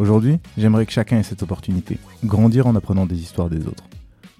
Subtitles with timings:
[0.00, 3.84] Aujourd'hui, j'aimerais que chacun ait cette opportunité, grandir en apprenant des histoires des autres.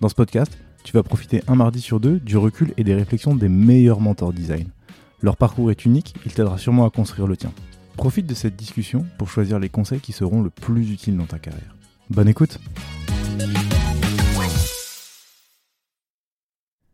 [0.00, 3.34] Dans ce podcast, tu vas profiter un mardi sur deux du recul et des réflexions
[3.34, 4.68] des meilleurs mentors design.
[5.20, 7.52] Leur parcours est unique, il t'aidera sûrement à construire le tien.
[7.98, 11.38] Profite de cette discussion pour choisir les conseils qui seront le plus utiles dans ta
[11.38, 11.76] carrière.
[12.08, 12.58] Bonne écoute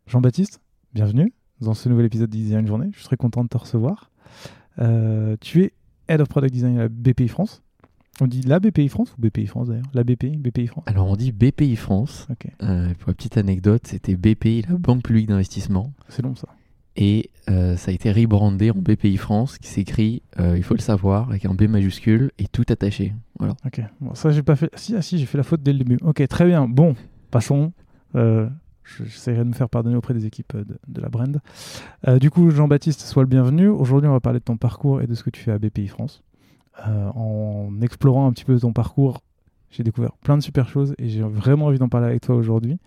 [0.08, 0.60] Jean-Baptiste,
[0.92, 2.88] bienvenue dans ce nouvel épisode de Design Journée.
[2.94, 4.10] Je suis très content de te recevoir.
[4.80, 5.72] Euh, tu es
[6.08, 7.62] Head of Product Design à BPI France.
[8.18, 9.84] On dit la BPI France ou BPI France d'ailleurs?
[9.92, 10.84] La BPI, BPI France?
[10.86, 12.26] Alors on dit BPI France.
[12.62, 15.92] Euh, pour la petite anecdote, c'était BPI, la Banque publique d'investissement.
[16.08, 16.48] C'est long ça.
[16.96, 20.80] Et euh, ça a été rebrandé en BPI France, qui s'écrit, euh, il faut le
[20.80, 23.12] savoir, avec un B majuscule et tout attaché.
[23.38, 23.54] Voilà.
[23.66, 24.70] Ok, bon, ça j'ai pas fait.
[24.76, 25.98] Si, ah, si, j'ai fait la faute dès le début.
[26.00, 26.66] Ok, très bien.
[26.66, 26.96] Bon,
[27.30, 27.72] passons.
[28.14, 31.38] J'essaierai de me faire pardonner auprès des équipes de, de la brand.
[32.18, 33.68] du coup, Jean-Baptiste, sois le bienvenu.
[33.68, 35.88] Aujourd'hui, on va parler de ton parcours et de ce que tu fais à BPI
[35.88, 36.22] France.
[36.86, 39.22] Euh, en explorant un petit peu ton parcours,
[39.70, 42.78] j'ai découvert plein de super choses et j'ai vraiment envie d'en parler avec toi aujourd'hui.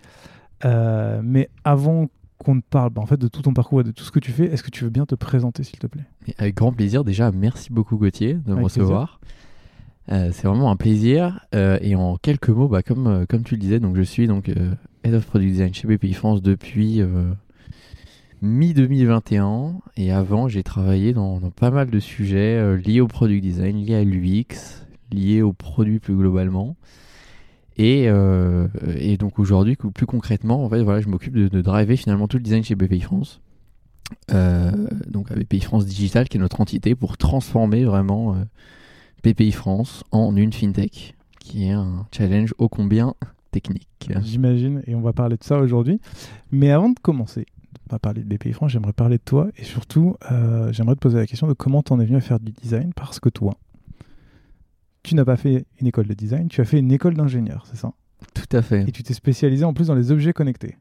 [0.65, 3.91] Euh, mais avant qu'on te parle bah, en fait, de tout ton parcours et de
[3.91, 6.05] tout ce que tu fais, est-ce que tu veux bien te présenter, s'il te plaît?
[6.37, 7.03] Avec grand plaisir.
[7.03, 9.19] Déjà, merci beaucoup Gauthier de me recevoir.
[10.11, 11.45] Euh, c'est vraiment un plaisir.
[11.53, 14.49] et en quelques mots, bah, comme, comme tu le disais, donc je suis donc
[15.03, 17.01] Head of Product Design chez BPI France depuis
[18.41, 19.79] mi-2021.
[19.97, 23.95] Et avant, j'ai travaillé dans, pas mal de sujets euh, liés au product design, liés
[23.95, 26.75] à l'UX, liés au produit plus globalement.
[27.77, 28.67] Et, euh,
[28.97, 32.43] et donc aujourd'hui, plus concrètement, en fait, voilà, je m'occupe de, driver finalement tout le
[32.43, 33.41] design chez BPI France.
[34.31, 34.71] Euh,
[35.07, 38.35] donc à BPI France Digital, qui est notre entité pour transformer vraiment
[39.23, 43.13] BPI France en une fintech, qui est un challenge ô combien
[43.51, 43.87] technique.
[44.21, 45.99] J'imagine, et on va parler de ça aujourd'hui.
[46.51, 47.45] Mais avant de commencer,
[47.89, 51.17] pas parler de BPI France, j'aimerais parler de toi et surtout, euh, j'aimerais te poser
[51.17, 53.55] la question de comment tu en es venu à faire du design parce que toi,
[55.03, 57.77] tu n'as pas fait une école de design, tu as fait une école d'ingénieur, c'est
[57.77, 57.93] ça?
[58.33, 58.87] Tout à fait.
[58.87, 60.77] Et tu t'es spécialisé en plus dans les objets connectés.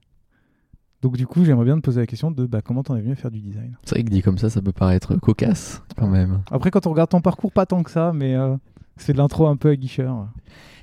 [1.01, 3.13] Donc du coup, j'aimerais bien te poser la question de bah, comment en es venu
[3.13, 3.77] à faire du design?
[3.85, 6.43] C'est vrai que dit comme ça, ça peut paraître cocasse quand même.
[6.51, 8.57] Après, quand on regarde ton parcours, pas tant que ça, mais euh,
[8.97, 10.29] c'est de l'intro un peu aguicheur.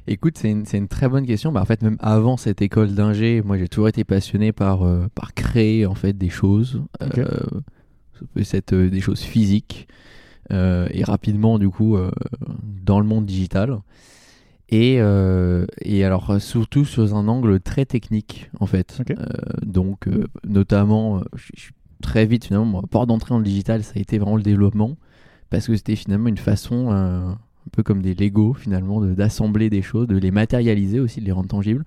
[0.07, 1.51] Écoute, c'est une, une, très bonne question.
[1.51, 5.07] Bah, en fait, même avant cette école d'ingé, moi j'ai toujours été passionné par, euh,
[5.15, 6.83] par créer en fait des choses.
[7.01, 7.07] Euh,
[8.71, 9.87] euh, des choses physiques.
[10.51, 11.97] et rapidement, du coup,
[12.61, 13.79] dans le monde digital.
[14.69, 15.01] Et,
[15.81, 19.01] et, alors, surtout sur un angle très technique, en fait.
[19.63, 20.07] donc,
[20.47, 21.71] notamment, je
[22.01, 24.95] très vite, finalement, mon port d'entrée dans le digital, ça a été vraiment le développement.
[25.49, 27.35] Parce que c'était finalement une façon
[27.67, 31.31] un peu comme des Lego finalement, d'assembler des choses, de les matérialiser aussi, de les
[31.31, 31.85] rendre tangibles.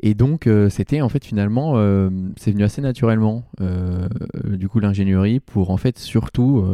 [0.00, 4.08] Et donc, euh, c'était en fait finalement, euh, c'est venu assez naturellement, euh,
[4.44, 6.64] du coup, l'ingénierie pour en fait surtout,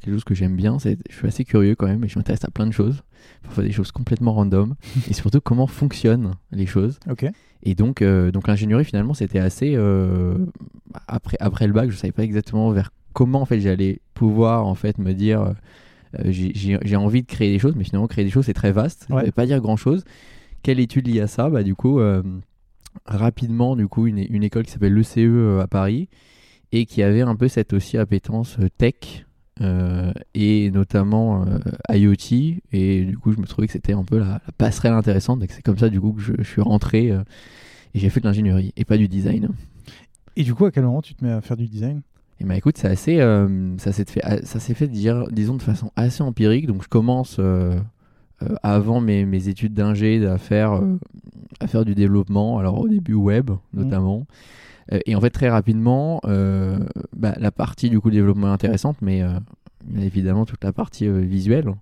[0.00, 2.44] quelque chose que j'aime bien, c'est je suis assez curieux quand même et je m'intéresse
[2.44, 3.02] à plein de choses,
[3.42, 4.74] parfois des choses complètement random,
[5.08, 6.98] et surtout comment fonctionnent les choses.
[7.10, 7.26] Ok.
[7.62, 9.76] Et donc, donc l'ingénierie finalement, c'était assez,
[11.08, 14.74] après, après le bac, je savais pas exactement vers comment en fait j'allais pouvoir en
[14.74, 15.54] fait me dire
[16.24, 19.06] j'ai envie de créer des choses, mais finalement, créer des choses, c'est très vaste.
[19.08, 20.04] Ça ne veut pas dire grand-chose.
[20.62, 21.50] Quelle étude liée à ça?
[21.50, 22.22] Bah, Du coup, euh,
[23.04, 26.08] rapidement, du coup, une, une école qui s'appelle l'ECE euh, à Paris
[26.72, 29.24] et qui avait un peu cette aussi appétence tech
[30.34, 31.46] et notamment
[31.88, 32.60] IoT.
[32.72, 35.42] Et du coup, je me trouvais que c'était un peu la, passerelle intéressante.
[35.42, 37.18] Et c'est comme ça, du coup, que je, suis rentré et
[37.94, 39.48] j'ai fait de l'ingénierie et pas du design.
[40.36, 42.02] Et du coup, à quel moment tu te mets à faire du design?
[42.38, 45.62] Et bah écoute, c'est assez, euh, ça s'est fait, ça s'est fait dire, disons de
[45.62, 46.66] façon assez empirique.
[46.66, 47.78] Donc je commence euh,
[48.42, 50.82] euh, avant mes, mes études d'ingé à faire,
[51.60, 52.58] à faire du développement.
[52.58, 53.56] Alors au début web mmh.
[53.72, 54.26] notamment.
[55.06, 59.22] et en fait très rapidement, bah, la partie du coup développement est intéressante, mais
[59.96, 61.74] évidemment toute la partie visuelle.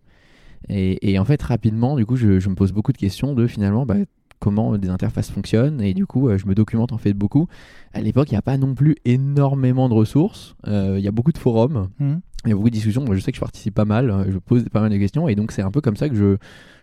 [0.71, 3.47] Et, et, en fait rapidement, du coup, je, je, me pose beaucoup de questions de
[3.47, 3.97] finalement, bah,
[4.44, 7.46] comment des interfaces fonctionnent et du coup je me documente en fait beaucoup.
[7.93, 10.55] À l'époque, il n'y a pas non plus énormément de ressources.
[10.67, 11.88] Il y a beaucoup de forums.
[11.99, 12.14] Mmh.
[12.44, 13.02] Il y a beaucoup de discussions.
[13.05, 14.26] Moi, je sais que je participe pas mal.
[14.31, 16.37] Je pose pas mal de questions et donc c'est un peu comme ça que je,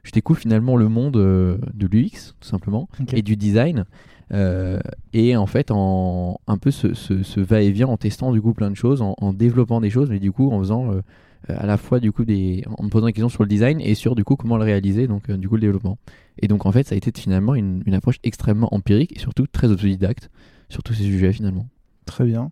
[0.03, 3.85] je découvre finalement le monde de l'UX tout simplement et du design.
[4.33, 4.79] Euh,
[5.13, 8.71] et en fait, en un peu ce, ce- ce va-et-vient en testant du coup plein
[8.71, 11.01] de choses, en, en développant des choses, mais du coup en faisant euh,
[11.49, 13.93] à la fois du coup des, en me posant des questions sur le design et
[13.93, 15.97] sur du coup comment le réaliser, donc euh, du coup le développement.
[16.41, 19.47] Et donc en fait, ça a été finalement une, une approche extrêmement empirique et surtout
[19.47, 20.29] très autodidacte
[20.69, 21.67] sur tous ces sujets finalement.
[22.05, 22.51] Très bien.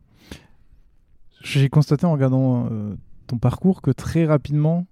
[1.41, 2.95] J'ai constaté en regardant euh,
[3.27, 4.85] ton parcours que très rapidement,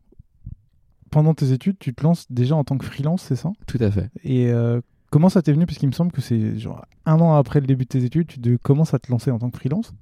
[1.11, 3.51] pendant tes études, tu te lances déjà en tant que freelance, c'est ça?
[3.65, 4.09] Tout à fait.
[4.23, 5.65] Et euh, comment ça t'est venu?
[5.65, 8.27] Parce qu'il me semble que c'est genre un an après le début de tes études,
[8.27, 9.93] tu commences à te lancer en tant que freelance.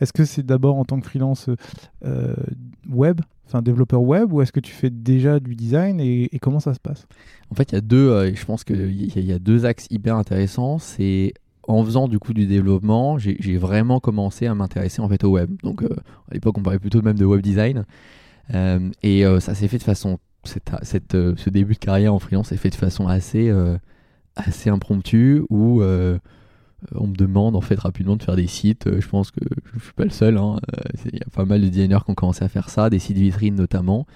[0.00, 1.50] Est-ce que c'est d'abord en tant que freelance
[2.04, 2.36] euh,
[2.88, 6.74] web, enfin développeur web, ou est-ce que tu fais déjà du design et, comment ça
[6.74, 7.06] se passe?
[7.50, 10.16] En fait, il y a deux, euh, je pense qu'il y, a- deux axes hyper
[10.16, 10.78] intéressants.
[10.78, 11.32] C'est
[11.68, 15.50] en faisant du coup du développement, j'ai vraiment commencé à m'intéresser en fait au web.
[15.62, 15.88] Donc euh,
[16.30, 17.84] à l'époque, on parlait plutôt même de web design.
[18.54, 20.70] Euh, et ça s'est fait de façon, cette,
[21.12, 23.52] ce début de carrière en freelance s'est fait de façon assez,
[24.36, 25.82] assez impromptue où
[26.94, 28.86] on me demande en fait rapidement de faire des sites.
[28.86, 29.40] Euh, Je pense que
[29.74, 30.36] je suis pas le seul.
[30.38, 30.56] hein.
[30.76, 30.80] Euh,
[31.12, 33.16] Il y a pas mal de designers qui ont commencé à faire ça, des sites
[33.18, 34.06] vitrines notamment.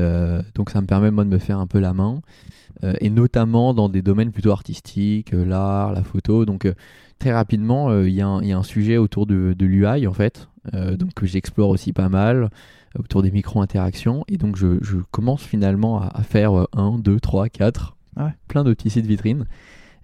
[0.00, 2.20] Euh, donc ça me permet moi de me faire un peu la main.
[2.84, 6.44] Euh, et notamment dans des domaines plutôt artistiques, euh, l'art, la photo.
[6.44, 6.74] Donc euh,
[7.18, 9.66] très rapidement, euh, il y, a un- il y a un sujet autour de, de
[9.66, 12.44] l'UI en fait, euh, donc que j'explore aussi pas mal
[12.96, 14.24] euh, autour des micro-interactions.
[14.28, 18.26] Et donc je, je commence finalement à, à faire euh, un, deux, trois, quatre, Ah
[18.26, 18.32] ouais.
[18.48, 19.46] plein de petits sites vitrines.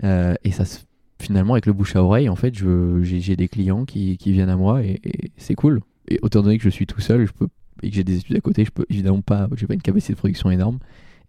[0.04, 0.78] Euh, et ça se
[1.22, 2.54] finalement avec le bouche à oreille, en fait,
[3.02, 5.80] j'ai des clients qui, qui viennent à moi et, et c'est cool.
[6.08, 7.48] Et autant donné que je suis tout seul, je peux
[7.82, 10.12] et que j'ai des études à côté, je peux évidemment pas, j'ai pas une capacité
[10.12, 10.78] de production énorme.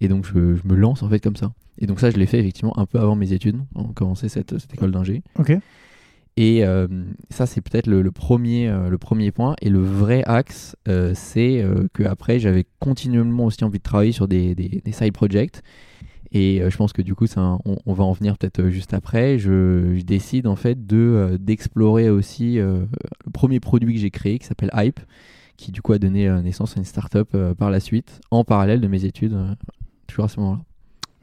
[0.02, 1.54] Et donc je, je me lance en fait comme ça.
[1.80, 4.60] Et donc ça, je l'ai fait effectivement un peu avant mes études, on commençait cette,
[4.60, 5.24] cette école d'ingé.
[5.40, 5.58] Ok.
[6.36, 6.88] Et euh,
[7.30, 9.56] ça, c'est peut-être le, le premier, euh, le premier point.
[9.62, 11.64] Et le vrai axe, euh, c'est
[11.94, 15.62] que après, j'avais continuellement aussi envie de travailler sur des, des, des side projects.
[16.32, 18.70] Et euh, je pense que du coup, ça, on, on va en venir peut-être euh,
[18.70, 19.38] juste après.
[19.38, 22.88] Je, je décide en fait de euh, d'explorer aussi le
[23.34, 25.00] premier produit que j'ai créé qui s'appelle Hype,
[25.58, 28.88] qui du coup a donné naissance à une startup par la suite, en parallèle de
[28.88, 29.38] mes études,
[30.08, 30.62] toujours à ce moment-là.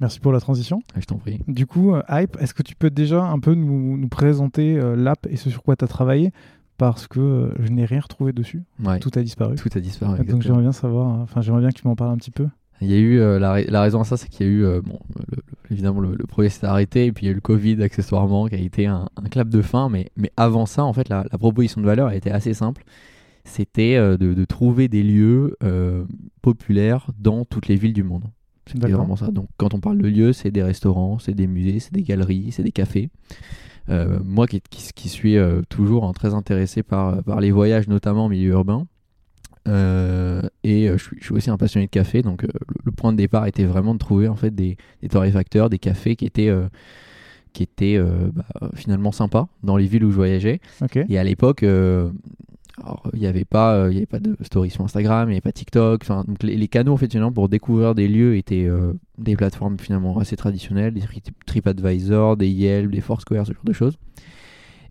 [0.01, 0.81] Merci pour la transition.
[0.95, 1.41] Ah, je t'en prie.
[1.47, 5.37] Du coup, Hype, est-ce que tu peux déjà un peu nous, nous présenter l'app et
[5.37, 6.33] ce sur quoi tu as travaillé?
[6.79, 8.63] Parce que je n'ai rien retrouvé dessus.
[8.83, 8.99] Ouais.
[9.01, 9.57] Tout a disparu.
[9.57, 10.25] Tout a disparu.
[10.25, 12.47] Donc j'aimerais bien savoir, enfin j'aimerais bien que tu m'en parles un petit peu.
[12.81, 14.53] Il y a eu euh, la, ra- la raison à ça, c'est qu'il y a
[14.53, 17.29] eu euh, bon, le- le- évidemment le, le projet s'est arrêté et puis il y
[17.29, 19.89] a eu le Covid accessoirement qui a été un, un clap de fin.
[19.89, 22.83] Mais, mais avant ça, en fait, la, la proposition de valeur a été assez simple.
[23.45, 25.57] C'était euh, de, de trouver des lieux
[26.43, 28.25] populaires dans toutes les villes du monde.
[28.75, 28.99] D'accord.
[28.99, 29.31] vraiment ça.
[29.33, 32.53] Donc quand on parle de lieux, c'est des restaurants, c'est des musées, c'est des galeries,
[32.53, 33.11] c'est des cafés.
[33.89, 35.37] Moi qui, qui, qui suis
[35.69, 38.87] toujours hein, très intéressé par, par les voyages, notamment en milieu urbain,
[39.69, 42.77] euh, et euh, je, suis, je suis aussi un passionné de café, donc euh, le,
[42.87, 46.17] le point de départ était vraiment de trouver en fait des, des torréfacteurs, des cafés
[46.17, 46.51] qui étaient,
[47.53, 47.99] qui étaient
[48.33, 50.61] bah, finalement sympas dans les villes où je voyageais.
[51.09, 55.33] Et à l'époque, il n'y avait pas, il avait pas de story sur Instagram, il
[55.33, 56.01] n'y avait pas TikTok.
[56.03, 58.69] Enfin, donc les, les canaux en fait finalement pour découvrir des lieux étaient
[59.19, 63.73] des plateformes finalement assez traditionnelles, des Tri- TripAdvisor, des Yelp, des Foursquare, ce genre de
[63.75, 63.99] choses.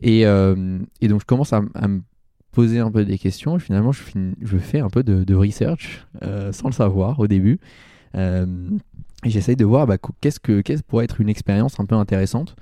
[0.01, 2.01] Et, euh, et donc je commence à, à me
[2.59, 6.05] poser un peu des questions finalement je, fin- je fais un peu de, de research
[6.23, 7.59] euh, sans le savoir au début.
[8.15, 8.45] Euh,
[9.23, 12.55] j'essaye de voir bah, qu- qu'est-ce que qu'est-ce pourrait être une expérience un peu intéressante.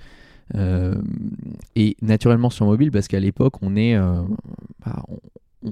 [0.55, 0.95] Euh,
[1.75, 3.95] et naturellement sur mobile parce qu'à l'époque on est
[4.85, 5.03] bah,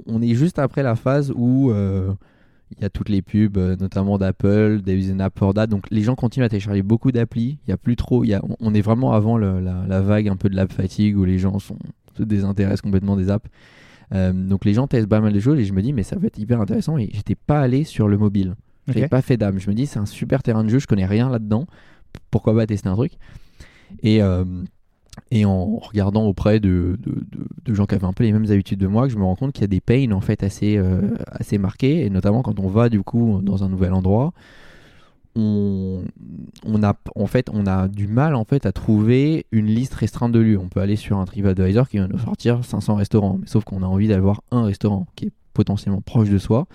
[0.08, 4.82] on, est juste après la phase où il y a toutes les pubs, notamment d'Apple,
[4.84, 5.68] there is an app for that.
[5.68, 7.60] Donc les gens continuent à télécharger beaucoup d'applis.
[7.66, 10.50] Il y a plus trop, y a, on- est vraiment avant la vague un peu
[10.50, 11.78] de l'app fatigue où les gens sont,
[12.18, 13.50] se désintéressent complètement des apps.
[14.14, 16.16] Euh, donc les gens testent pas mal de choses et je me dis mais ça
[16.18, 18.56] va être hyper intéressant et j'étais pas allé sur le mobile.
[18.88, 19.58] J'avais pas fait d'âme.
[19.60, 21.66] Je me dis c'est un super terrain de jeu, je connais rien là-dedans.
[22.30, 23.14] Pourquoi pas tester un truc?
[24.04, 24.46] Et euh,
[25.32, 28.52] et en regardant auprès de, de, de- de gens qui avaient un peu les mêmes
[28.52, 30.44] habitudes de moi, que je me rends compte qu'il y a des pains en fait
[30.44, 34.34] assez, euh, assez marqués, et notamment quand on va du coup dans un nouvel endroit,
[35.36, 36.04] on,
[36.66, 40.32] on, a, en fait, on a du mal en fait à trouver une liste restreinte
[40.32, 40.60] de lieux.
[40.60, 43.84] On peut aller sur un TripAdvisor qui va nous sortir 500 restaurants, mais sauf qu'on
[43.84, 46.68] a envie d'avoir un restaurant qui est potentiellement proche de soi.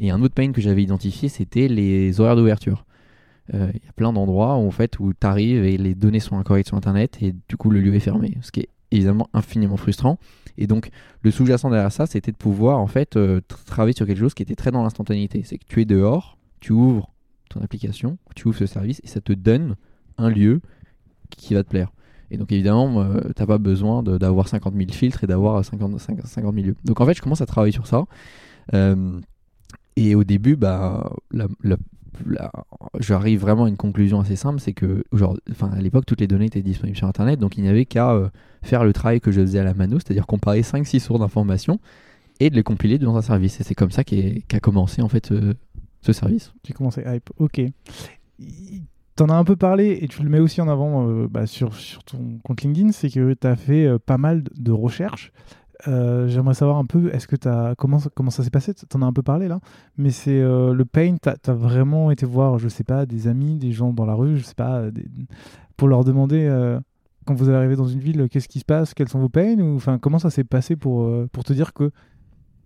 [0.00, 2.84] Et un autre pain que j'avais identifié, c'était les horaires d'ouverture.
[3.52, 6.20] Euh, Il y a plein d'endroits où, en fait, où tu arrives et les données
[6.20, 9.28] sont incorrectes sur Internet et du coup le lieu est fermé, ce qui est évidemment
[9.34, 10.18] infiniment frustrant.
[10.56, 10.90] Et donc
[11.22, 14.34] le sous-jacent derrière ça, c'était de pouvoir en fait euh, tra- travailler sur quelque chose
[14.34, 15.42] qui était très dans l'instantanéité.
[15.44, 17.10] C'est que tu es dehors, tu ouvres
[17.48, 19.76] ton application, tu ouvres ce service et ça te donne
[20.18, 20.60] un lieu
[21.30, 21.92] qui va te plaire.
[22.30, 26.26] Et donc évidemment, euh, t'as pas besoin d'avoir 50 000 filtres et d'avoir 50, 50
[26.26, 26.76] 50 000 lieux.
[26.84, 28.04] Donc en fait, je commence à travailler sur ça.
[28.72, 29.20] Euh,
[29.96, 31.76] et au début, bah, la- la-
[33.00, 35.04] j'arrive vraiment à une conclusion assez simple, c'est que
[35.50, 38.12] enfin, à l'époque, toutes les données étaient disponibles sur Internet, donc il n'y avait qu'à
[38.12, 38.28] euh,
[38.62, 41.78] faire le travail que je faisais à la mano, c'est-à-dire comparer 5-6 sources d'informations
[42.40, 43.60] et de les compiler dans un service.
[43.60, 45.54] Et c'est comme ça qu'a commencé en fait euh,
[46.04, 46.52] ce service.
[46.64, 47.30] J'ai commencé hype.
[47.38, 47.62] Ok.
[49.16, 51.72] T'en as un peu parlé et tu le mets aussi en avant euh, bah, sur,
[52.04, 55.32] ton compte LinkedIn, c'est que tu as fait euh, pas mal de- recherches.
[55.88, 58.74] Euh, J'aimerais savoir un peu, est-ce que t'as comment, comment ça s'est passé?
[58.74, 59.60] T'en as un peu parlé là,
[59.96, 63.72] mais c'est le pain, t'as as vraiment été voir, je sais pas, des amis, des
[63.72, 64.84] gens dans la rue, je sais pas,
[65.76, 66.48] pour leur demander
[67.26, 69.76] quand vous arrivez dans une ville, qu'est-ce qui se passe, quels sont vos pains, ou
[69.76, 71.90] enfin comment ça s'est passé pour, pour te dire que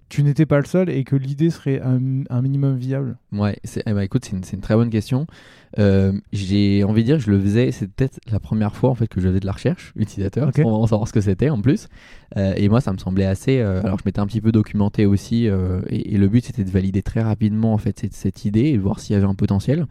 [0.09, 3.93] tu n'étais pas le seul et que l'idée serait un, un minimum viable Ouais, eh
[3.93, 5.27] ben, écoute, c'est une, très bonne question.
[5.79, 8.95] Euh, j'ai envie de dire que je le faisais, c'est peut-être la première fois en
[8.95, 10.57] fait que je faisais de la recherche utilisateur, Ok.
[10.63, 11.89] sans savoir ce que c'était en plus.
[12.37, 13.59] Euh, et moi, ça me semblait assez.
[13.59, 16.71] euh, alors, je m'étais un petit peu documenté aussi, et, et le but c'était de
[16.71, 19.35] valider très rapidement en fait cette, cette idée et de voir s'il y avait un
[19.35, 19.87] potentiel.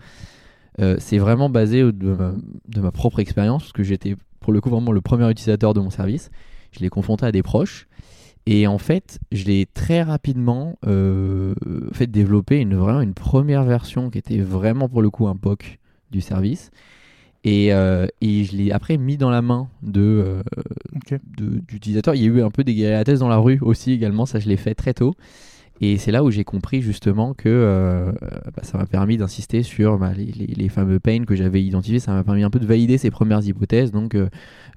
[1.00, 5.02] C'est vraiment basé de ma propre expérience, parce que j'étais pour le coup vraiment le
[5.02, 6.30] premier utilisateur de mon service.
[6.72, 7.87] Je l'ai confronté à des proches.
[8.50, 11.54] Et en fait, je l'ai très rapidement euh,
[11.92, 15.80] fait développer une, vraiment une première version qui était vraiment pour le coup un POC
[16.12, 16.72] du service.
[17.44, 20.44] Et, euh, et je l'ai après mis dans la main de, euh,
[21.38, 22.16] de- d'utilisateurs.
[22.16, 24.48] Il y a eu un peu des guérillatesses dans la rue aussi également, ça je
[24.50, 25.16] l'ai fait très tôt.
[25.82, 28.12] Et c'est là où j'ai compris justement que euh,
[28.56, 32.00] bah, ça m'a permis d'insister sur bah, les, fameux pains que j'avais identifiés.
[32.00, 34.28] Ça m'a permis un peu de valider ces premières hypothèses, donc euh,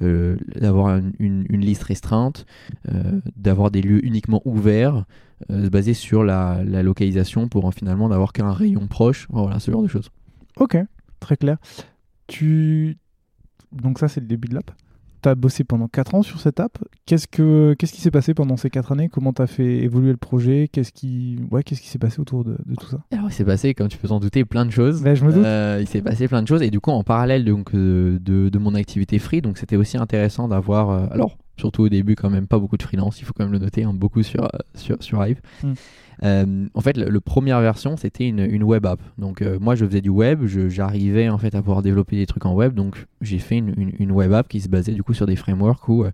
[0.02, 2.46] euh, d'avoir une, liste restreinte,
[2.88, 5.04] euh, d'avoir des lieux uniquement ouverts,
[5.50, 9.26] euh, baser sur la, localisation pour en finalement d'avoir qu'un rayon proche.
[9.30, 10.08] Voilà, ce genre de choses.
[10.56, 10.78] Ok,
[11.18, 11.58] très clair.
[12.28, 12.96] Tu...
[13.72, 14.70] Donc ça, c'est le début de l'app?
[15.22, 16.78] Tu as bossé pendant 4 ans sur cette app.
[17.06, 17.74] Qu'est-ce, que...
[17.78, 19.08] Qu'est-ce qui s'est passé pendant ces 4 années?
[19.08, 20.68] Comment tu as fait évoluer le projet?
[20.72, 22.98] Qu'est-ce qui, ouais, Qu'est-ce qui s'est passé autour de, de tout ça?
[23.12, 25.02] Alors, il s'est passé, comme tu peux t'en douter, plein de choses.
[25.02, 25.44] Ben, Je me doute.
[25.44, 28.48] Euh, il s'est passé plein de choses et du coup en parallèle donc euh, de,
[28.48, 32.30] de mon activité free donc c'était aussi intéressant d'avoir euh, alors surtout au début quand
[32.30, 34.58] même pas beaucoup de freelance il faut quand même le noter hein, beaucoup sur euh,
[34.74, 35.72] sur sur Hive Mm.
[36.22, 39.74] Euh, en fait le, le première version c'était une, une web app donc euh, moi
[39.74, 43.06] je faisais du web j'arrivais en fait à pouvoir développer des trucs en web donc
[43.22, 45.88] j'ai fait une, une, une web app qui se basait du coup sur des frameworks
[45.88, 46.10] où euh,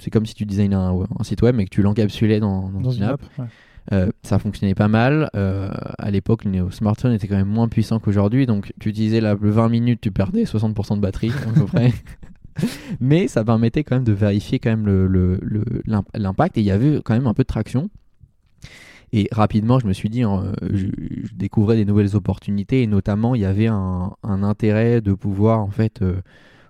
[0.00, 2.80] c'est comme si tu designais un, un site web mais que tu l'encapsulais dans, dans
[2.80, 3.44] dans une app app ouais.
[3.92, 5.30] euh, ça fonctionnait pas mal.
[5.36, 8.46] Euh, à l'époque, le smartphone était quand même moins puissant qu'aujourd'hui.
[8.46, 11.92] Donc, tu utilisais la 20 minutes, tu perdais 60% de batterie à peu près.
[13.00, 16.60] Mais ça permettait quand même de vérifier quand même le- le- le- l'imp- l'impact et
[16.60, 17.90] il y avait quand même un peu de traction.
[19.12, 23.34] Et rapidement, je me suis dit, hein, je, je découvrais des nouvelles opportunités et notamment,
[23.34, 26.02] il y avait un, un intérêt de pouvoir en fait.
[26.02, 26.20] euh,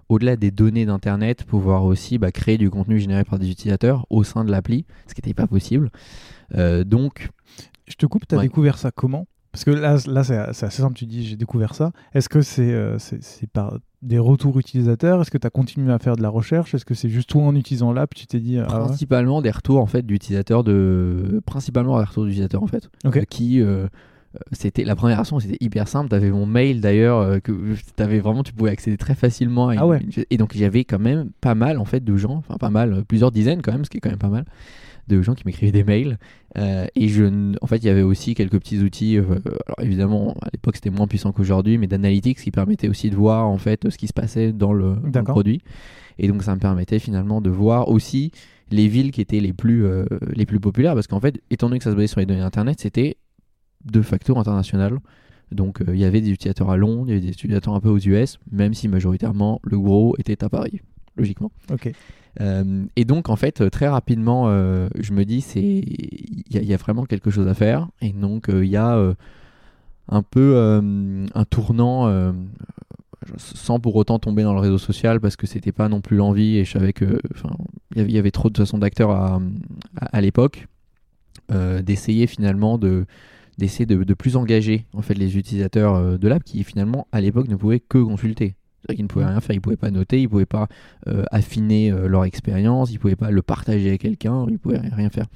[0.09, 4.23] au-delà des données d'Internet, pouvoir aussi bah, créer du contenu généré par des utilisateurs au
[4.23, 5.91] sein de l'appli, ce qui n'était pas possible.
[6.55, 7.31] Euh, donc,
[7.89, 8.45] Je te coupe, tu as Ouais.
[8.45, 9.27] découvert ça comment?
[9.51, 11.91] Parce que là, là c'est assez simple, tu dis j'ai découvert ça.
[12.15, 15.21] Est-ce que c'est euh, c'est c'est par des retours utilisateurs?
[15.23, 16.75] Est-ce que tu as continué à faire de la recherche?
[16.75, 18.87] Est-ce que c'est juste toi en utilisant l'app, tu t'es dit ah ouais?
[18.87, 22.89] Principalement des retours en fait d'utilisateurs de principalement des retours d'utilisateurs en fait.
[23.05, 23.17] Ok.
[23.17, 23.87] Euh, qui euh,
[24.53, 26.11] c'était la première version c'était hyper simple.
[26.11, 27.53] T'avais mon mail d'ailleurs euh, que
[27.97, 30.01] t'avais vraiment tu pouvais accéder très facilement à une- Ah ouais.
[30.01, 33.03] une- et donc j'avais quand même pas mal en fait de gens enfin pas mal
[33.09, 34.45] plusieurs dizaines quand même ce qui est quand même pas mal
[35.09, 36.19] de gens qui m'écrivaient des mails.
[36.57, 39.25] Euh, et je en fait il y avait aussi quelques petits outils euh,
[39.67, 43.47] alors évidemment à l'époque c'était moins puissant qu'aujourd'hui mais d'analytics qui permettaient aussi de voir
[43.47, 45.35] en fait ce qui se passait dans le, dans le D'accord.
[45.35, 45.61] produit.
[46.19, 48.33] Et donc ça me permettait finalement de voir aussi
[48.71, 50.95] les villes qui étaient les plus, euh, les plus populaires.
[50.95, 53.17] Parce qu'en fait étant donné que ça se basait sur les données internet c'était
[53.85, 54.99] de facto international.
[55.53, 57.89] Donc il y avait des utilisateurs à Londres il y avait des utilisateurs un peu
[57.89, 60.81] aux US même si majoritairement le gros était à Paris
[61.17, 61.51] logiquement.
[61.73, 61.91] Ok.
[62.41, 66.59] euh, et donc en fait euh, très rapidement euh, je me dis c'est il y,
[66.59, 67.89] a- il y a vraiment quelque chose à faire.
[68.03, 69.15] Et donc il y a
[70.09, 70.57] un peu
[71.35, 72.33] un tournant
[73.39, 76.57] sans pour autant tomber dans le réseau social parce que c'était pas non plus l'envie.
[76.59, 77.21] Et je savais que
[77.95, 79.41] il y avait- trop de façon d'acteurs à,
[79.97, 80.67] à, à l'époque
[81.51, 83.07] euh, d'essayer finalement de
[83.59, 87.49] d'essayer de, de plus engager en fait les utilisateurs de l'app qui finalement à l'époque
[87.49, 88.55] ne pouvaient que consulter
[88.87, 90.69] C'est-à-dire qu'ils ne pouvaient rien faire, ils pouvaient pas noter, ils pouvaient pas
[91.09, 95.11] euh, affiner euh, leur expérience, ils pouvaient pas le partager avec quelqu'un, ils pouvaient rien-
[95.11, 95.27] faire.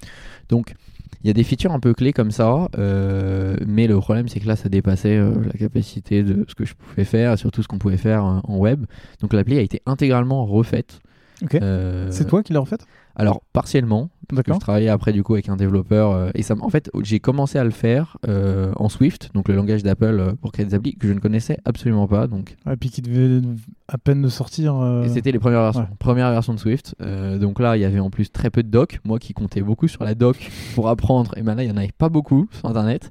[0.49, 0.75] Donc
[1.23, 4.41] il y a des features un peu clés comme ça, euh, mais le problème c'est
[4.41, 7.69] que là ça dépassait la capacité de ce que je pouvais faire, et surtout ce
[7.69, 8.87] qu'on pouvait faire euh, en web.
[9.21, 11.01] Donc l'appli a été intégralement refaite.
[11.43, 11.55] Ok.
[11.57, 12.77] Euh, C'est toi qui l'as refait
[13.17, 14.11] Alors, partiellement.
[14.29, 16.13] Parce que je travaillais après du coup avec un développeur.
[16.13, 19.57] euh, et ça, en fait, j'ai commencé à le faire euh, en Swift, donc le
[19.57, 22.29] langage d'Apple euh, pour créer des applis que je ne connaissais absolument pas.
[22.29, 23.41] Donc, Et puis qui devait
[23.89, 24.77] à peine de sortir.
[24.77, 25.83] euh, et c'était les premières versions.
[25.83, 25.89] ouais.
[25.99, 26.95] Première version de Swift.
[27.01, 29.01] Donc là, il y avait en plus très peu de doc.
[29.05, 31.37] Moi qui comptais beaucoup sur la doc pour apprendre.
[31.37, 33.11] Et ben là, il y en avait pas beaucoup sur Internet.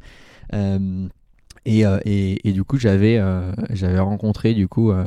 [1.65, 5.05] Et, euh, et, et du coup, j'avais euh, j'avais rencontré du coup euh,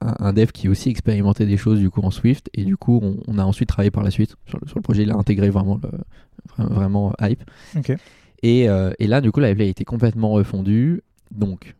[0.00, 2.50] un, dev qui aussi expérimentait des choses du coup en Swift.
[2.54, 4.82] Et du coup, on, on a ensuite travaillé par la suite sur le, sur le
[4.82, 5.02] projet.
[5.02, 7.42] Il a intégré vraiment le, vraiment hype.
[8.42, 8.62] Et,
[8.98, 11.02] et là, du coup, la a été complètement refondue.
[11.30, 11.76] Donc,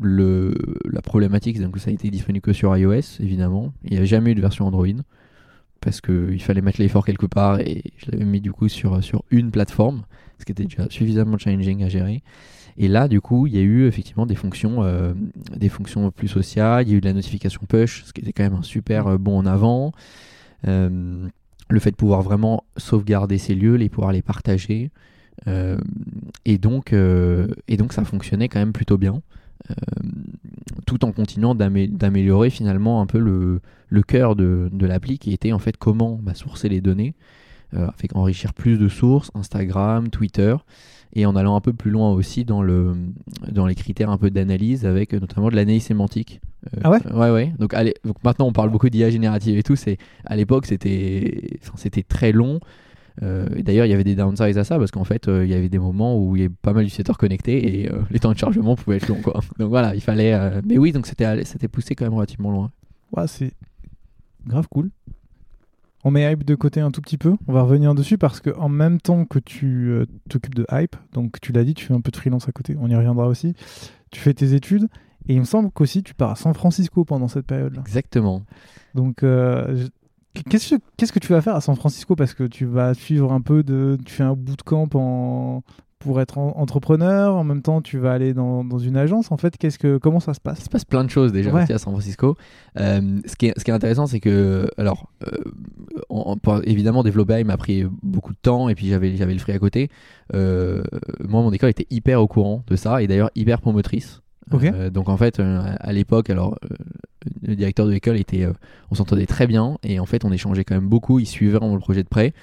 [0.00, 3.72] le, la problématique, c'est que ça a été disponible que sur iOS, évidemment.
[3.84, 4.86] Il n'y avait jamais eu de version Android.
[5.80, 7.60] Parce qu'il fallait mettre l'effort quelque part.
[7.60, 10.04] Et je l'avais mis, du coup, sur, sur une plateforme.
[10.38, 12.22] Ce qui était déjà suffisamment challenging à gérer.
[12.76, 15.14] Et là, du coup, il y a eu effectivement des fonctions, euh,
[15.56, 16.86] des fonctions plus sociales.
[16.86, 19.06] Il y a eu de la notification push, ce qui était quand même un super
[19.06, 19.92] euh, bon en avant.
[20.66, 21.26] Euh,
[21.70, 24.90] le fait de pouvoir vraiment sauvegarder ces lieux, les pouvoir les partager.
[26.44, 29.20] Et, donc, et donc ça fonctionnait quand même plutôt bien,
[30.86, 33.60] tout en continuant d'amé- d'améliorer finalement un peu le,
[34.02, 37.14] cœur de, l'appli qui était en fait comment bah, sourcer les données,
[38.14, 40.54] enrichir plus de sources, Instagram, Twitter,
[41.14, 42.94] et en allant un peu plus loin aussi dans, le,
[43.50, 46.40] dans les critères un peu d'analyse avec euh, notamment de l'analyse sémantique.
[46.74, 47.52] Euh, Ah ouais Ouais, ouais.
[47.58, 52.02] Donc, allez, donc maintenant on parle beaucoup d'IA générative et tout, c'est à l'époque c'était
[52.08, 52.60] très long.
[53.22, 55.50] Euh, et D'ailleurs, il y avait des downsides à ça parce qu'en fait, euh, il
[55.50, 58.18] y avait des moments où il y avait pas mal d'utilisateurs connectés et euh, les
[58.18, 59.20] temps de chargement pouvaient être longs.
[59.22, 59.40] Quoi.
[59.58, 60.60] Donc voilà, il fallait.
[60.64, 62.70] Mais oui, donc c'était poussé quand même relativement loin.
[63.16, 63.52] Ouais, c'est
[64.46, 64.90] grave cool.
[66.04, 67.34] On met Hype de côté un tout petit peu.
[67.48, 70.96] On va revenir dessus parce que en même temps que tu euh, t'occupes de Hype,
[71.12, 72.76] donc tu l'as dit, tu fais un peu de freelance à côté.
[72.78, 73.54] On y reviendra aussi.
[74.10, 74.88] Tu fais tes études
[75.28, 77.80] et il me semble qu'aussi tu pars à San Francisco pendant cette période-là.
[77.80, 78.42] Exactement.
[78.94, 79.86] Donc, euh,
[80.50, 82.14] qu'est-ce que qu'est-ce que tu vas faire à San Francisco?
[82.14, 85.62] Parce que tu vas suivre un peu de, tu fais un bootcamp en
[86.04, 87.34] pour être en- entrepreneur.
[87.34, 89.32] En même temps, tu vas aller dans, dans une agence.
[89.32, 91.50] En fait, qu'est-ce que comment ça se Il passe se passe plein de choses déjà
[91.52, 91.62] Ouais.
[91.62, 92.36] à San Francisco.
[92.78, 97.46] Euh, ce, qui est, ce qui est intéressant, c'est que, alors, euh, évidemment, développer il
[97.46, 99.88] m'a pris beaucoup de temps et puis j'avais j'avais le free à côté.
[100.34, 100.82] Euh,
[101.26, 104.20] moi, mon école était hyper au courant de ça et d'ailleurs hyper promotrice.
[104.52, 106.76] Euh, donc en fait, euh, à l'époque, alors euh,
[107.42, 108.46] le directeur de l'école était,
[108.90, 111.18] on s'entendait très bien et en fait, on échangeait quand même beaucoup.
[111.18, 112.34] Il suivait vraiment le projet de près.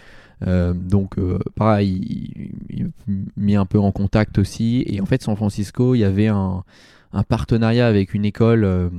[0.47, 2.91] Euh, donc euh, pareil, il, il m'a
[3.37, 4.83] mis un peu en contact aussi.
[4.87, 6.63] Et en fait, San Francisco, il y avait un,
[7.13, 8.89] un partenariat avec une école, euh,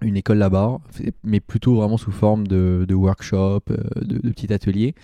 [0.00, 0.78] une école là-bas,
[1.24, 4.94] mais plutôt vraiment sous forme de, de workshop, de, de petits ateliers.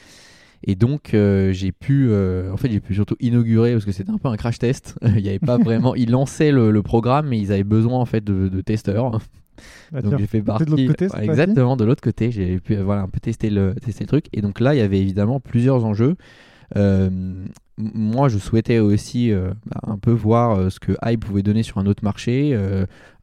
[0.64, 4.12] Et donc euh, j'ai pu, euh, en fait j'ai pu surtout inaugurer parce que c'était
[4.12, 4.96] un peu un crash test.
[5.02, 8.04] il y avait pas vraiment, ils lançaient le, le programme, mais ils avaient besoin en
[8.04, 9.18] fait de, de testeurs.
[9.92, 10.64] Bah, Donc j'ai fait de partie.
[10.64, 12.30] l'autre côté, Ouais, exactement, de l'autre côté.
[12.30, 14.26] J'ai pu euh, voilà, un peu tester le, tester le truc.
[14.32, 16.16] Et donc là, il y avait évidemment plusieurs enjeux.
[16.76, 17.10] Euh,
[17.76, 21.62] moi, je souhaitais aussi euh, bah, un peu voir euh, ce que Hype pouvait donner
[21.62, 22.58] sur un autre marché.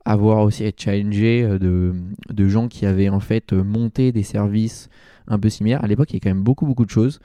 [0.05, 1.93] avoir aussi être challengé de,
[2.29, 4.89] de gens qui avaient en fait monté des services
[5.27, 5.83] un peu similaires.
[5.83, 7.19] À l'époque, il y a quand même beaucoup, beaucoup de choses.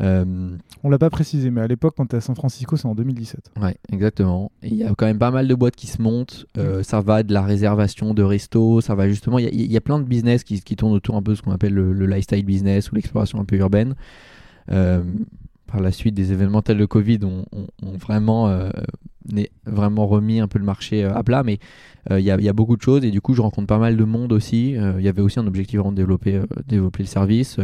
[0.00, 2.86] Euh, On l'a pas précisé, mais à l'époque, quand tu es à San Francisco, c'est
[2.86, 3.52] en 2017.
[3.62, 4.50] Ouais, exactement.
[4.62, 6.46] Il y a quand même pas mal de boîtes qui se montent.
[6.58, 9.38] Euh, ça va de la réservation de resto, ça va justement.
[9.38, 11.32] Il y a, il y a plein de business qui, qui tournent autour un peu
[11.32, 13.94] de ce qu'on appelle le, le lifestyle business ou l'exploration un peu urbaine.
[14.72, 15.02] Euh,
[15.66, 18.70] par la suite, des événements tels le Covid ont, ont- ont vraiment, euh,
[19.66, 21.42] vraiment remis un peu le marché à plat.
[21.42, 21.58] Mais
[22.10, 23.66] euh, il y, a, il y a beaucoup de choses et du coup, je rencontre
[23.66, 24.76] pas mal de monde aussi.
[24.76, 27.56] Euh, Il y avait aussi un objectif vraiment de développer, euh, développer le service.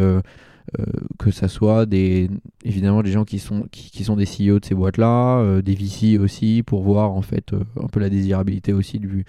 [0.78, 0.84] Euh, euh,
[1.18, 2.28] que ça soit des
[2.64, 5.74] évidemment des gens qui sont qui, qui sont des CEO de ces boîtes là des
[5.74, 9.24] VC aussi pour voir en fait euh, un peu la désirabilité aussi du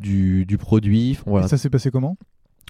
[0.00, 1.12] du, du produit.
[1.12, 1.46] Enfin, voilà.
[1.46, 2.16] Et ça s'est passé comment?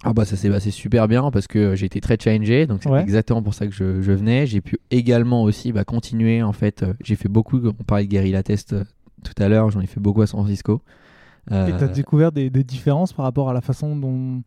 [0.03, 2.91] Ah bah ça s'est passé super bien parce que j'ai été très challengé donc c'est
[2.91, 3.01] Ouais.
[3.01, 4.47] exactement pour ça que je, je venais.
[4.47, 8.11] J'ai pu également aussi bah, continuer en fait euh, j'ai fait beaucoup on parlait de
[8.11, 8.85] guérilla test euh,
[9.23, 10.83] tout à l'heure j'en ai fait beaucoup à San Francisco.
[11.53, 14.43] Euh, Et tu as découvert des, des différences par rapport à la façon dont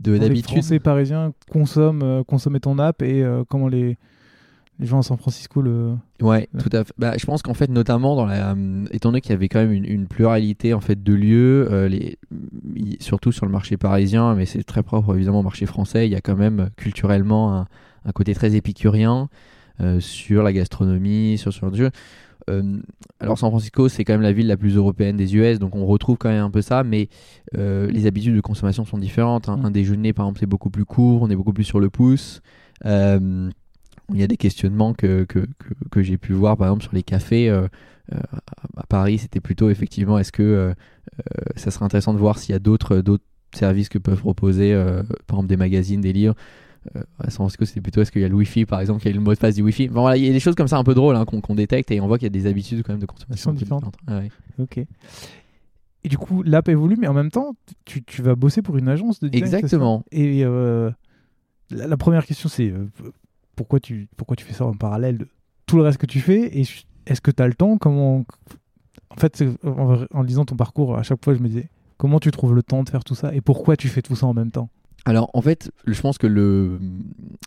[0.00, 3.96] de les d'habitude Français parisiens consomment, euh, consommaient ton app et euh, comment les,
[4.78, 5.94] les gens à San Francisco le.
[6.20, 6.60] Ouais, Ouais.
[6.60, 6.92] tout à fait.
[6.98, 9.60] Bah, je pense qu'en fait, notamment dans la, euh, étant donné qu'il y avait quand
[9.60, 12.18] même une, une pluralité en fait de lieux, euh, les,
[12.76, 16.06] y- surtout sur le marché parisien, mais c'est très propre évidemment au marché français.
[16.06, 17.66] Il y a quand même culturellement un,
[18.04, 19.28] un côté très épicurien
[19.80, 21.90] euh, sur la gastronomie, sur ce genre de jeu.
[22.48, 22.78] Euh,
[23.20, 25.86] alors San Francisco, c'est quand même la ville la plus européenne des US, donc on
[25.86, 27.08] retrouve quand même un peu ça, mais
[27.56, 29.48] euh, les habitudes de consommation sont différentes.
[29.48, 29.56] hein.
[29.56, 29.64] Mm.
[29.66, 32.40] Un déjeuner, par exemple, c'est beaucoup plus court, on est beaucoup plus sur le pouce.
[32.84, 33.50] Euh,
[34.12, 36.94] il y a des questionnements que, que, que, que j'ai pu voir, par exemple, sur
[36.94, 37.50] les cafés.
[37.50, 40.72] à Paris, c'était plutôt effectivement, est-ce que
[41.56, 44.74] ça serait intéressant de voir s'il y a d'autres d'autres services que peuvent proposer,
[45.26, 46.36] par exemple des magazines, des livres,
[46.94, 49.10] euh, à San Francisco, c'était plutôt est-ce qu'il y a le Wi-Fi, par exemple, qu'il
[49.10, 49.88] y a le mot de passe du Wi-Fi?
[49.88, 51.90] Bon, voilà, il y a des choses comme ça un peu drôles hein, qu'on détecte
[51.90, 53.96] et on voit qu'il y a des habitudes quand même de consommation sont différentes.
[54.08, 54.30] Ouais.
[54.58, 54.78] Ok.
[54.78, 58.88] Et du coup, l'app évolue, mais en même temps, tu, tu vas bosser pour une
[58.88, 59.54] agence de design.
[59.54, 60.04] Exactement.
[60.12, 60.90] Et euh,
[61.70, 62.86] la, la première question, c'est euh,
[63.56, 65.28] pourquoi, tu, pourquoi tu fais ça en parallèle de
[65.66, 66.58] tout le reste que tu fais?
[66.58, 66.64] Et
[67.06, 67.76] est-ce que tu as le temps?
[67.76, 68.24] Comment
[69.10, 72.30] En fait, en, en lisant ton parcours, à chaque fois, je me disais comment tu
[72.30, 73.34] trouves le temps de faire tout ça?
[73.34, 74.68] Et pourquoi tu fais tout ça en même temps?
[75.06, 76.80] Alors en fait, je pense que le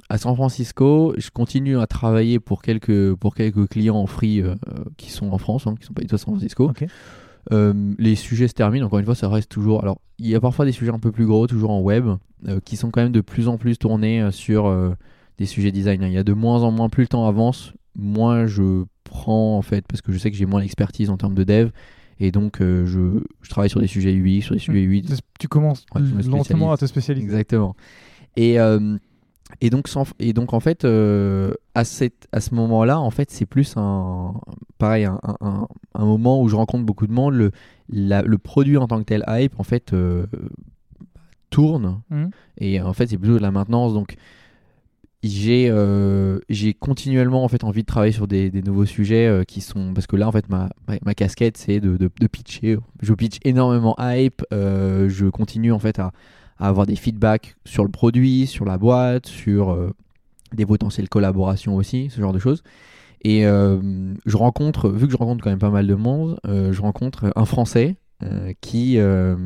[0.08, 4.56] à San Francisco, je continue à travailler pour quelques pour quelques clients en free euh,
[4.96, 6.72] qui sont en France, hein, qui sont pas du tout à San Francisco.
[7.52, 8.86] Euh, les sujets se terminent.
[8.86, 9.82] Encore une fois, ça reste toujours.
[9.82, 12.08] Alors, il y a parfois des sujets un peu plus gros, toujours en web,
[12.48, 14.74] euh, qui sont quand même de plus en plus tournés sur
[15.38, 16.02] des sujets design.
[16.04, 19.62] Il y a de moins en moins, plus le temps avance, moins je prends en
[19.62, 21.72] fait, parce que je sais que j'ai moins l'expertise en termes de dev,
[22.20, 25.04] et donc euh, je, je travaille sur des sujets UI, sur des sujets UI,
[25.40, 27.26] Tu commences Ouais, lentement à te spécialiser.
[27.26, 27.76] Exactement.
[28.36, 28.98] Et, euh,
[29.62, 33.32] et, donc, sans- et donc, en fait, euh, à, cette, à ce moment-là, en fait,
[33.32, 34.34] c'est plus un,
[34.78, 37.34] pareil, un, un- moment où je rencontre beaucoup de monde.
[37.34, 37.52] Le,
[37.90, 39.92] la- le produit en tant que tel, Hype, en fait,
[41.50, 42.02] tourne.
[42.10, 42.30] Mhm.
[42.60, 43.94] Et en fait, c'est plutôt de la maintenance.
[43.94, 44.16] Donc,
[45.22, 49.60] j'ai euh, j'ai continuellement en fait envie de travailler sur des, nouveaux sujets euh, qui
[49.60, 52.78] sont parce que là en fait ma, ma, casquette c'est de, de, pitcher.
[53.02, 56.14] Je pitch énormément hype euh, je continue en fait à,
[56.58, 59.78] avoir des feedbacks sur le produit sur la boîte sur
[60.54, 62.64] des potentielles collaborations aussi ce genre de choses.
[63.24, 67.32] Et je rencontre vu que je rencontre quand même pas mal de monde je rencontre
[67.36, 67.96] un français
[68.60, 69.00] qui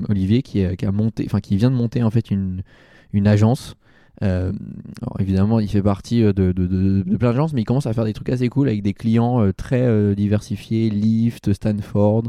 [0.10, 2.64] Olivier qui, qui a monté enfin qui vient de monter en fait une
[3.12, 3.76] une agence
[4.24, 4.52] euh,
[5.02, 7.86] alors évidemment, il fait partie euh, de, de- de- de plein d'agences, mais il commence
[7.88, 12.24] à faire des trucs assez cool avec des clients euh, très diversifiés, Lyft, Stanford.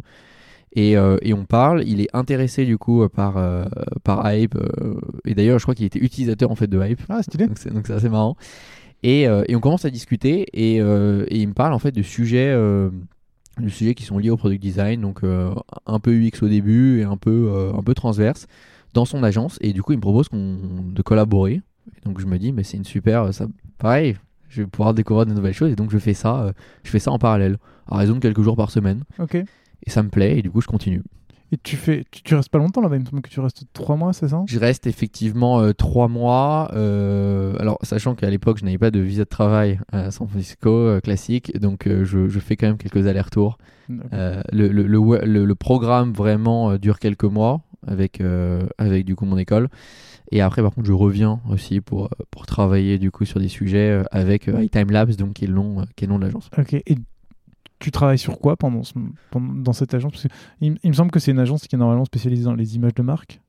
[0.77, 3.65] Et, euh, et on parle, il est intéressé du coup par, euh,
[4.03, 4.57] par Hype.
[4.57, 7.01] euh, et d'ailleurs, je crois qu'il était utilisateur en fait de Hype.
[7.09, 7.47] Ah, stylé.
[7.47, 8.37] Donc c'est assez marrant.
[9.05, 12.53] Et, et on commence à discuter et, et il me parle en fait de sujets,
[12.55, 17.05] de sujets qui sont liés au product design, donc un peu UX au début et
[17.05, 18.47] un peu, un peu transverse
[18.95, 19.59] dans son agence.
[19.61, 21.61] Et du coup, il me propose de collaborer.
[21.97, 23.47] Et donc je me dis, mais c'est une super, ça,
[23.79, 24.17] pareil,
[24.49, 26.99] je vais pouvoir découvrir de nouvelles choses et donc je fais ça, euh, je fais
[26.99, 29.05] ça en parallèle, à raison de quelques jours par semaine.
[29.19, 29.35] Ok.
[29.35, 31.03] Et ça me plaît et du coup je continue.
[31.53, 33.65] Et tu fais, tu, tu restes pas longtemps là-bas, il me semble que tu restes
[33.75, 34.43] trois mois, c'est ça?
[34.49, 36.71] Je reste effectivement euh, trois mois.
[36.75, 40.71] euh, alors, sachant qu'à l'époque, je n'avais pas de visa de travail à San Francisco
[40.71, 43.59] euh, classique, donc euh, je, je fais quand même quelques allers-retours.
[44.15, 49.37] Euh, le, le, programme vraiment euh, dure quelques mois avec, euh, avec du coup mon
[49.37, 49.69] école.
[50.35, 53.49] Et après, par contre, je reviens aussi pour, euh, pour travailler du coup sur des
[53.49, 56.19] sujets euh, avec euh, iTime Labs, donc qui est le nom, qui est le nom
[56.19, 56.51] de l'agence.
[56.59, 56.75] Ok.
[56.75, 56.97] Et
[57.79, 58.95] tu travailles sur quoi pendant, ce-
[59.31, 60.13] pendant- dans cette agence?
[60.13, 60.29] Parce que
[60.61, 62.95] il, il me semble que c'est une agence qui est normalement spécialisée dans les images
[62.95, 63.41] de marque.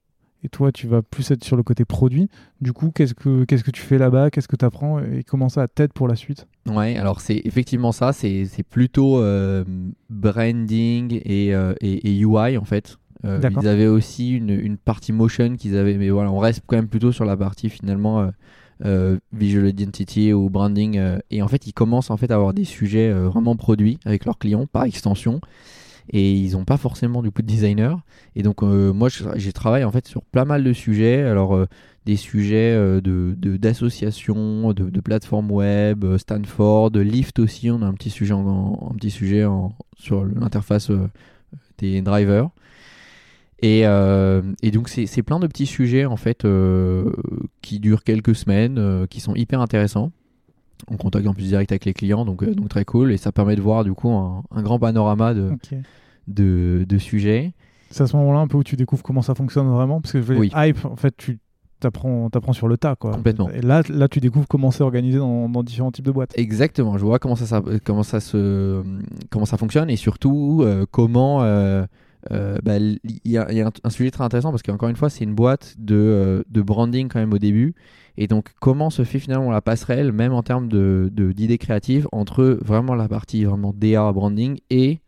[0.44, 2.30] Et toi, tu vas plus être sur le côté produit.
[2.62, 4.30] Du coup, qu'est-ce que qu'est-ce que tu fais là-bas?
[4.30, 6.46] Qu'est-ce que tu apprends Et comment ça t'aide pour la suite?
[6.68, 9.64] Ouais, alors c'est effectivement ça, c'est c'est plutôt euh,
[10.12, 12.98] branding et, euh, et, et UI en fait.
[13.26, 16.76] Euh, ils avaient aussi une, une partie motion qu'ils avaient, mais voilà, on reste quand
[16.76, 18.28] même plutôt sur la partie finalement euh,
[18.86, 21.00] euh, visual identity ou branding.
[21.32, 24.38] et en fait, ils commencent en fait à avoir des sujets vraiment produits avec leurs
[24.38, 25.40] clients par extension.
[26.12, 28.00] Et ils n'ont pas forcément du coup de designer.
[28.36, 31.24] Et donc moi, j'ai travaillé en fait sur pas mal de sujets.
[31.24, 31.58] Alors
[32.06, 37.72] des sujets de de- d'associations, de, de, plateformes web, Stanford, Lyft aussi.
[37.72, 41.10] On a un petit sujet, en- un petit sujet en- sur l'interface euh,
[41.80, 42.50] des drivers.
[43.62, 47.12] Et, euh, et donc c'est plein de petits sujets en fait euh,
[47.62, 50.12] qui durent quelques semaines, euh, qui sont hyper intéressants.
[50.90, 53.14] On contacte en plus direct avec les clients, donc, donc très cool.
[53.14, 55.52] Et ça permet de voir du coup un, un grand panorama de,
[56.28, 57.54] de, de sujets.
[57.90, 60.02] C'est à ce moment-là un peu où tu découvres comment ça fonctionne vraiment?
[60.02, 60.52] Parce que je veux Oui.
[60.54, 61.40] hype, en fait, tu
[61.80, 62.96] t'apprends apprends sur le tas.
[62.98, 63.12] Quoi.
[63.14, 63.50] Complètement.
[63.52, 66.34] Et là, là, tu découvres comment c'est organisé dans, dans différents types de boîtes.
[66.38, 68.84] Exactement, je vois comment ça, ça- comment ça, se,
[69.30, 71.40] comment ça fonctionne et surtout comment.
[72.32, 75.36] Euh, bah, Il y a, un, sujet très intéressant parce qu'encore une fois, c'est une
[75.36, 77.76] boîte de, euh, de branding quand même au début.
[78.18, 82.08] Et donc, comment se fait finalement la passerelle, même en termes de- de- d'idées créatives,
[82.12, 85.00] entre vraiment la partie vraiment DA branding et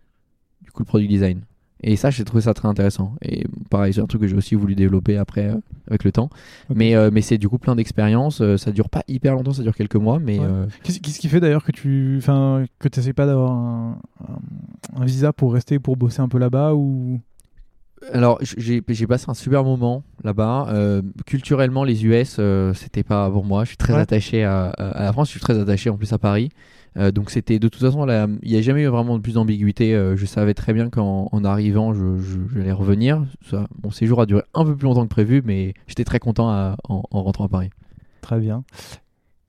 [0.61, 1.41] du coup le product design?
[1.83, 3.15] Et ça, j'ai trouvé ça très intéressant.
[3.21, 6.29] Et pareil, c'est un truc que j'ai aussi voulu développer après euh, avec le temps.
[6.73, 8.41] Mais, euh, mais c'est du coup plein d'expériences.
[8.41, 10.45] Euh, ça dure pas hyper longtemps, ça dure quelques mois, mais Ouais.
[10.49, 13.99] euh, Qu'est-ce qui fait d'ailleurs que tu enfin, que n'essayes pas d'avoir un,
[15.05, 17.19] visa pour rester, pour bosser un peu là-bas ou...
[18.13, 20.67] Alors, j'ai passé un super moment là-bas.
[20.69, 23.63] Euh, culturellement, les US, euh, c'était pas pour moi.
[23.63, 23.99] Je suis très Ouais.
[23.99, 25.27] attaché à la France.
[25.29, 26.49] Je suis très attaché en plus à Paris.
[26.95, 28.07] Euh, donc, c'était de toute façon,
[28.41, 29.93] il n'y a jamais eu vraiment plus d'ambiguïté.
[29.93, 33.23] Euh, je savais très bien qu'en en arrivant, je, je- revenir.
[33.49, 36.75] Ça, mon séjour a duré un peu plus longtemps que prévu, mais j'étais très content
[36.89, 37.69] en, en rentrant à Paris.
[38.21, 38.63] Très bien.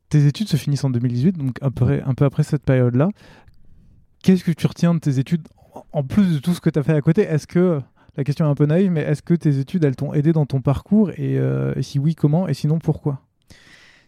[0.09, 3.11] Tes études se finissent en 2018, donc un peu, après cette période-là.
[4.23, 5.47] Qu'est-ce que tu retiens de tes études
[5.93, 7.23] en plus de tout ce que tu as fait à côté?
[7.23, 7.81] Est-ce que,
[8.17, 10.47] la question est un peu naïve, mais est-ce que tes études, elles t'ont aidé dans
[10.47, 11.11] ton parcours?
[11.11, 12.49] Et, euh, et si oui, comment?
[12.49, 13.21] Et sinon, pourquoi?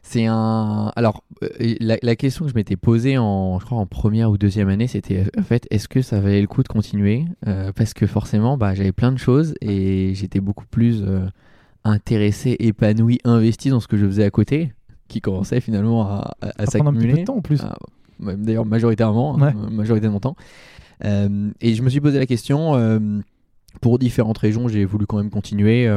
[0.02, 0.92] C'est un.
[0.96, 4.68] Alors, euh, la, question que je m'étais posée en, je crois, en première ou deuxième
[4.68, 7.26] année, c'était en fait, est-ce que ça valait le coup de continuer?
[7.46, 11.20] Euh, Parce que forcément, bah, j'avais plein de choses et j'étais beaucoup plus euh,
[11.84, 14.72] intéressé, épanoui, investi dans ce que je faisais à côté,
[15.08, 16.88] qui commençait finalement à, à, s'accumuler.
[16.88, 17.60] un petit peu de temps en plus.
[17.62, 17.76] Ah,
[18.36, 20.36] d'ailleurs, majoritairement, hein, majorité de mon temps.
[21.02, 23.12] et je me suis posé la question
[23.82, 25.88] pour différentes régions, j'ai voulu quand même continuer.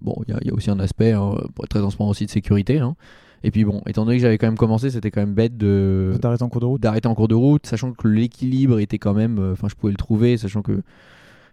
[0.00, 2.78] bon, il y, a aussi un aspect, hein, pour être très transparent aussi, de sécurité.
[2.78, 2.96] Hein.
[3.44, 6.12] Et puis bon, étant donné que j'avais quand même commencé, c'était quand même bête de
[6.20, 6.80] d'arrêter en cours de route.
[6.80, 9.92] D'arrêter en cours de route, sachant que l'équilibre était quand même, euh, enfin je pouvais
[9.92, 10.82] le trouver, sachant que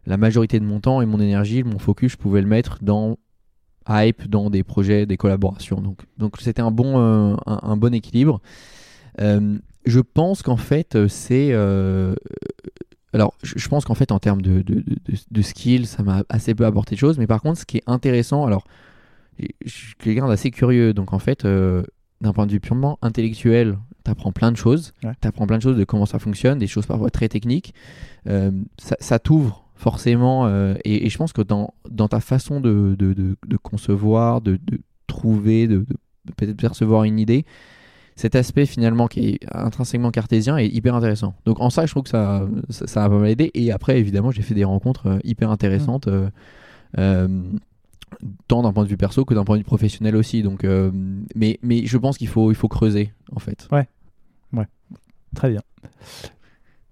[0.06, 3.18] la majorité de mon temps et mon énergie, mon focus, je pouvais le mettre dans
[3.88, 5.82] hype, dans des projets, des collaborations.
[5.82, 8.40] Donc donc c'était un bon euh, un, bon équilibre.
[9.20, 11.54] Euh, je pense qu'en fait c'est
[13.12, 14.96] alors, je pense qu'en fait, en termes de, de, de,
[15.32, 17.18] de skills, ça m'a assez peu apporté de choses.
[17.18, 18.66] Mais par contre, ce qui est intéressant, alors,
[19.66, 20.94] je quelqu'un d'assez curieux.
[20.94, 21.84] Donc en fait, euh,
[22.22, 24.94] d'un point de vue purement intellectuel, tu apprends plein de choses.
[25.02, 27.74] Tu apprends plein de choses de comment ça fonctionne, des choses parfois très techniques.
[28.28, 30.46] Euh, ça, t'ouvre forcément.
[30.48, 34.60] Euh, et, je pense que dans, dans ta façon de, de, de, concevoir, de,
[35.08, 35.86] trouver, de,
[36.36, 37.46] peut-être percevoir une idée,
[38.16, 41.36] cet aspect finalement qui est intrinsèquement cartésien est hyper intéressant.
[41.46, 43.50] Donc en ça, je trouve que ça, ça, a pas mal aidé.
[43.54, 46.08] Et après, évidemment, j'ai fait des rencontres hyper intéressantes.
[46.98, 47.60] Mmh
[48.48, 50.44] tant d'un point de vue perso que d'un point de vue professionnel aussi.
[50.44, 50.92] Donc, euh,
[51.36, 53.68] mais, mais je pense qu'il faut, il faut creuser, en fait.
[53.72, 53.88] Ouais,
[54.54, 54.68] ouais,
[55.36, 55.62] très bien.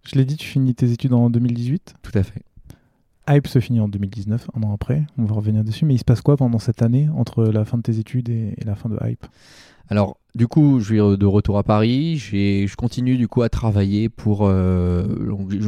[0.03, 2.43] Je l'ai dit, tu finis tes études en 2018 Tout à fait.
[3.29, 5.05] Hype se finit en 2019, un an après.
[5.17, 5.85] On va revenir dessus.
[5.85, 8.55] Mais il se passe quoi pendant cette année entre la fin de tes études et,
[8.65, 9.25] la fin de Hype?
[9.89, 12.17] Alors, du coup, je suis de retour à Paris.
[12.17, 15.03] Je continue du coup à travailler pour euh,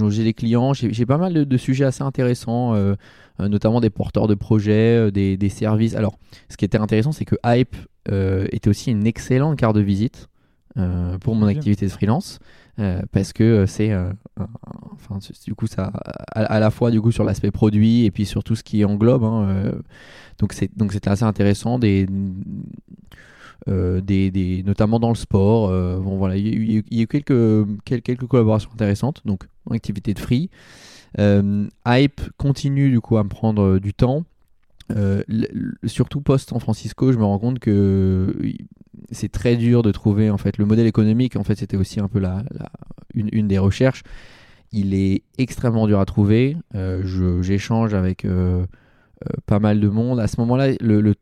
[0.09, 0.73] j'ai des clients.
[0.73, 2.75] J'ai pas mal de, sujets assez intéressants.
[2.75, 2.95] Euh,
[3.39, 5.95] euh, notamment des porteurs de projets, des, des, services.
[5.95, 7.75] Alors, ce qui était intéressant, c'est que Hype
[8.11, 10.27] euh, était aussi une excellente carte de visite
[11.21, 12.39] pour mon activité de freelance.
[13.11, 13.93] parce que c'est
[14.37, 15.91] enfin du coup ça
[16.31, 19.25] à, la fois du coup sur l'aspect produit et puis sur tout ce qui englobe
[19.25, 19.73] hein,
[20.37, 22.07] donc c'est donc c'était assez intéressant des
[23.67, 25.69] des, des, notamment dans le sport.
[26.01, 29.21] bon voilà, il y, a eu quelques, quelques, collaborations intéressantes.
[29.25, 30.49] Donc activité de free.
[31.17, 34.25] Euh, Hype continue du coup à me prendre euh, du temps.
[34.91, 35.21] Euh,
[35.85, 38.35] surtout post-San Francisco, je me rends compte que
[39.11, 41.35] c'est très dur de trouver en fait le modèle économique.
[41.35, 42.43] En fait, c'était aussi un peu la,
[43.13, 44.03] une, des recherches.
[44.71, 46.57] Il est extrêmement dur à trouver.
[47.41, 48.25] J'échange avec
[49.45, 50.19] pas mal de monde.
[50.19, 51.13] À ce moment-là, le,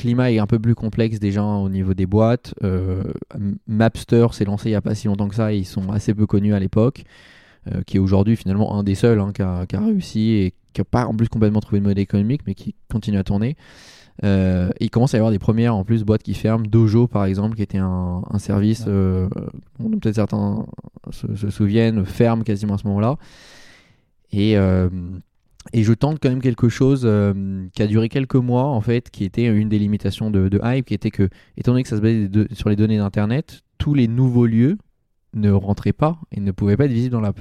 [0.00, 2.54] climat est un peu plus complexe déjà au niveau des boîtes.
[3.66, 5.52] Mapster s'est lancé il n'y a pas si longtemps que ça.
[5.52, 7.04] Et ils sont assez peu connus à l'époque.
[7.68, 10.84] Euh, qui est aujourd'hui finalement un des seuls hein, qui, a, réussi et qui n'a
[10.86, 13.54] pas en plus complètement trouvé de modèle économique, mais qui continue à tourner.
[14.24, 16.64] Euh, il commence à y avoir des premières en plus boîtes qui ferment.
[16.66, 19.28] Dojo par exemple, qui était un, service, euh,
[19.78, 20.64] peut-être certains
[21.10, 23.16] se, souviennent, ferme quasiment à ce moment-là.
[24.32, 24.56] Et,
[25.72, 27.00] et je tente quand même quelque chose
[27.72, 30.86] qui a duré quelques mois en fait, qui était une des limitations de, de Hype,
[30.86, 34.08] qui était que, étant donné que ça se basait sur les données d'Internet, tous les
[34.08, 34.78] nouveaux lieux
[35.34, 37.40] ne rentrait pas et ne pouvait pas être visible dans l'app.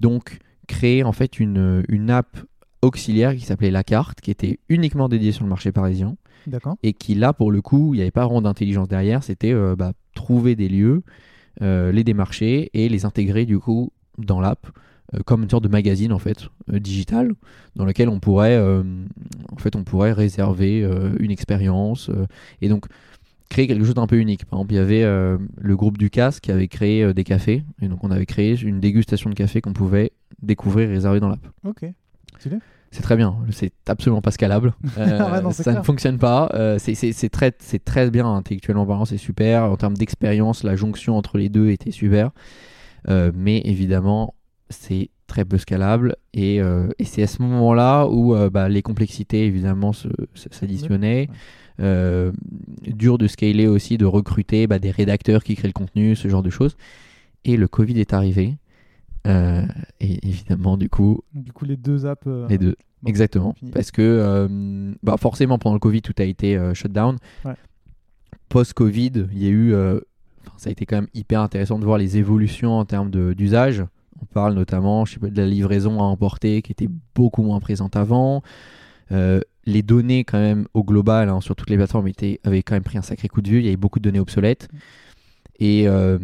[0.00, 2.36] Donc, créer en fait une, une app
[2.82, 6.16] auxiliaire qui s'appelait La Carte, qui était uniquement dédiée sur le marché parisien.
[6.82, 9.22] Et qui, là, pour le coup, il n'y avait pas vraiment d'intelligence derrière.
[9.22, 11.02] C'était euh, bah, trouver des lieux,
[11.62, 14.70] euh, les démarcher et les intégrer, du coup, dans l'app, euh,
[15.24, 17.32] comme une sorte de magazine, en fait, digital,
[17.76, 20.80] dans lequel on pourrait, en fait, on pourrait réserver
[21.18, 22.10] une expérience.
[22.60, 22.86] et donc,
[23.52, 24.46] créer quelque chose d'un peu unique.
[24.46, 27.22] Par exemple, il y avait euh, le groupe du casque qui avait créé euh, des
[27.22, 27.64] cafés.
[27.80, 31.28] Et donc, on avait créé une dégustation de café qu'on pouvait découvrir et réserver dans
[31.28, 31.46] l'app.
[31.64, 31.84] Ok.
[32.90, 33.36] C'est très bien.
[33.50, 34.74] C'est absolument pas scalable.
[34.98, 36.50] Euh, ça ne fonctionne pas.
[36.78, 39.04] c'est très, très bien intellectuellement parlant.
[39.04, 39.64] C'est super.
[39.64, 42.30] En termes d'expérience, la jonction entre les deux était super.
[43.08, 44.34] mais évidemment,
[44.72, 46.16] c'est très peu scalable.
[46.34, 49.92] Et, et c'est à ce moment-là où bah, les complexités, évidemment,
[50.34, 51.28] s'additionnaient.
[51.80, 52.32] Euh,
[52.86, 56.42] dur de scaler aussi, de recruter bah, des rédacteurs qui créent le contenu, ce genre
[56.42, 56.76] de choses.
[57.44, 58.56] Et le Covid est arrivé.
[59.26, 59.64] Euh,
[60.00, 61.22] et évidemment, du coup.
[61.34, 62.26] Du coup, les deux apps.
[62.26, 62.76] Euh, les deux.
[63.06, 63.54] Exactement.
[63.72, 64.48] Parce que
[65.02, 67.16] bah, forcément, pendant le Covid, tout a été shut down.
[68.48, 69.74] Post-Covid, il y a eu.
[70.56, 73.84] ça a été quand même hyper intéressant de voir les évolutions en termes d'usage.
[74.22, 78.42] On parle notamment de la livraison à emporter qui était beaucoup moins présente avant.
[79.10, 82.82] les données quand même au global hein, sur toutes les plateformes étaient, avaient quand même
[82.82, 83.58] pris un sacré coup de vieux.
[83.58, 84.68] Il y avait beaucoup de données obsolètes.
[85.58, 86.18] Et, euh,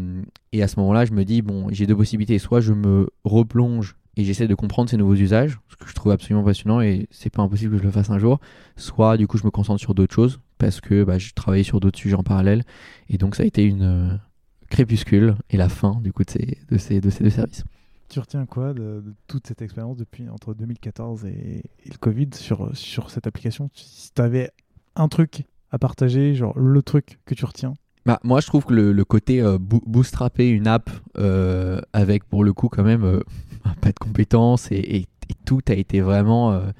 [0.53, 2.39] et à ce moment-là, je me dis, bon, j'ai deux possibilités.
[2.39, 6.11] Soit je me replonge et j'essaie de comprendre ces nouveaux usages, ce que je trouve
[6.11, 8.41] absolument passionnant et c'est pas impossible que je le fasse un jour.
[8.77, 11.79] Soit du coup, je me concentre sur d'autres choses parce que bah, je travaillais sur
[11.79, 12.65] d'autres sujets en parallèle.
[13.09, 14.17] Et donc, ça a été une euh,
[14.71, 17.65] crépuscule et la fin du coup de ces, de ces, de ces deux services.
[18.09, 21.29] Tu retiens quoi de, de toute cette expérience depuis entre 2014 et,
[21.85, 23.71] et, le Covid sur, sur cette application?
[23.75, 24.51] Si tu avais
[24.97, 27.75] un truc à partager, genre le truc que tu retiens?
[28.07, 32.25] Bah, moi, je trouve que le, le côté euh, boo- bootstrapper une app euh, avec,
[32.25, 33.21] pour le coup, quand même, euh,
[33.83, 36.71] pas de compétences et, et- et tout a été vraiment euh,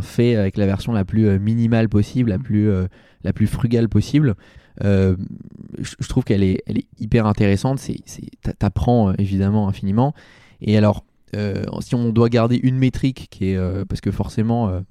[0.00, 2.86] fait avec la version la plus minimale possible, la plus, euh,
[3.22, 4.34] la plus frugale possible.
[4.84, 5.16] Euh,
[5.78, 6.62] je, trouve qu'elle est,
[6.98, 7.78] hyper intéressante.
[7.78, 10.14] C'est, c'est, t'a- t'apprends euh, évidemment infiniment.
[10.62, 11.04] Et alors,
[11.36, 14.82] euh, si on doit garder une métrique qui est, parce que forcément,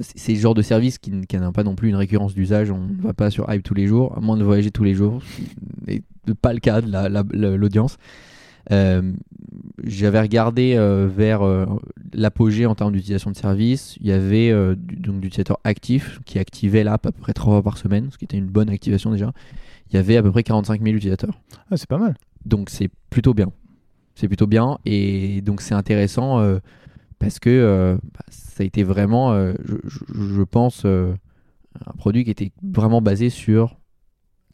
[0.00, 2.70] c'est le genre de service qui, n'a pas non plus une récurrence d'usage.
[2.70, 4.94] On ne va pas sur Hype tous les jours, à moins de voyager tous les
[4.94, 5.22] jours.
[5.86, 6.02] N'est
[6.40, 7.96] pas le cas de la- la- la- l'audience.
[9.84, 11.66] J'avais regardé euh, vers euh,
[12.12, 13.96] l'apogée en termes d'utilisation de service.
[14.00, 17.54] Il y avait euh, du- donc d'utilisateurs actifs qui activaient l'app à peu près trois
[17.54, 19.32] fois par semaine, ce qui était une bonne activation déjà.
[19.90, 21.34] Il y avait à peu près 45 000 utilisateurs.
[21.70, 22.14] Ah, c'est pas mal.
[22.46, 23.50] Donc c'est plutôt bien.
[24.14, 26.38] C'est plutôt bien et donc c'est intéressant
[27.18, 32.52] parce que bah, ça a été vraiment, je, je- je pense, un produit qui était
[32.62, 33.76] vraiment basé sur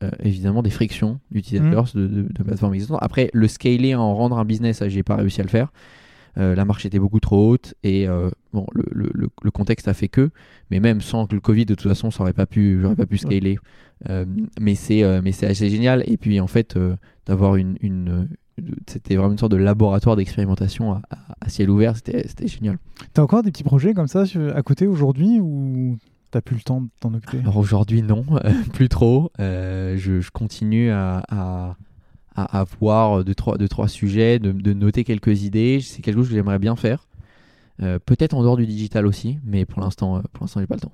[0.03, 2.99] euh, évidemment des frictions d'utilisateurs de, de, de plateformes existantes.
[3.03, 5.73] Après, le scaler, en rendre un business, ça, j'ai pas réussi à le faire.
[6.37, 10.09] Euh, la marche était beaucoup trop haute et euh, bon, le, le- contexte a fait
[10.09, 10.31] que,
[10.71, 13.07] mais même sans que le Covid, de toute façon, ça aurait pas pu, j'aurais pas
[13.07, 13.59] pu scaler.
[14.61, 16.05] Mais c'est, mais c'est assez génial.
[16.07, 16.79] Et puis en fait,
[17.27, 18.29] d'avoir une, une,
[18.87, 22.79] c'était vraiment une sorte de laboratoire d'expérimentation à, à- à ciel ouvert, c'était, c'était génial.
[23.15, 25.97] T'as encore des petits projets comme ça à côté aujourd'hui ou
[26.31, 27.39] t'as plus le temps de t'en occuper?
[27.41, 29.31] Alors aujourd'hui, non, euh, plus trop.
[29.41, 31.77] Euh, je, je continue à, à,
[32.37, 35.81] à avoir deux trois, deux, trois sujets, de, de noter quelques idées.
[35.81, 37.07] C'est quelque chose que j'aimerais bien faire.
[37.81, 40.81] Euh, peut-être en dehors du digital aussi, mais pour l'instant, pour l'instant, j'ai pas le
[40.81, 40.93] temps.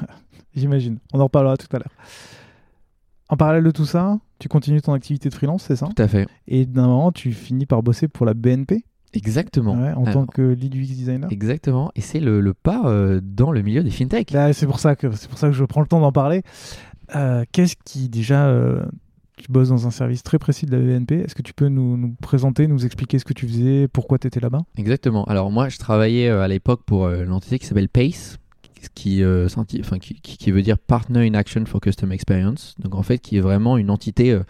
[0.54, 0.98] J'imagine.
[1.12, 1.92] On en reparlera tout à l'heure.
[3.28, 5.88] En parallèle de tout ça, tu continues ton activité de freelance, c'est ça?
[5.94, 6.28] Tout à fait.
[6.46, 8.84] Et d'un moment, tu finis par bosser pour la BNP
[9.16, 9.74] Exactement.
[9.74, 11.28] ouais, en tant que lead UX designer.
[11.30, 11.90] Exactement.
[11.94, 14.30] Et c'est le, le pas euh, dans le milieu des fintech.
[14.30, 16.42] Là, c'est pour ça que c'est pour ça que je prends le temps d'en parler.
[17.14, 18.84] Euh, Qu'est-ce qui déjà euh,
[19.36, 21.20] tu bosses dans un service très précis de la BNP.
[21.20, 24.26] Est-ce que tu peux nous, nous présenter, nous expliquer ce que tu faisais, pourquoi tu
[24.26, 24.62] étais là-bas?
[24.78, 25.24] Exactement.
[25.26, 28.38] Alors moi, je travaillais à l'époque pour l'entité qui s'appelle PACE,
[28.94, 29.48] qui, euh,
[30.46, 32.74] veut dire Partner in Action for Custom Experience.
[32.78, 34.42] Donc en fait, qui est vraiment une entité euh,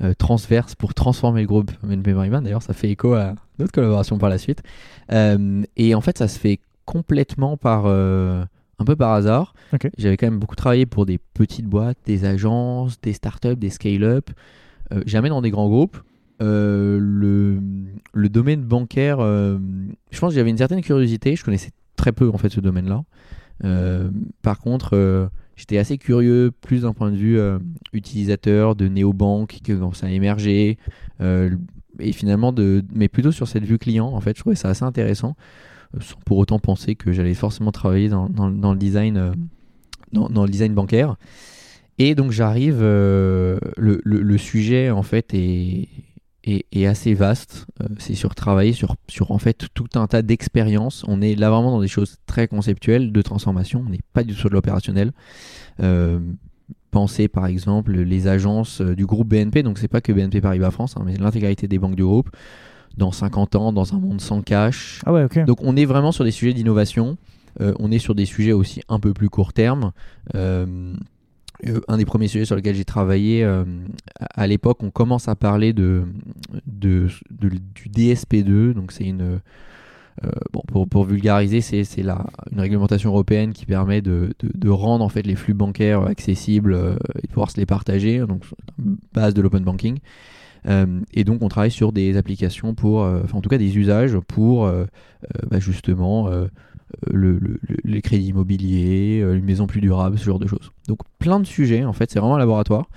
[0.00, 2.40] euh, transverse pour transformer le groupe BNP Paribas.
[2.40, 4.62] D'ailleurs, ça fait écho à d'autres collaborations par la suite.
[5.10, 8.44] Euh, et en fait, ça se fait complètement par euh,
[8.78, 9.54] un peu par hasard.
[9.98, 14.30] J'avais quand même beaucoup travaillé pour des petites boîtes, des agences, des startups, des scale-up,
[15.04, 15.98] jamais dans des grands groupes.
[16.38, 17.58] Le,
[18.12, 21.34] le domaine bancaire, je pense que j'avais une certaine curiosité.
[21.34, 23.02] Je connaissais très peu en fait ce domaine-là.
[24.42, 27.58] Par contre, j'étais assez curieux, plus d'un point de vue euh,
[27.92, 30.78] utilisateur de néobanques qui commençaient à émerger,
[31.20, 31.50] euh,
[31.98, 34.06] et finalement de, mais plutôt sur cette vue client.
[34.06, 35.36] En fait, je trouvais ça assez intéressant,
[35.94, 39.32] euh, sans pour autant penser que j'allais forcément travailler dans, dans- le design,
[40.12, 41.16] dans, le design bancaire.
[41.98, 45.88] Et donc j'arrive, le- le sujet en fait est,
[46.48, 47.66] est, est assez vaste.
[47.82, 51.04] Euh, c'est sur travailler sur, sur en fait tout un tas d'expériences.
[51.08, 53.84] On est là vraiment dans des choses très conceptuelles de transformation.
[53.86, 55.12] On n'est pas du tout sur de l'opérationnel.
[55.82, 56.18] Euh,
[56.90, 59.62] pensez par exemple les agences euh, du groupe BNP.
[59.62, 62.30] Donc c'est pas que BNP Paribas France, hein, mais l'intégralité des banques du groupe.
[62.96, 65.44] Dans 50 ans, dans un monde sans cash, Ah ouais, ok.
[65.44, 67.16] donc on est vraiment sur des sujets d'innovation.
[67.60, 69.92] Euh, on est sur des sujets aussi un peu plus court terme.
[70.34, 70.94] Euh,
[71.88, 73.64] un des premiers sujets sur lesquels j'ai travaillé euh,
[74.20, 76.04] à, l'époque, on commence à parler de,
[76.66, 78.74] de, du DSP2.
[78.74, 79.40] Donc c'est une
[80.24, 85.08] euh, bon pour, vulgariser, c'est une réglementation européenne qui permet de, de, de rendre en
[85.08, 88.18] fait les flux bancaires accessibles euh, et de pouvoir se les partager.
[88.20, 88.44] Donc
[89.12, 89.98] base de l'open banking.
[90.66, 93.78] Euh, et donc on travaille sur des applications pour, euh, enfin en tout cas des
[93.78, 94.84] usages pour euh,
[95.24, 96.46] euh, bah, justement euh,
[97.10, 100.70] le, le- le- les crédits immobiliers, euh, une maison plus durable, ce genre de choses.
[100.88, 102.88] Donc plein de sujets, en fait, c'est vraiment un laboratoire.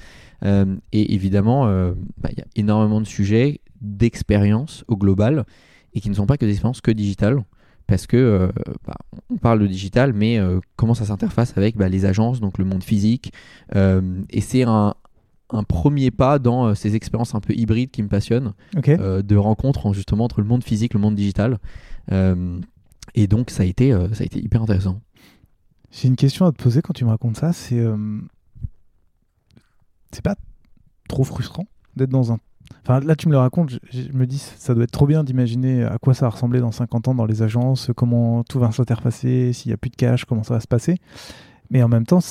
[0.44, 5.46] Euh, et évidemment, euh, bah, il y a énormément de sujets d'expérience au global
[5.94, 7.44] et qui ne sont pas que des expériences que digitales.
[7.88, 8.48] Parce que euh,
[8.88, 8.96] bah,
[9.30, 10.40] on parle de digital, mais
[10.78, 13.34] comment ça s'interface avec bah, les agences, donc le monde physique.
[13.76, 14.94] Et c'est un,
[15.50, 18.54] un premier pas dans euh, ces expériences un peu hybrides qui me passionnent
[19.00, 21.60] euh, de rencontres en- justement entre le monde physique et le monde digital.
[22.14, 22.60] Euh,
[23.16, 25.02] et donc ça a été, euh, ça a été hyper intéressant.
[25.92, 27.54] J'ai une question à te poser quand tu me racontes ça.
[27.54, 27.98] C'est euh,
[30.12, 30.36] c'est pas
[31.08, 32.38] trop frustrant d'être dans un.
[32.84, 35.84] Enfin, là, tu me le racontes, je, me dis, ça doit être trop bien d'imaginer
[35.84, 39.52] à quoi ça va ressembler dans 50 ans dans les agences, comment tout va s'interfacer,
[39.52, 40.98] s'il n'y a plus de cash, comment ça va se passer.
[41.70, 42.22] Mais en même temps,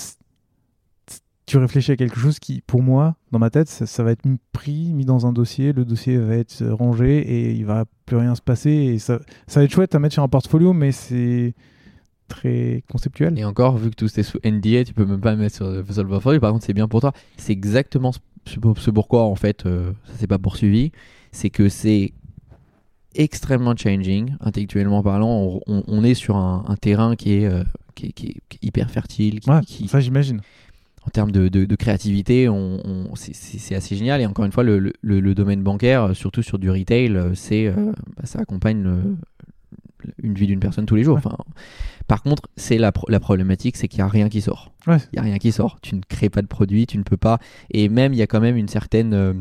[1.51, 4.23] tu réfléchis à quelque chose qui, pour moi, dans ma tête, ça, ça va être
[4.53, 8.17] pris, mis dans un dossier, le dossier va être euh, rangé et il va plus
[8.17, 8.71] rien se passer.
[8.71, 11.55] Et ça, ça va être chouette à mettre sur un portfolio, mais c'est
[12.29, 13.37] très conceptuel.
[13.37, 16.03] Et encore, vu que tout est sous NDA, tu peux même pas mettre sur, sur
[16.05, 16.39] le portfolio.
[16.39, 17.13] Par contre, c'est bien pour toi.
[17.37, 20.93] C'est exactement ce, ce pourquoi, en fait, euh, ça s'est pas poursuivi.
[21.33, 22.13] C'est que c'est
[23.15, 25.29] extrêmement changing, intellectuellement parlant.
[25.29, 27.65] On, on- on est sur un, un terrain qui est, euh,
[27.97, 30.41] qui est, qui est- qui est hyper fertile, qui, Ouais, qui- ça j'imagine.
[31.07, 34.21] En termes de, de- de créativité, on, on- c'est- assez génial.
[34.21, 37.35] Et encore une fois, le, le- le domaine bancaire, euh, surtout sur du retail, euh,
[37.35, 39.17] c'est euh, bah, ça accompagne le-
[40.23, 41.17] une vie d'une personne tous les jours.
[41.17, 41.23] Ouais.
[41.25, 41.37] Enfin,
[42.07, 44.73] par contre, c'est la, pro- la problématique, c'est qu'il n'y a rien qui sort.
[44.87, 44.97] Ouais.
[45.13, 45.79] Il n'y a rien qui sort.
[45.83, 47.39] Tu ne crées pas de produit, tu ne peux pas.
[47.71, 49.33] Et même, il y a quand même une certaine, euh,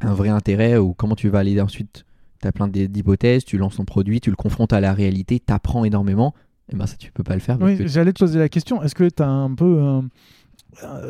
[0.00, 2.04] un vrai intérêt ou comment tu vas aller ensuite.
[2.40, 5.40] Tu as plein d'hy- d'hypothèses, tu lances ton produit, tu le confrontes à la réalité,
[5.44, 6.34] tu apprends énormément.
[6.72, 7.58] Et ben ça, tu peux pas le faire.
[7.60, 8.82] Oui, que- j'allais te poser la question.
[8.82, 10.00] Est-ce que tu as un peu euh,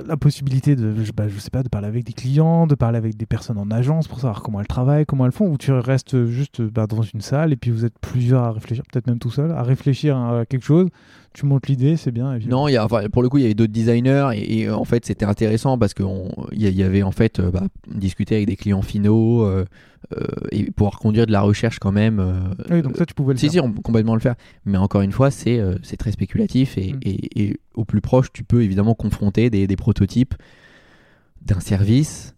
[0.07, 2.99] la possibilité de, je, bah, je sais pas, de parler avec des clients, de parler
[2.99, 5.73] avec des personnes en agence pour savoir comment elles travaillent, comment elles font, ou tu
[5.73, 9.19] restes juste bah, dans une salle et puis vous êtes plusieurs à réfléchir, peut-être même
[9.19, 10.89] tout seul, à réfléchir à quelque chose.
[11.35, 12.39] Tu montes l'idée, c'est bien.
[12.47, 14.85] Non, y a, enfin, pour le coup, il y avait d'autres designers et, et, en
[14.85, 16.07] fait, c'était intéressant parce qu'il
[16.53, 19.65] y, avait en fait euh, bah, discuter avec des clients finaux euh,
[20.17, 22.21] euh, et pouvoir conduire de la recherche quand même.
[22.21, 23.53] euh, Oui, donc ça, tu pouvais le si, faire.
[23.53, 24.35] si, on peut complètement le faire.
[24.67, 27.01] Mais encore une fois, c'est c'est très spéculatif et, Mm.
[27.05, 30.35] et- et au plus proche, tu peux évidemment confronter des, des prototypes
[31.45, 32.35] d'un service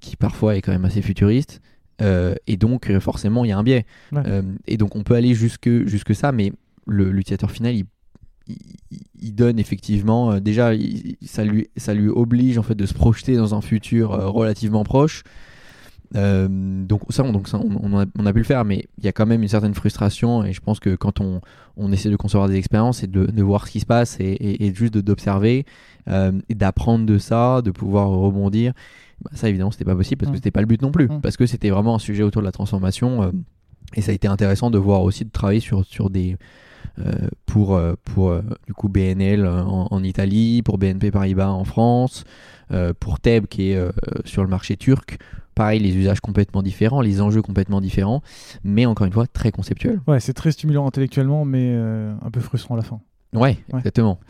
[0.00, 1.60] qui parfois est quand même assez futuriste.
[2.00, 3.86] Et donc, forcément, il y a un biais.
[4.12, 4.22] Ouais.
[4.66, 6.52] Et donc, on peut aller jusque, jusque ça, mais
[6.86, 7.84] l'utilisateur final, il,
[8.48, 8.56] il-
[9.20, 10.32] il donne effectivement.
[10.32, 13.60] euh, déjà, il- ça, lui, ça lui oblige en fait de se projeter dans un
[13.60, 15.22] futur euh, relativement proche.
[16.16, 16.46] Euh,
[16.84, 19.04] donc ça, on, donc ça, on, on a, on a pu le faire, mais il
[19.04, 21.40] y a quand même une certaine frustration et je pense que quand on,
[21.76, 24.24] on essaie de concevoir des expériences, c'est de, de voir ce qui se passe et,
[24.24, 25.64] et- et juste d'observer
[26.06, 28.74] et d'apprendre de ça, de pouvoir rebondir.
[29.24, 30.36] Bah, ça évidemment c'était pas possible parce que Mm.
[30.36, 31.20] c'était pas le but non plus, Mm.
[31.20, 33.30] parce que c'était vraiment un sujet autour de la transformation euh,
[33.94, 36.36] et ça a été intéressant de voir aussi de travailler sur, sur des
[37.46, 42.24] pour, euh, pour euh, du coup BNL en, en Italie, pour BNP Paribas en France,
[42.70, 43.90] euh, pour Teb qui est euh,
[44.24, 45.18] sur le marché turc.
[45.54, 48.22] Pareil, les usages complètement différents, les enjeux complètement différents,
[48.64, 50.00] mais encore une fois très conceptuels.
[50.08, 53.00] Ouais, c'est très stimulant intellectuellement, mais euh, un peu frustrant à la fin.
[53.32, 53.78] Ouais, Ouais.
[53.78, 54.20] exactement.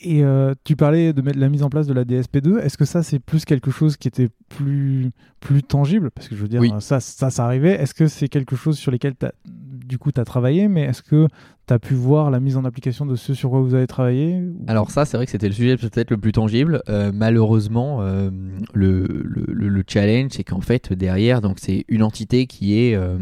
[0.00, 2.58] Et euh, tu parlais de mettre la mise en place de la DSP2.
[2.60, 5.10] Est-ce que ça, c'est plus quelque chose qui était plus,
[5.40, 6.10] plus tangible?
[6.10, 6.72] Parce que je veux dire, Oui.
[6.80, 7.72] ça, ça, ça arrivait.
[7.74, 9.32] Est-ce que c'est quelque chose sur lesquels t'as-
[9.86, 11.28] du coup tu as travaillé, mais est-ce que
[11.66, 14.42] tu as pu voir la mise en application de ce sur quoi vous avez travaillé
[14.66, 16.82] Alors ça, c'est vrai que c'était le sujet peut-être le plus tangible.
[16.88, 18.30] Euh, malheureusement, euh,
[18.74, 22.94] le, le, le- le challenge, c'est qu'en fait derrière, donc c'est une entité qui est
[22.94, 23.18] euh,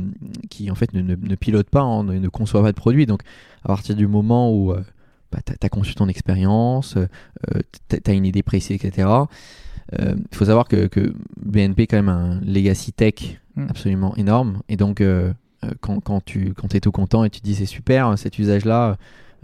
[0.51, 3.07] qui en fait ne, ne- ne pilote pas, hein, ne, ne conçoit pas de produit.
[3.07, 3.23] Donc
[3.65, 4.73] à partir du moment où
[5.31, 6.97] bah, tu as, conçu ton expérience,
[7.89, 9.09] tu as une idée précise, etc.
[9.99, 13.67] Il faut savoir que, que BNP est quand même un legacy tech Mm.
[13.69, 14.63] absolument énorme.
[14.71, 15.31] Et donc, euh,
[15.81, 18.97] quand, quand tu quand es tout content et tu te dis c'est super, cet usage-là,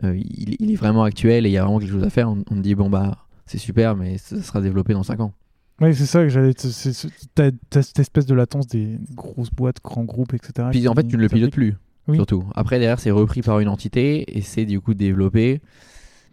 [0.05, 2.29] euh, il, il est vraiment actuel et il y a vraiment quelque chose à faire,
[2.31, 5.33] on, on te dit bon bah c'est super, mais ça sera développé dans 5 ans.
[5.81, 6.55] Oui, c'est ça que j'allais.
[6.55, 10.69] T'as cette espèce de latence des grosses boîtes, grands groupes, etc.
[10.73, 11.77] Puis en fait, tu ne le pilotes plus,
[12.09, 12.16] Oui.
[12.16, 12.45] surtout.
[12.55, 15.61] Après, derrière, c'est repris par une entité et c'est du coup développé.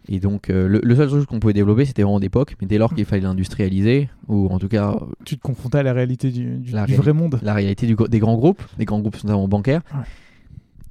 [0.08, 2.78] Et donc, euh, le, le seul truc qu'on pouvait développer, c'était vraiment d'époque, mais dès
[2.78, 6.58] lors qu'il fallait l'industrialiser, ou en tout cas Tu te confrontais à la réalité du,
[6.58, 7.40] du- La du vrai monde.
[7.42, 9.82] la réalité du, des grands groupes, des grands groupes notamment bancaires.
[9.92, 10.00] Ouais.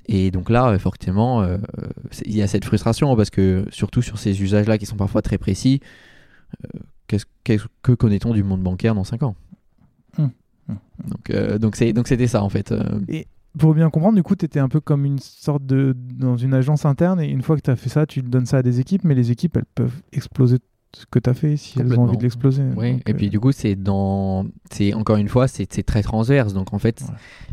[0.07, 1.57] Et donc là, euh, forcément, euh,
[2.26, 5.38] il y a cette frustration parce que surtout sur ces usages-là qui sont parfois très
[5.38, 5.80] précis,
[6.66, 7.26] euh, qu'est-ce-
[7.82, 9.36] que connaît-on du monde bancaire dans 5 ans?
[10.18, 10.30] Hum,
[11.07, 11.32] Donc,
[11.93, 12.74] donc c'était ça en fait.
[13.58, 15.95] Pour bien comprendre, du coup, tu étais un peu comme une sorte de.
[15.95, 18.58] dans une agence interne, et une fois que tu as fait ça, tu donnes ça
[18.58, 20.58] à des équipes, mais les équipes, elles peuvent exploser
[20.95, 22.64] ce que tu as fait si elles ont envie de l'exploser.
[22.76, 24.45] Oui, Donc, et puis euh, du coup, c'est dans.
[24.72, 26.53] C'est encore une fois, c'est très transverse.
[26.53, 27.03] Donc en fait,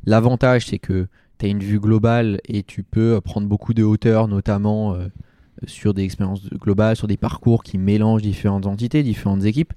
[0.04, 4.28] l'avantage, c'est que tu as une vue globale et tu peux prendre beaucoup de hauteur,
[4.28, 5.08] notamment euh,
[5.66, 9.72] sur des expériences globales, sur des parcours qui mélangent différentes entités, différentes équipes.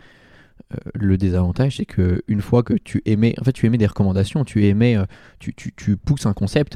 [0.73, 3.85] Euh, le désavantage, c'est que une fois que tu émets, en fait, tu émets des
[3.85, 5.05] recommandations, tu émets, euh,
[5.39, 6.75] tu, tu, tu pousses un concept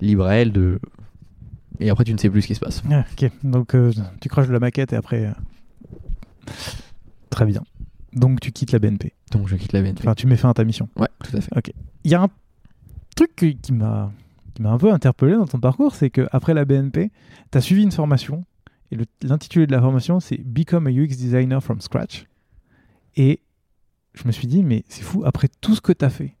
[0.00, 0.78] libre à elle de.
[1.78, 2.82] Et après, tu ne sais plus ce qui se passe.
[2.90, 5.24] Ah, ok, donc euh, tu craches de la maquette et après.
[5.26, 5.32] euh,
[7.30, 7.62] Très bien.
[8.12, 9.12] Donc tu quittes la BNP.
[9.32, 10.00] Donc, je quitte la BNP.
[10.00, 10.88] Enfin, tu mets fin à ta mission.
[10.96, 11.50] Ouais, tout à fait.
[12.04, 12.28] Il y a un
[13.16, 14.12] truc qui qui m'a
[14.54, 17.10] qui m'a un peu interpellé dans ton parcours, c'est que après la BNP,
[17.52, 18.44] tu as suivi une formation
[18.90, 22.26] Et l'intitulé de la formation, c'est Become a UX Designer from Scratch.
[23.16, 23.40] Et
[24.14, 26.36] je me suis dit, mais c'est fou, après tout ce que tu as fait,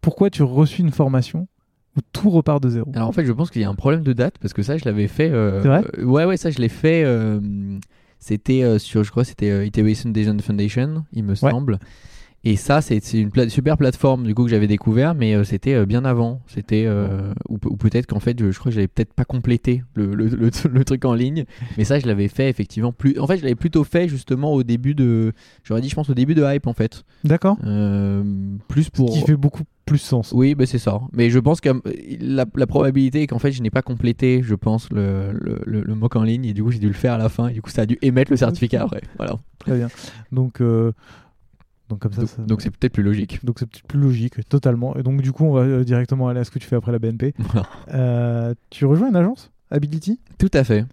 [0.00, 1.48] pourquoi tu reçus une formation
[1.96, 2.90] où tout repart de zéro?
[2.94, 4.76] Alors en fait, je pense qu'il y a un problème de date parce que ça,
[4.76, 5.30] je l'avais fait.
[5.30, 5.84] euh, C'est vrai?
[5.98, 7.04] euh, Ouais, ouais, ça, je l'ai fait.
[7.04, 7.40] euh,
[8.18, 11.78] c'était sur, je crois, c'était Iteration Design Foundation, il me semble.
[12.46, 15.74] Et ça, c'est une pla- super plateforme du coup que j'avais découvert, mais euh, c'était
[15.74, 16.42] euh, bien avant.
[16.46, 19.24] C'était euh, ou, pe- ou peut-être qu'en fait, je, je crois que j'avais peut-être pas
[19.24, 21.44] complété le, le, le- le truc en ligne,
[21.78, 23.18] mais ça, je l'avais fait effectivement plus.
[23.18, 25.32] En fait, je l'avais plutôt fait justement au début de.
[25.64, 27.56] J'aurais dit, je pense au début de hype en fait, D'accord
[28.68, 29.10] plus pour.
[29.10, 30.32] Qui fait beaucoup plus sens.
[30.34, 31.00] Oui, bah c'est ça.
[31.12, 31.68] Mais je pense que
[32.20, 35.82] la, la probabilité est qu'en fait, je n'ai pas complété, je pense, le, le, le-
[35.82, 37.52] le mock en ligne et du coup, j'ai dû le faire à la fin et
[37.52, 39.02] du coup, ça a dû émettre le certificat après.
[39.18, 39.38] Voilà.
[39.58, 39.88] Très bien.
[40.32, 40.92] Donc, euh,
[41.88, 43.44] donc comme ça, Donc, ça- donc c'est peut-être plus logique.
[43.44, 44.96] donc c'est peut-être plus logique, totalement.
[44.96, 46.92] Et donc du coup, on va euh, directement aller à ce que tu fais après
[46.92, 47.34] la BNP.
[47.92, 50.18] Euh, tu rejoins une agence Ability?
[50.38, 50.84] Tout à fait.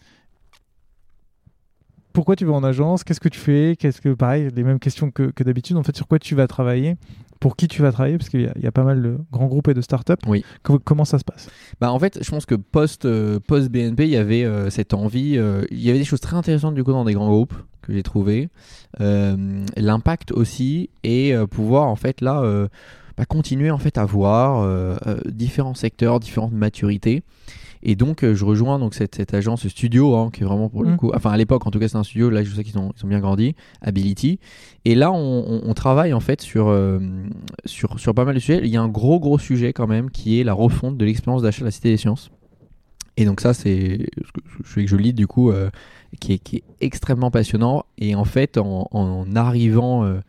[2.13, 3.05] Pourquoi tu vas en agence?
[3.05, 3.77] Qu'est-ce que tu fais?
[3.79, 5.77] Qu'est-ce que pareil, les mêmes questions que, que d'habitude.
[5.77, 6.97] En fait, sur quoi tu vas travailler?
[7.39, 8.17] Pour qui tu vas travailler?
[8.17, 10.13] Parce qu'il y, a- il y a pas mal de grands groupes et de startups.
[10.27, 10.43] Oui.
[10.63, 11.49] Com- comment ça se passe?
[11.79, 14.93] Bah en fait, je pense que post euh, post BNP, il y avait euh, cette
[14.93, 15.39] envie.
[15.71, 18.03] il y avait des choses très intéressantes du coup dans des grands groupes que j'ai
[18.03, 18.49] trouvé.
[18.99, 22.67] Euh, L'impact aussi et euh, pouvoir en fait là euh,
[23.17, 24.65] bah, continuer en fait à voir
[25.25, 27.23] différents secteurs, différentes maturités.
[27.83, 30.83] Et donc euh, je rejoins donc cette, cette agence studio hein, qui est vraiment pour
[30.83, 30.97] le Mm.
[30.97, 32.29] coup, enfin à l'époque en tout cas c'est un studio.
[32.29, 34.39] Là je sais qu'ils ont, ils ont bien grandi, Ability.
[34.85, 35.15] Et là on,
[35.47, 36.99] on- on travaille en fait sur, euh,
[37.65, 38.61] sur sur pas mal de sujets.
[38.63, 41.41] Il y a un gros gros sujet quand même qui est la refonte de l'expérience
[41.41, 42.29] d'achat de la Cité des Sciences.
[43.17, 45.71] Et donc ça c'est ce que je, que je lis du coup euh,
[46.19, 47.85] qui, est, qui est extrêmement passionnant.
[47.97, 50.19] Et en fait en, en arrivant euh,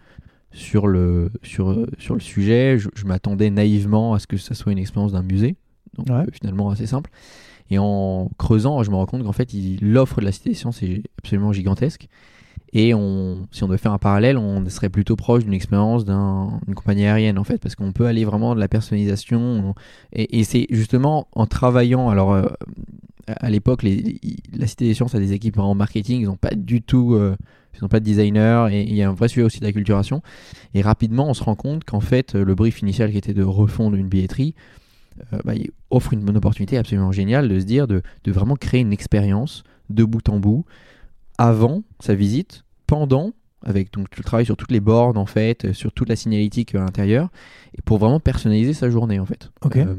[0.53, 4.55] sur le sur euh, sur le sujet, je, je m'attendais naïvement à ce que ça
[4.55, 5.57] soit une expérience d'un musée.
[5.97, 6.14] Donc Ouais.
[6.14, 7.11] euh, finalement assez simple.
[7.70, 9.49] Et en creusant, je me rends compte qu'en fait,
[9.80, 12.09] l'offre de la Cité des Sciences est absolument gigantesque.
[12.75, 12.93] Et
[13.51, 17.05] si on devait faire un parallèle, on serait plutôt proche d'une expérience d'un- d'une compagnie
[17.05, 19.41] aérienne en fait, parce qu'on peut aller vraiment de la personnalisation.
[19.41, 19.75] on-
[20.14, 22.09] et c'est justement en travaillant.
[22.09, 22.47] Alors euh,
[23.29, 26.83] à l'époque, la Cité des Sciences a des équipes en marketing, ils n'ont pas du
[26.83, 27.37] tout, euh,
[27.75, 29.73] ils n'ont pas de designer, et il y a un vrai sujet aussi de.
[30.75, 33.97] Et rapidement, on se rend compte qu'en fait, le brief initial qui était de refondre
[33.97, 34.55] une billetterie
[35.33, 35.53] euh, bah,
[35.91, 40.05] offre une bonne opportunité absolument géniale de se dire de vraiment créer une expérience de
[40.05, 40.64] bout en bout
[41.39, 43.33] avant sa visite, pendant,
[43.64, 46.74] avec donc le travail sur toutes les bornes en fait, euh, sur toute la signalétique
[46.74, 47.28] euh, à l'intérieur,
[47.76, 49.51] et pour vraiment personnaliser sa journée en fait.
[49.64, 49.76] Ok.
[49.76, 49.95] Euh,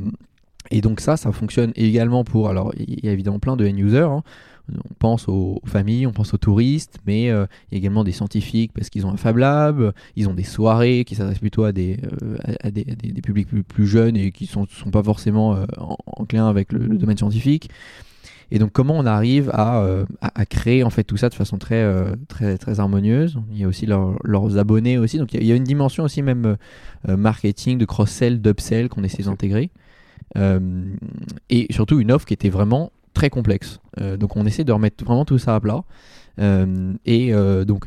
[0.72, 4.00] et donc ça, ça fonctionne également pour, alors il y a évidemment plein de end-users,
[4.10, 4.24] hein.
[4.72, 8.14] on pense aux familles, on pense aux touristes, mais euh, il y a également des
[8.14, 11.74] scientifiques parce qu'ils ont un Fab Lab, ils ont des soirées qui s'adressent plutôt à
[11.74, 14.90] des, euh, à, des, à des- des publics plus, plus jeunes et qui sont, sont
[14.90, 17.70] pas forcément euh, en, enclins avec le, le domaine scientifique.
[18.52, 21.34] Et donc comment on arrive à, euh, à, à créer en fait tout ça de
[21.34, 23.40] façon très, euh, très, très harmonieuse?
[23.52, 26.22] Il y a aussi leur- leurs abonnés aussi, donc il y, a- une dimension aussi
[26.22, 26.58] même
[27.08, 29.70] euh, marketing, de cross-sell, d'upsell qu'on essaie d'intégrer.
[31.50, 33.80] Et surtout une offre qui était vraiment très complexe.
[34.20, 35.84] Donc on essaie de remettre vraiment tout ça à plat.
[37.06, 37.34] Et
[37.68, 37.86] donc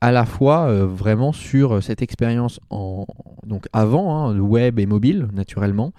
[0.00, 3.04] à la fois euh, vraiment sur cette expérience en
[3.46, 5.92] donc avant hein, web et mobile naturellement,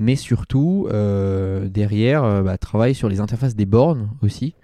[0.00, 4.54] mais surtout euh, derrière euh, bah, travail sur les interfaces des bornes aussi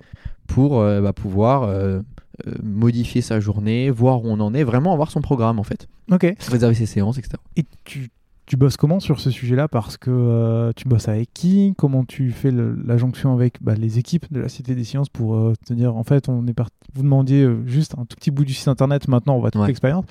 [0.49, 2.01] pour euh, bah, pouvoir euh,
[2.63, 6.27] modifier sa journée, voir où on en est, vraiment avoir son programme en fait, Ok.
[6.49, 7.35] réserver ses séances, etc.
[7.57, 8.09] Et tu,
[8.47, 11.75] tu bosses comment sur ce sujet-là Parce que euh, tu bosses avec qui?
[11.77, 15.09] Comment tu fais le- la jonction avec bah, les équipes de la Cité des Sciences
[15.09, 16.73] pour euh, te dire en fait, on est parti.
[16.95, 19.61] Vous demandiez euh, juste un tout petit bout du site internet, maintenant on voit toute
[19.63, 19.67] Ouais.
[19.69, 20.05] l'expérience.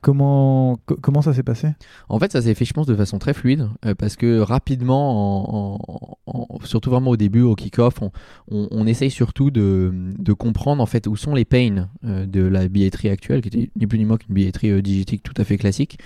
[0.00, 1.68] Comment, co- comment ça s'est passé?
[2.08, 5.74] En fait, ça s'est fait, je pense, de façon très fluide, euh, parce que rapidement,
[5.74, 8.12] en- en- en- surtout vraiment au début, au kick-off, on,
[8.50, 12.68] on- on essaye surtout de, de comprendre en fait où sont les pains de la
[12.68, 15.98] billetterie actuelle, qui était ni plus ni moins qu'une billetterie digitique tout à fait classique.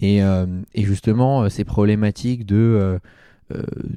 [0.00, 2.98] Et, euh, et justement, euh, ces problématiques de, euh,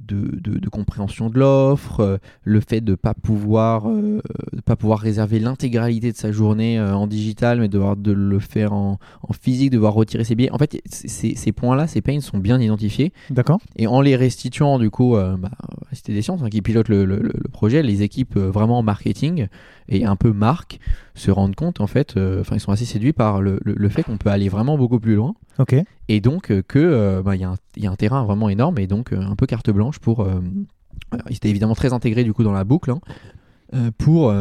[0.08, 4.22] de, de- de compréhension de l'offre, euh, le fait de ne pas, pouvoir, euh,
[4.54, 8.39] de pas pouvoir réserver l'intégralité de sa journée euh, en digital, mais devoir de le
[8.39, 10.52] faire en, en physique, devoir retirer ses billets.
[10.52, 13.14] En fait, ces points-là, ces pains sont bien identifiés.
[13.30, 15.50] D'accord Et en les restituant, du coup, bah,
[15.93, 19.48] Cité des Sciences, hein, qui pilote le, le- le projet, les équipes vraiment en marketing
[19.88, 20.80] et un peu marque
[21.18, 23.89] se rendent compte, en fait, euh, enfin, ils sont assez séduits par le, le- le
[23.89, 25.34] fait qu'on peut aller vraiment beaucoup plus loin.
[25.59, 25.76] Ok.
[26.09, 28.49] Et donc euh, que euh, bah, il y, a un- y a un terrain vraiment
[28.49, 30.22] énorme et donc un peu carte blanche pour.
[30.22, 34.34] alors, ils étaient évidemment très intégrés du coup dans la boucle hein, pour.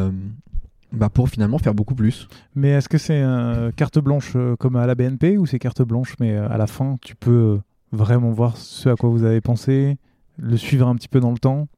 [0.92, 2.28] bah, pour finalement faire beaucoup plus.
[2.54, 5.82] Mais est-ce que c'est euh, carte blanche euh, comme à la BNP ou c'est carte
[5.82, 7.58] blanche mais euh, à la fin tu peux
[7.92, 9.96] vraiment voir ce à quoi vous avez pensé,
[10.38, 11.68] le suivre un petit peu dans le temps?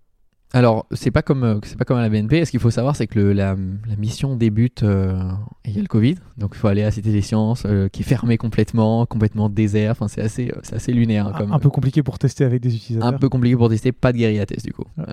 [0.54, 2.46] Alors, c'est pas comme euh, c'est pas comme à la BNP.
[2.46, 3.54] Ce qu'il faut savoir, c'est que le- la,
[3.86, 5.20] la mission débute euh,
[5.66, 7.64] et il y a le Covid, donc il faut aller à la Cité des Sciences,
[7.66, 9.90] euh, qui est fermée complètement, complètement désert.
[9.92, 11.26] Enfin, c'est assez, euh, c'est assez lunaire.
[11.26, 13.12] hein, comme, Un peu compliqué pour tester avec des utilisateurs.
[13.14, 14.84] un peu compliqué pour tester, pas de guérilla test du coup.
[14.96, 15.04] Ouais.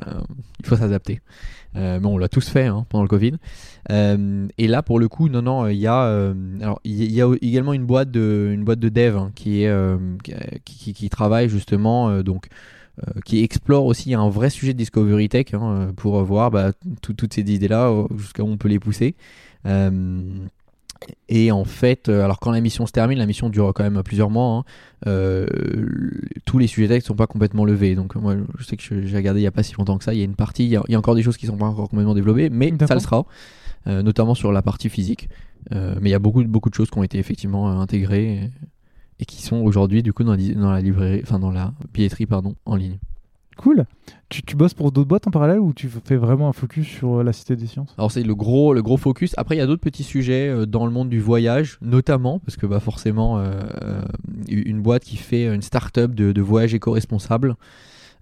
[0.62, 1.20] Il faut s'adapter.
[1.74, 3.34] Mais on l'a tous fait hein, pendant le Covid.
[3.90, 6.32] Et là, pour le coup, non, non, il y a,
[6.62, 9.76] alors il y a également une boîte de, une boîte de dev hein, qui est,
[10.24, 10.34] qui,
[10.64, 12.48] qui- qui travaille justement, donc,
[13.26, 16.72] qui explore aussi un vrai sujet de discovery tech hein, euh, pour voir bah,
[17.02, 19.16] tout- toutes ces idées-là euh, jusqu'à où on peut les pousser.
[19.66, 20.22] Euh,
[21.28, 24.02] et en fait, euh, alors quand la mission se termine, la mission dure quand même
[24.04, 24.60] plusieurs mois.
[24.60, 24.64] hein,
[25.08, 25.46] euh,
[26.46, 27.96] tous les sujets textes sont pas complètement levés.
[27.96, 30.04] Donc euh, moi, je sais que j'ai regardé il y a pas si longtemps que
[30.04, 30.14] ça.
[30.14, 31.46] Il y a une partie, il y a, il y a encore des choses qui
[31.48, 33.26] sont pas encore complètement développées, mais ça le sera,
[33.88, 35.30] euh, notamment sur la partie physique.
[35.74, 37.82] Euh, mais il y a beaucoup, de- beaucoup de choses qui ont été effectivement euh,
[37.82, 38.50] intégrées et,
[39.20, 41.74] et qui sont aujourd'hui du coup dans la, li- dans la librairie, enfin dans la
[41.94, 42.98] billetterie pardon, en ligne.
[43.58, 43.86] Cool.
[44.28, 47.20] Tu, tu bosses pour d'autres boîtes en parallèle ou tu fais vraiment un focus sur
[47.20, 47.96] euh, la Cité des Sciences?
[47.98, 49.34] Alors c'est le gros, le gros focus.
[49.38, 52.58] Après il y a d'autres petits sujets euh, dans le monde du voyage, notamment parce
[52.58, 53.62] que bah forcément euh,
[54.50, 57.56] une boîte qui fait une start-up de, de voyage éco-responsable,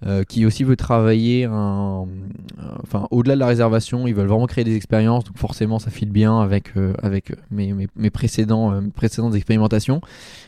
[0.06, 4.76] euh, qui aussi veut travailler, enfin au-delà de la réservation, ils veulent vraiment créer des
[4.76, 5.24] expériences.
[5.24, 10.02] Donc forcément ça file bien avec euh, avec mes, mes, précédents euh, précédentes expérimentations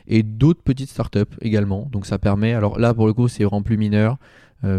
[0.08, 1.88] et d'autres petites start-up également.
[1.94, 2.54] Donc ça permet.
[2.54, 4.18] Alors là pour le coup c'est vraiment plus mineur.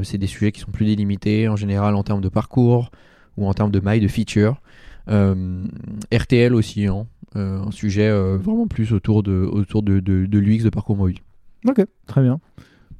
[0.02, 2.90] C'est des sujets qui sont plus délimités en général en termes de parcours
[3.36, 4.60] ou en termes de maille de feature.
[5.06, 7.06] RTL aussi, hein,
[7.36, 11.20] un sujet vraiment plus autour de, autour de, de l'UX de parcours mobile.
[11.68, 12.40] Ok, très bien.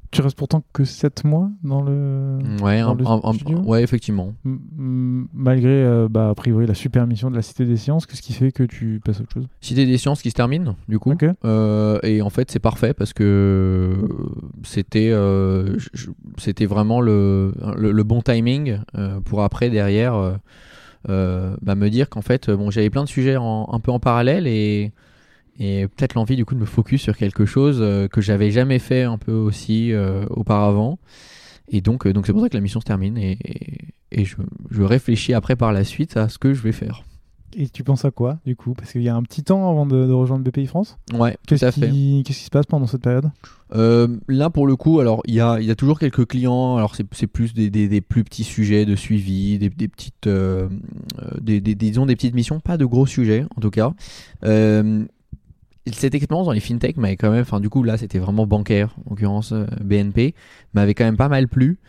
[0.09, 2.37] Tu restes pourtant que 7 mois dans le.
[2.61, 4.33] Ouais, dans un- le un- un- studio ouais, effectivement.
[4.45, 8.21] M- Malgré, euh, bah, a priori, la super mission de la Cité des Sciences, qu'est-ce
[8.21, 9.47] qui fait que tu passes à autre chose?
[9.59, 11.11] Cité des sciences qui se termine, du coup.
[11.43, 13.95] Euh, et en fait, c'est parfait parce que
[14.63, 15.75] c'était euh,
[16.37, 18.79] c'était vraiment le, le, le bon timing
[19.25, 20.37] pour après, derrière,
[21.07, 24.47] bah, me dire qu'en fait, bon, j'avais plein de sujets en- un peu en parallèle
[24.47, 24.91] et,
[25.59, 28.79] et peut-être l'envie du coup de me focus sur quelque chose euh, que j'avais jamais
[28.79, 30.99] fait un peu aussi euh, auparavant.
[31.69, 33.77] Et donc, euh, donc c'est pour ça que la mission se termine et, et,
[34.21, 34.35] et je,
[34.71, 37.03] je réfléchis après par la suite à ce que je vais faire.
[37.55, 38.73] Et tu penses à quoi, du coup?
[38.73, 40.97] Parce qu'il y a un petit temps avant de, de rejoindre BPI France?
[41.13, 41.89] Ouais, tout Qu'est-ce à fait.
[41.89, 43.31] qui, qu'est-ce qui se passe pendant cette période?
[43.73, 46.75] Euh, là, pour le coup, alors il y a, y a toujours quelques clients.
[46.75, 50.67] Alors c'est plus des, des, des plus petits sujets de suivi, des, des petites, euh,
[51.41, 53.93] des, des- disons des petites missions, pas de gros sujets en tout cas.
[54.43, 55.05] Euh,
[55.93, 58.95] cette expérience dans les fintech m'avait quand même, enfin du coup là c'était vraiment bancaire,
[59.05, 60.35] en l'occurrence euh, BNP,
[60.73, 61.79] m'avait quand même pas mal plu.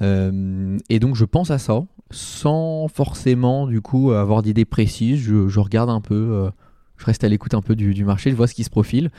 [0.00, 5.20] Euh, et donc je pense à ça, sans forcément du coup avoir d'idées précises.
[5.20, 6.50] Je, regarde un peu, euh,
[6.96, 9.10] je reste à l'écoute un peu du, marché, je vois ce qui se profile.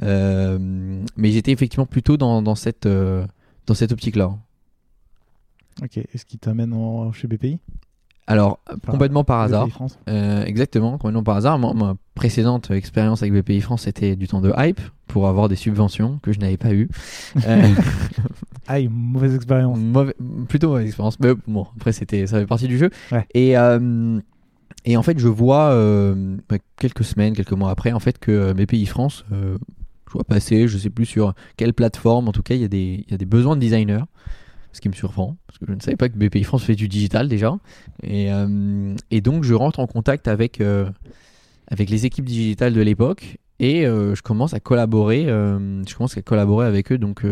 [0.00, 2.88] Mais j'étais effectivement plutôt dans, dans cette,
[3.74, 4.36] cette optique-là.
[5.82, 6.74] Ok, est-ce qui t'amène
[7.12, 7.58] chez BPI
[8.26, 9.66] Alors, complètement par hasard.
[9.66, 11.58] BPI France Euh, exactement, complètement par hasard.
[11.58, 16.18] Ma précédente expérience avec BPI France, c'était du temps de hype pour avoir des subventions
[16.22, 16.88] que je n'avais pas eues.
[17.46, 17.62] Euh,
[18.68, 19.78] Aïe, mauvaise expérience.
[20.48, 21.18] plutôt mauvaise expérience.
[21.18, 22.90] Mais bon, après, c'était, ça fait partie du jeu.
[23.10, 23.26] Ouais.
[23.34, 24.20] Et, euh,
[24.84, 28.52] et en fait, je vois euh, bah, quelques semaines, quelques mois après, en fait, que
[28.52, 29.58] BPI France, euh,
[30.06, 33.14] je vois passer, je sais plus sur quelle plateforme, en tout cas, il y, y
[33.14, 34.04] a des besoins de designers.
[34.72, 36.88] Ce qui me surprend, parce que je ne savais pas que BPI France fait du
[36.88, 37.56] digital déjà.
[38.02, 40.88] Et, euh, et donc, je rentre en contact avec, euh,
[41.68, 45.24] avec les équipes digitales de l'époque et euh, je commence à collaborer.
[45.26, 47.22] je commence à collaborer avec eux donc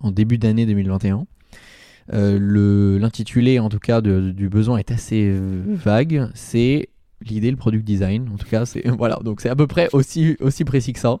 [0.00, 1.26] en début d'année 2021.
[2.12, 5.32] Euh, le- L'intitulé, en tout cas, du besoin est assez
[5.66, 6.28] vague.
[6.34, 6.88] C'est
[7.22, 8.28] l'idée, le product design.
[8.34, 9.18] En tout cas, c'est voilà.
[9.44, 11.16] À peu près aussi aussi précis que ça.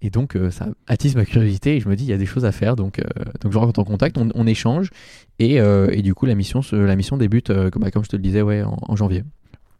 [0.00, 2.26] Et donc euh, ça attise ma curiosité et je me dis il y a des
[2.26, 2.74] choses à faire.
[2.76, 3.04] Donc euh,
[3.40, 4.90] donc je rentre en contact, on, on échange
[5.38, 8.08] et, euh, et du coup la mission se- la mission débute comme, bah, comme je
[8.08, 9.22] te le disais ouais en, en janvier.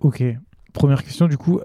[0.00, 0.22] Ok.
[0.72, 1.60] Première question, du coup,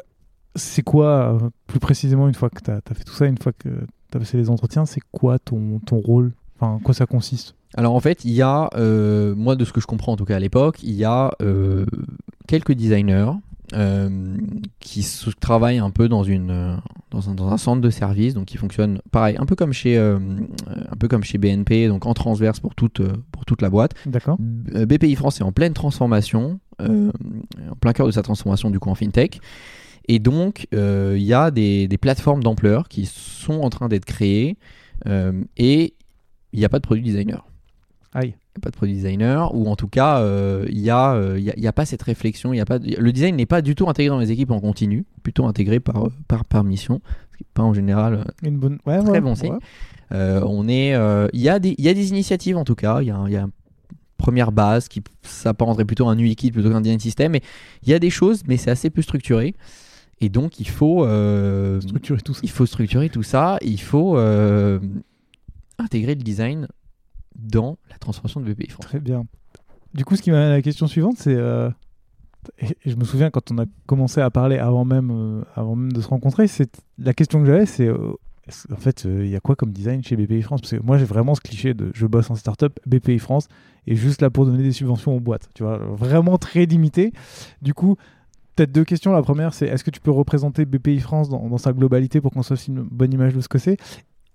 [0.55, 3.69] c'est quoi, plus précisément, une fois que tu as, fait tout ça, une fois que
[3.69, 6.33] tu as passé les entretiens, c'est quoi ton, ton rôle?
[6.59, 7.55] Enfin, en quoi ça consiste?
[7.75, 8.69] Alors en fait, il y a,
[9.35, 11.31] moi de ce que je comprends en tout cas à l'époque, il y a
[12.47, 13.31] quelques designers
[13.73, 14.37] euh,
[14.79, 16.75] qui se travaillent un peu dans, une, euh,
[17.11, 19.97] dans, un, dans un centre de service, donc qui fonctionne pareil, un peu comme chez,
[19.97, 20.17] euh,
[20.67, 23.01] un peu comme chez BNP, donc en transverse pour toute,
[23.31, 23.93] pour toute la boîte.
[24.05, 27.11] D'accord BPI France est en pleine transformation, euh,
[27.69, 29.39] en plein cœur de sa transformation du coup en fintech.
[30.09, 34.55] Et donc, il y a des, des plateformes d'ampleur qui sont en train d'être créées
[35.57, 35.93] et
[36.53, 37.45] il n'y a pas de produit designer.
[38.13, 38.35] Aïe.
[38.57, 41.13] Il n'y a pas de produit designer, ou en tout cas, euh, il n'y a,
[41.13, 42.53] euh, y a, il y a pas cette réflexion.
[42.53, 44.59] Il y a pas, le design n'est pas du tout intégré dans les équipes en
[44.59, 46.99] continu, plutôt intégré par, par, par mission,
[47.33, 48.79] ce qui n'est pas en général euh, Une bonne...
[48.87, 49.35] ouais, Très ouais, bon ouais.
[49.35, 49.57] signe.
[50.11, 50.93] euh, on est,
[51.33, 53.01] il y a des, y a des initiatives en tout cas.
[53.01, 53.51] Il y a, y a un
[54.17, 57.35] première base qui s'apparenterait plutôt à un UI kit plutôt qu'un design system.
[57.35, 57.43] Et
[57.83, 59.53] il y a des choses, mais c'est assez peu structuré.
[60.19, 61.05] Et donc, il faut,
[61.79, 62.39] Structurer tout ça.
[62.41, 63.59] il faut structurer tout ça.
[63.61, 64.17] Il faut
[65.77, 66.67] intégrer le design
[67.37, 68.85] dans la transformation de BPI France.
[68.85, 69.25] Très bien.
[69.93, 71.35] Du coup, ce qui m'amène à la question suivante, c'est.
[71.35, 71.69] euh,
[72.85, 76.01] je me souviens quand on a commencé à parler avant même, euh, avant même de
[76.01, 78.13] se rencontrer, c'est la question que j'avais, c'est euh,
[78.71, 80.61] en fait, il y a quoi comme design chez BPI France?
[80.61, 83.47] Parce que moi, j'ai vraiment ce cliché de je bosse en startup, BPI France
[83.85, 85.49] est juste là pour donner des subventions aux boîtes.
[85.53, 87.11] Tu vois, vraiment très limité.
[87.61, 87.97] Du coup,
[88.55, 89.11] peut-être deux questions.
[89.11, 92.31] La première, c'est est-ce que tu peux représenter BPI France dans, dans sa globalité pour
[92.31, 93.77] qu'on se fasse une bonne image de ce que c'est?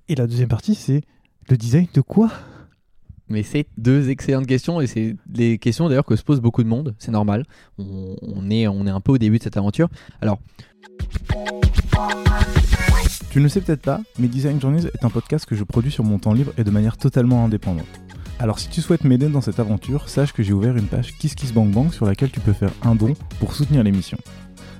[0.08, 1.02] Et la deuxième partie, c'est
[1.48, 2.30] le design de quoi?
[3.32, 6.68] Mais c'est deux excellentes questions et c'est des questions d'ailleurs que se pose beaucoup de
[6.68, 6.94] monde.
[6.98, 7.46] C'est normal.
[7.78, 9.88] On, est, on est un peu au début de cette aventure.
[10.20, 10.38] Alors,
[13.30, 15.90] Tu ne le sais peut-être pas, mais Design Journeys est un podcast que je produis
[15.90, 17.86] sur mon temps libre et de manière totalement indépendante.
[18.38, 21.94] Alors si tu souhaites m'aider dans cette aventure, sache que j'ai ouvert une page KissKissBankBank
[21.94, 24.18] sur laquelle tu peux faire un don pour soutenir l'émission.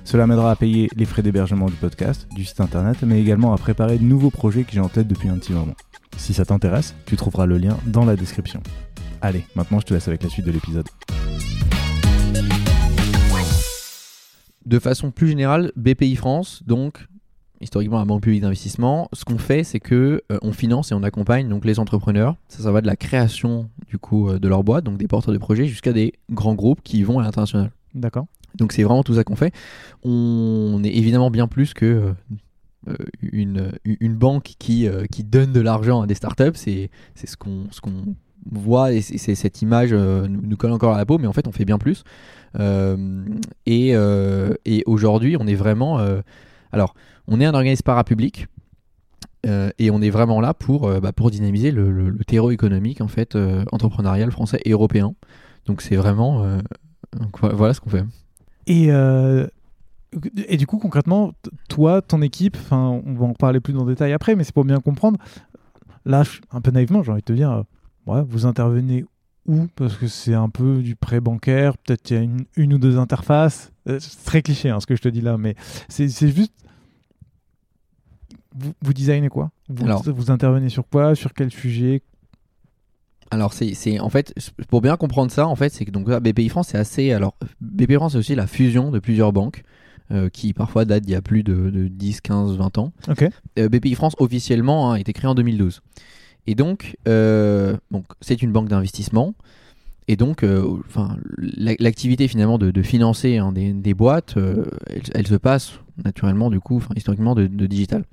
[0.03, 3.57] Cela m'aidera à payer les frais d'hébergement du podcast, du site internet, mais également à
[3.57, 5.73] préparer de nouveaux projets que j'ai en tête depuis un petit moment.
[6.17, 8.61] Si ça t'intéresse, tu trouveras le lien dans la description.
[9.21, 10.87] Allez, maintenant je te laisse avec la suite de l'épisode.
[14.65, 17.07] de façon plus générale, BPI France, donc
[17.61, 21.03] historiquement la banque publique d'investissement, ce qu'on fait, c'est que euh, on finance et on
[21.03, 22.35] accompagne donc les entrepreneurs.
[22.49, 25.33] Ça, ça va de la création du coup euh, de leur boîte, donc des porteurs
[25.33, 27.71] de projets, jusqu'à des grands groupes qui vont à l'international.
[27.93, 29.53] D'accord Donc c'est vraiment tout ça qu'on fait.
[30.03, 32.13] On est évidemment bien plus que euh,
[33.21, 36.55] une, une banque qui, euh, qui donne de l'argent à des startups.
[36.55, 38.15] C'est ce qu'on ce qu'on
[38.51, 41.47] voit et c'est cette image euh, nous, colle encore à la peau, mais en fait
[41.47, 42.03] on fait bien plus.
[42.59, 43.23] Euh,
[43.65, 45.99] et euh, et aujourd'hui on est vraiment...
[45.99, 46.21] euh,
[46.71, 46.93] alors
[47.27, 48.47] on est un organisme parapublic.
[49.45, 52.51] euh, et on est vraiment là pour, euh, bah, pour dynamiser le, le- le terreau
[52.51, 55.15] économique en fait euh, entrepreneurial français et européen.
[55.65, 56.59] Donc c'est vraiment euh,
[57.41, 58.03] voilà ce qu'on fait.
[58.67, 59.47] Et, euh,
[60.47, 61.33] et du coup, concrètement,
[61.69, 64.65] toi, ton équipe, on va en parler plus dans le détail après, mais c'est pour
[64.65, 65.17] bien comprendre.
[66.05, 67.63] Là, un peu naïvement, j'ai envie de te dire, euh,
[68.05, 69.05] ouais, vous intervenez
[69.47, 69.67] où?
[69.75, 72.77] Parce que c'est un peu du prêt bancaire, peut-être il y a une, une ou
[72.77, 73.71] deux interfaces.
[73.89, 75.55] Euh, c'est très cliché hein, ce que je te dis là, mais
[75.89, 76.53] c'est juste.
[78.55, 79.51] Vous, vous designez quoi?
[79.69, 81.15] Vous, Alors- vous intervenez sur quoi?
[81.15, 82.01] Sur quel sujet?
[83.31, 84.31] Alors c'est c'est- en fait
[84.69, 87.35] pour bien comprendre ça en fait c'est que donc là, BPI France c'est assez alors
[87.61, 89.63] BPI France c'est aussi la fusion de plusieurs banques
[90.11, 92.91] euh, qui parfois datent d'il y a plus de, de 10, 15, 20 ans.
[93.07, 93.25] Ok.
[93.59, 95.81] Euh, BPI France officiellement hein, a été créé en 2012.
[96.47, 99.33] Et donc, euh, donc c'est une banque d'investissement.
[100.09, 104.65] Et donc, euh, enfin, la- l'activité finalement de, de financer hein, des, des boîtes, euh,
[104.89, 108.03] elle, elle se passe naturellement du coup, historiquement de, de digital.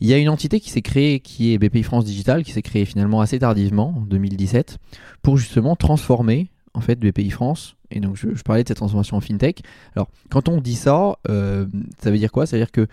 [0.00, 2.62] Il y a une entité qui s'est créée, qui est BPI France Digital, qui s'est
[2.62, 4.78] créée finalement assez tardivement, en 2017,
[5.22, 7.76] pour justement transformer en fait BPI France.
[7.90, 9.62] Et donc, je, parlais de cette transformation en fintech.
[9.94, 11.66] Alors, quand on dit ça, euh,
[11.98, 12.46] ça veut dire quoi?
[12.46, 12.86] Ça veut dire que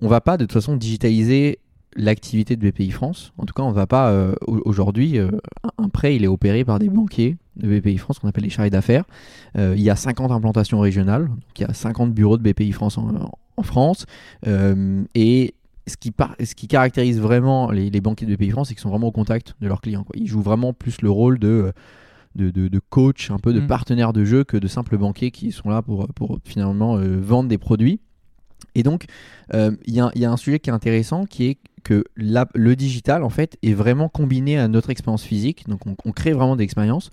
[0.00, 1.58] on va pas de toute façon digitaliser
[1.96, 3.32] l'activité de BPI France.
[3.38, 5.18] En tout cas, on va pas euh, au- aujourd'hui.
[5.18, 5.30] euh,
[5.78, 8.72] un- prêt, il est opéré par des banquiers de BPI France, qu'on appelle les charrettes
[8.72, 9.04] d'affaires.
[9.56, 12.98] Il y a 50 implantations régionales, donc il y a 50 bureaux de BPI France
[12.98, 14.06] en, France.
[14.46, 15.54] Et
[15.88, 19.56] ce qui, caractérise vraiment les, banquiers de BPI France, c'est qu'ils sont vraiment au contact
[19.60, 20.04] de leurs clients.
[20.14, 21.72] Ils jouent vraiment plus le rôle de,
[22.38, 23.66] de, de- de coach, un peu de Mm.
[23.66, 27.48] partenaire de jeu que de simples banquiers qui sont là pour, pour finalement euh, vendre
[27.50, 28.00] des produits.
[28.74, 29.04] Et donc,
[29.54, 32.04] euh, il y, a- il y a un sujet qui est intéressant qui est que
[32.16, 35.66] la- le digital, en fait, est vraiment combiné à notre expérience physique.
[35.68, 37.10] Donc, on, on crée vraiment des expériences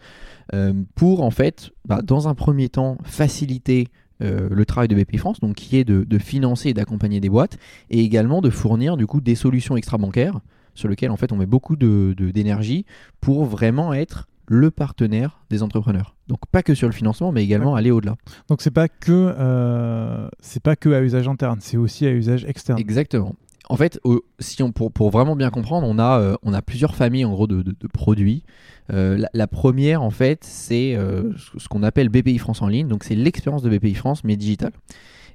[0.54, 3.88] euh, pour, en fait, bah, dans un premier temps, faciliter
[4.22, 7.30] euh, le travail de BPI France, donc qui est de, de financer et d'accompagner des
[7.30, 7.58] boîtes,
[7.90, 10.40] et également de fournir, du coup, des solutions extra-bancaires
[10.74, 12.86] sur lesquelles, en fait, on met beaucoup de- de- d'énergie
[13.22, 16.16] pour vraiment être le partenaire des entrepreneurs.
[16.28, 18.16] Donc, pas que sur le financement, mais également aller au-delà.
[18.50, 22.46] Donc c'est pas que euh, c'est pas que à usage interne, c'est aussi à usage
[22.46, 22.80] externe.
[22.80, 23.36] Exactement.
[23.68, 24.00] En fait,
[24.40, 27.32] si on, pour, pour vraiment bien comprendre, on a, euh, on a plusieurs familles en
[27.32, 28.44] gros de, de- de produits.
[28.94, 30.96] Euh, la, la première, en fait, c'est
[31.58, 32.88] ce qu'on appelle BPI France en ligne.
[32.88, 34.74] Donc, c'est l'expérience de BPI France, mais digitale.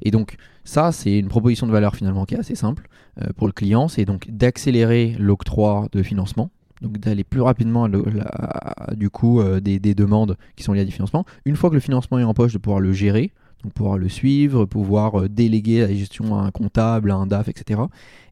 [0.03, 2.89] Et donc, ça, c'est une proposition de valeur finalement qui est assez simple
[3.37, 3.89] pour le client.
[3.89, 6.51] C'est donc d'accélérer l'octroi de financement.
[6.81, 10.73] Donc, d'aller plus rapidement à le- la- du coup euh, des, des demandes qui sont
[10.73, 11.25] liées à des financements.
[11.45, 13.33] Une fois que le financement est en poche, de pouvoir le gérer.
[13.63, 17.49] Donc pouvoir le suivre, pouvoir euh, déléguer la gestion à un comptable, à un DAF,
[17.49, 17.83] etc.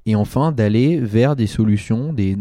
[0.06, 2.36] Et enfin d'aller vers des solutions, des,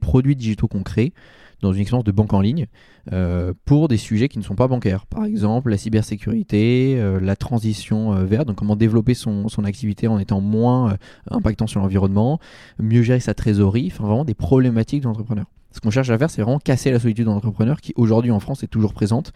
[0.00, 1.12] produits digitaux concrets
[1.60, 2.66] dans une expérience de banque en ligne
[3.12, 5.06] euh, pour des sujets qui ne sont pas bancaires.
[5.06, 10.20] Par exemple la cybersécurité, euh, la transition verte, donc comment développer son, son activité en
[10.20, 10.96] étant moins
[11.30, 12.38] impactant sur l'environnement,
[12.78, 15.46] mieux gérer sa trésorerie, enfin vraiment des problématiques d'entrepreneurs.
[15.78, 18.64] Ce qu'on cherche à faire, c'est vraiment casser la solitude d'entrepreneur qui aujourd'hui en France
[18.64, 19.32] est toujours présente.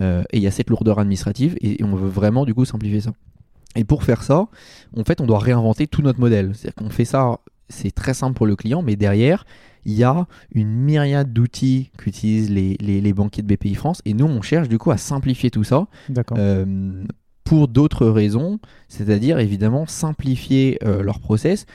[0.00, 3.02] Euh, et il y a cette lourdeur administrative et, on veut vraiment du coup simplifier
[3.02, 3.12] ça.
[3.76, 4.48] Et pour faire ça,
[4.96, 6.52] en fait, on doit réinventer tout notre modèle.
[6.54, 9.44] C'est-à-dire qu'on fait ça, c'est très simple pour le client, mais derrière,
[9.84, 14.00] il y a une myriade d'outils qu'utilisent les, les, banquiers de BPI France.
[14.06, 15.88] Et nous, on cherche du coup à simplifier tout ça.
[16.38, 17.04] Euh,
[17.44, 21.66] pour d'autres raisons, c'est-à-dire évidemment simplifier euh, leur process,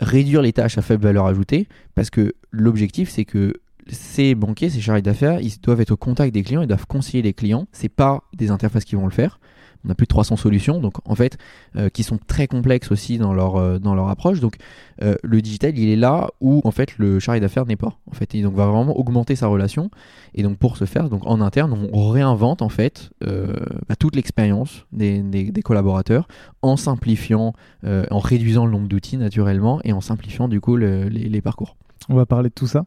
[0.00, 3.54] réduire les tâches à faible valeur ajoutée, parce que l'objectif c'est que
[3.88, 7.22] ces banquiers, ces chargés d'affaires, ils doivent être au contact des clients, ils doivent conseiller
[7.22, 7.68] les clients.
[7.72, 9.38] C'est pas des interfaces qui vont le faire
[9.84, 11.38] on a plus de 300 solutions, donc en fait,
[11.76, 14.40] euh, qui sont très complexes aussi dans leur, euh, dans leur approche.
[14.40, 14.56] Donc
[15.02, 17.98] euh, le digital, il est là où en fait le chargé d'affaires n'est pas.
[18.10, 19.90] En fait, et donc va vraiment augmenter sa relation.
[20.34, 24.86] Et donc pour ce faire, donc en interne, on réinvente en fait bah, toute l'expérience
[24.92, 26.28] des, des, collaborateurs
[26.62, 27.54] en simplifiant,
[27.84, 31.76] en réduisant le nombre d'outils naturellement et en simplifiant du coup les, les parcours.
[32.08, 32.84] On va parler de tout ça.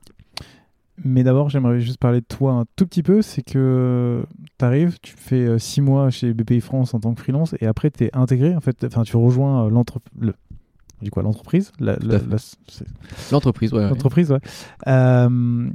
[1.04, 3.22] Mais d'abord, j'aimerais juste parler de toi un tout petit peu.
[3.22, 4.24] C'est que
[4.58, 7.68] tu arrives, tu fais 6 euh, mois chez BPI France en tant que freelance et
[7.68, 8.56] après tu es intégré.
[8.56, 10.34] En fait, enfin, tu rejoins euh, l'entreprise.
[11.02, 11.72] Du quoi L'entreprise?
[13.32, 13.88] L'entreprise, ouais.
[13.88, 14.39] L'entreprise, ouais.
[14.88, 15.70] Euh,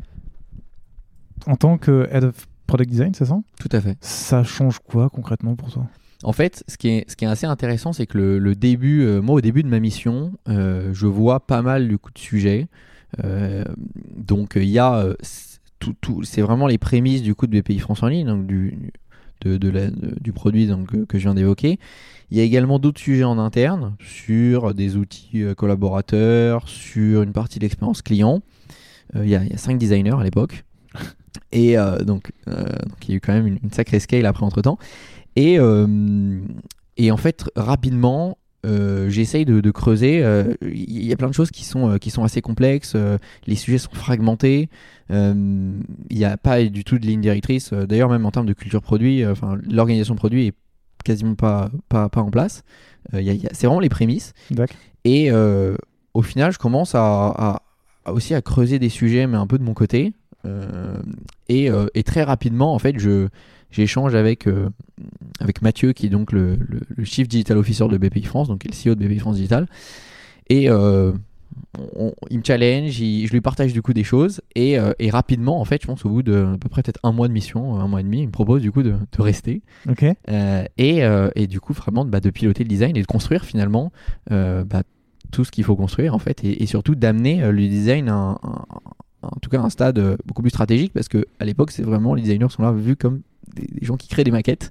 [1.46, 3.40] en tant que Head of Product Design, c'est ça?
[3.58, 3.96] Tout à fait.
[4.00, 5.86] Ça change quoi concrètement pour toi?
[6.24, 9.36] En fait, ce qui est, ce qui est assez intéressant, c'est que le, début, moi
[9.36, 12.68] au début de ma mission, je vois pas mal du coup de sujets.
[13.22, 13.64] Euh,
[14.16, 15.14] donc il y a euh,
[15.78, 18.92] tout, tout c'est vraiment les prémices du coup de BPI France en ligne, donc du,
[19.42, 21.78] de, de du produit donc, que, je viens d'évoquer.
[22.30, 27.32] Il y a également d'autres sujets en interne sur des outils euh, collaborateurs, sur une
[27.32, 28.42] partie de l'expérience client.
[29.14, 30.64] il, y a, il, y a, cinq designers à l'époque.
[31.52, 34.76] Et donc, donc, il y a eu quand même une, sacrée scale après entre temps.
[35.36, 35.58] Et,
[36.96, 40.18] et en fait, rapidement, euh, j'essaye de, creuser.
[40.18, 42.96] Il euh, y a plein de choses qui sont, euh, qui sont assez complexes.
[43.46, 44.68] les sujets sont fragmentés.
[45.10, 45.76] Il
[46.10, 47.72] n'y a pas du tout de ligne directrice.
[47.72, 50.54] D'ailleurs, même en termes de culture produit, enfin, l'organisation produit est
[51.04, 52.64] quasiment pas, pas, pas en place.
[53.12, 54.32] c'est vraiment les prémices.
[55.04, 57.62] Et au final, je commence à,
[58.06, 60.14] aussi à creuser des sujets, mais un peu de mon côté.
[61.48, 63.28] Et, et, très rapidement, en fait, je,
[63.74, 64.70] j'échange avec, euh,
[65.40, 68.70] avec Mathieu, qui est donc le, le, Chief Digital Officer de BPI France, donc le
[68.70, 69.66] CEO de BPI France Digital.
[70.48, 71.12] Et euh,
[72.30, 74.40] il me challenge, je lui partage du coup des choses.
[74.54, 77.00] Et, euh, et, rapidement, en fait, je pense au bout de à peu près peut-être
[77.02, 79.22] un mois de mission, un mois et demi, il me propose du coup de, de
[79.22, 79.62] rester.
[80.78, 81.02] Et,
[81.34, 83.92] et du coup, vraiment bah, de piloter le design et de construire finalement
[84.30, 84.82] bah,
[85.32, 86.44] tout ce qu'il faut construire en fait.
[86.44, 88.38] Et, et surtout d'amener le design à un,
[89.22, 92.20] en tout cas un stade beaucoup plus stratégique parce que à l'époque c'est vraiment les
[92.20, 93.22] designers sont là vus comme
[93.54, 94.70] des, gens qui créent des maquettes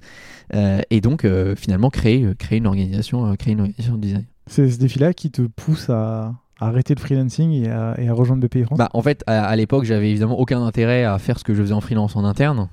[0.54, 4.24] euh, et donc euh, finalement créer, euh, créer, une organisation, créer une organisation de design.
[4.46, 8.78] C'est ce défi-là qui te pousse à, arrêter le freelancing et à, rejoindre BPI France?
[8.78, 11.74] Bah, En fait, à, l'époque, j'avais évidemment aucun intérêt à faire ce que je faisais
[11.74, 12.68] en freelance en interne.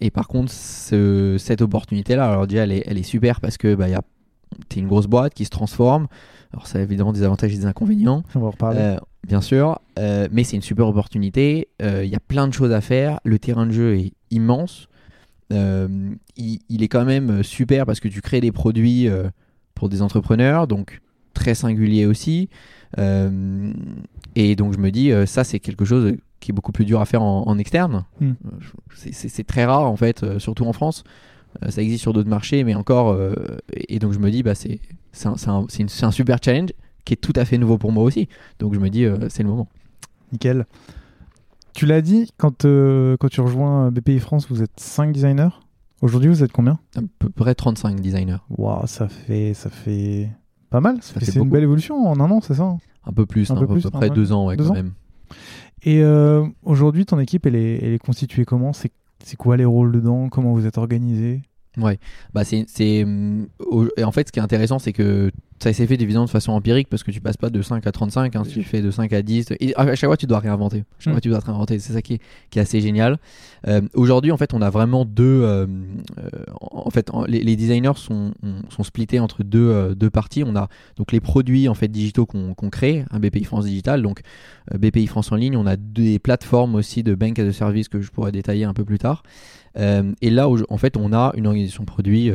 [0.00, 3.86] et par contre, cette opportunité-là, alors déjà, elle est, elle est, super parce que bah,
[3.88, 6.08] es une grosse boîte qui se transforme.
[6.52, 8.22] Alors, ça a évidemment des avantages et des inconvénients.
[8.34, 8.96] On va en reparler.
[9.26, 9.78] bien sûr.
[9.96, 11.68] mais c'est une super opportunité.
[11.80, 13.20] Il y a plein de choses à faire.
[13.24, 14.88] Le terrain de jeu est immense.
[15.52, 19.28] Euh, il, est quand même super parce que tu crées des produits euh,
[19.74, 21.00] pour des entrepreneurs, donc
[21.34, 22.48] très singulier aussi.
[22.98, 23.72] Euh,
[24.34, 27.06] et donc je me dis, ça c'est quelque chose qui est beaucoup plus dur à
[27.06, 28.04] faire en, externe.
[28.20, 28.32] Hmm.
[28.94, 31.04] C'est très rare en fait, surtout en France.
[31.68, 33.18] ça existe sur d'autres marchés, mais encore.
[33.72, 34.80] et donc je me dis, bah, c'est
[35.24, 36.70] un, un, super challenge
[37.04, 38.28] qui est tout à fait nouveau pour moi aussi.
[38.58, 39.68] Donc je me dis, c'est le moment.
[40.32, 40.66] Nickel.
[41.76, 45.50] Tu l'as dit, quand, euh, quand tu rejoins BPI France, vous êtes 5 designers.
[46.00, 46.78] Aujourd'hui, vous êtes combien?
[46.96, 48.38] À peu près 35 designers.
[48.48, 50.30] Waouh, ça fait, ça fait
[50.70, 50.96] pas mal.
[51.02, 52.78] C'est une belle évolution en un an, c'est ça?
[53.04, 54.92] Un peu plus, un peu plus, à peu près deux ans, ouais, quand même.
[55.82, 58.72] Et euh, aujourd'hui, ton équipe, elle est, elle est constituée comment?
[58.72, 60.30] C'est quoi les rôles dedans?
[60.30, 61.42] Comment vous êtes organisé?
[61.76, 61.98] Ouais,
[62.32, 66.30] bah c'est, en fait ce qui est intéressant c'est que ça s'est fait évidemment de
[66.30, 68.90] façon empirique parce que tu passes pas de 5 à 35, hein, tu fais de
[68.90, 69.52] 5 à 10.
[69.60, 70.84] Et à chaque fois, tu dois réinventer.
[70.98, 71.20] chaque fois, mm.
[71.22, 71.78] tu dois te réinventer.
[71.78, 72.20] C'est ça qui est,
[72.50, 73.18] qui est, assez génial.
[73.66, 75.42] Euh, aujourd'hui, en fait, on a vraiment deux.
[75.42, 75.66] Euh,
[76.18, 76.28] euh,
[76.60, 78.32] en fait, les, designers sont,
[78.68, 80.44] sont splittés entre deux, deux parties.
[80.44, 84.20] On a donc les produits en fait digitaux qu'on crée, un BPI France Digital, donc
[84.74, 85.56] BPI France en ligne.
[85.56, 88.74] On a des plateformes aussi de bank as a service que je pourrais détailler un
[88.74, 89.22] peu plus tard.
[89.76, 92.32] Et là, en fait, on a une organisation produit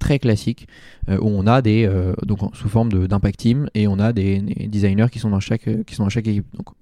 [0.00, 0.66] très classique
[1.08, 4.40] euh, où on a des euh, donc sous forme d'impact team et on a des,
[4.66, 6.74] designers qui sont dans chaque qui sont dans chaque équipe donc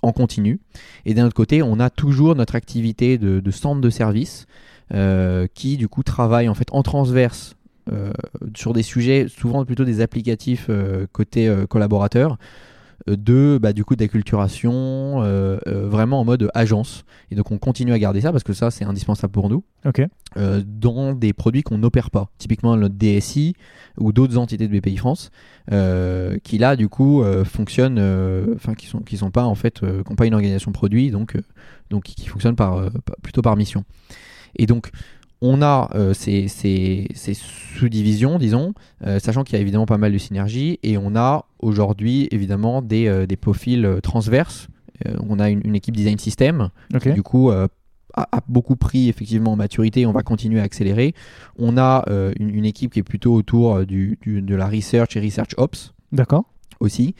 [0.00, 0.58] en continu.
[1.04, 4.46] Et d'un autre côté on a toujours notre activité de, centre de service
[4.92, 7.54] euh, qui du coup travaille en fait en transverse
[8.54, 10.70] sur des sujets souvent plutôt des applicatifs
[11.10, 12.38] côté collaborateur
[13.06, 17.04] de bah, du coup d'acculturation, euh, euh, vraiment en mode agence.
[17.30, 19.64] Et donc on continue à garder ça parce que ça c'est indispensable pour nous.
[20.36, 22.30] Euh, dans des produits qu'on n'opère pas.
[22.38, 23.54] Typiquement notre DSI
[23.98, 25.30] ou d'autres entités de BPI France
[25.72, 29.54] euh, qui là du coup euh, fonctionnent, euh, enfin qui sont qui sont pas en
[29.54, 31.42] fait, euh, qui n'ont pas une organisation produit, donc euh,
[31.90, 33.84] donc qui fonctionnent euh, par- plutôt par mission.
[34.56, 34.90] Et donc
[35.42, 38.72] on a euh, ces, ces- ces sous-divisions, disons,
[39.06, 42.80] euh, sachant qu'il y a évidemment pas mal de synergies, et on a aujourd'hui évidemment
[42.80, 44.68] des, euh, des profils transverses.
[45.28, 46.68] On a une, une équipe design system
[47.10, 47.66] qui, du coup a,
[48.14, 50.06] a beaucoup pris effectivement en maturité.
[50.06, 51.12] On va continuer à accélérer.
[51.58, 52.04] On a
[52.38, 55.92] une, une équipe qui est plutôt autour du, du- de la research et research ops
[56.12, 56.44] D'accord.
[56.82, 57.14] Aussi.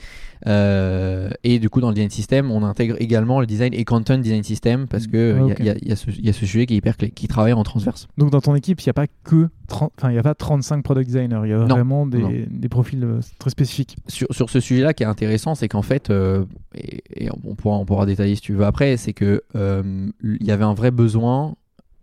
[0.46, 4.18] Euh, et du coup, dans le design system, on intègre également le design et content
[4.18, 5.78] design system parce que euh, il y a- Ok.
[5.80, 7.28] il y, a- y ce- il y a ce sujet qui est hyper clé, qui
[7.28, 8.08] travaille en transverse.
[8.18, 10.34] Donc dans ton équipe, il n'y a pas que 30 enfin il y a pas
[10.34, 11.66] 35 product designers, il y a Non.
[11.66, 13.96] vraiment des, des profils euh, très spécifiques.
[14.08, 16.44] sur, sur ce sujet-là, qui est intéressant, c'est qu'en fait, euh,
[16.74, 20.44] et, et on, pourra, on pourra détailler si tu veux après, c'est que euh, il
[20.44, 21.54] y avait un vrai besoin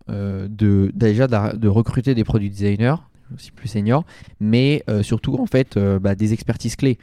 [0.09, 2.95] euh, de déjà de, recruter des product designers
[3.35, 4.05] aussi plus seniors,
[4.39, 6.97] mais euh, surtout en fait euh, bah, des expertises clés,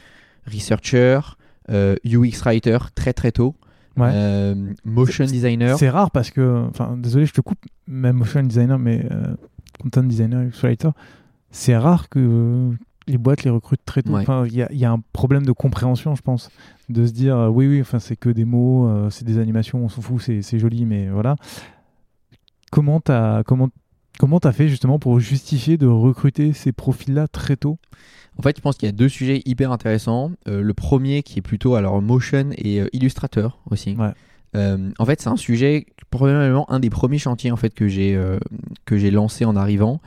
[0.52, 1.20] researcher,
[1.70, 3.54] euh, UX writer très très tôt,
[3.96, 4.10] Ouais.
[4.12, 5.78] euh, motion designer.
[5.78, 9.34] C'est rare parce que, enfin, désolé, je te coupe, même motion designer, mais euh,
[9.82, 10.90] content designer, UX writer,
[11.50, 12.72] c'est rare que euh,
[13.08, 14.12] les boîtes les recrutent très tôt.
[14.12, 14.20] Ouais.
[14.22, 16.50] Enfin, il y, a- il y a un problème de compréhension, je pense,
[16.88, 19.82] de se dire, euh, oui, oui, enfin, c'est que des mots, euh, c'est des animations,
[19.84, 21.36] on s'en fout, c'est c'est joli, mais voilà.
[22.70, 23.68] Comment t'as, comment,
[24.18, 27.78] comment t'as fait justement pour justifier de recruter ces profils-là très tôt?
[28.38, 30.32] En fait, je pense qu'il y a deux sujets hyper intéressants.
[30.48, 33.96] Euh, le premier qui est plutôt alors motion et euh, illustrateur aussi.
[33.96, 34.12] Ouais.
[34.54, 38.18] Euh, en fait, c'est un sujet probablement un des premiers chantiers en fait que j'ai
[38.84, 40.00] que j'ai lancé en arrivant.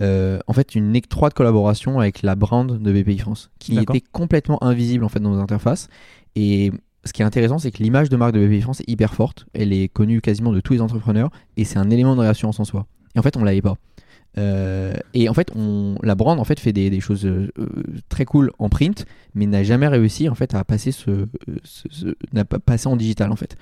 [0.00, 5.04] En fait, une étroite collaboration avec la brand de BPI France, qui était complètement invisible
[5.04, 5.88] en fait dans nos interfaces.
[6.34, 6.72] Et
[7.04, 9.46] ce qui est intéressant, c'est que l'image de marque de BPI France est hyper forte.
[9.54, 12.64] Elle est connue quasiment de tous les entrepreneurs et c'est un élément de réassurance en
[12.64, 12.86] soi.
[13.16, 13.74] Et en fait, on l'avait pas.
[14.38, 17.66] Euh, et en fait, on, la brand en fait fait des, des choses euh, euh,
[18.10, 21.26] très cool en print, mais n'a jamais réussi en fait à passer ce, euh,
[21.64, 23.56] ce- ce- n'a pas passé en digital en fait.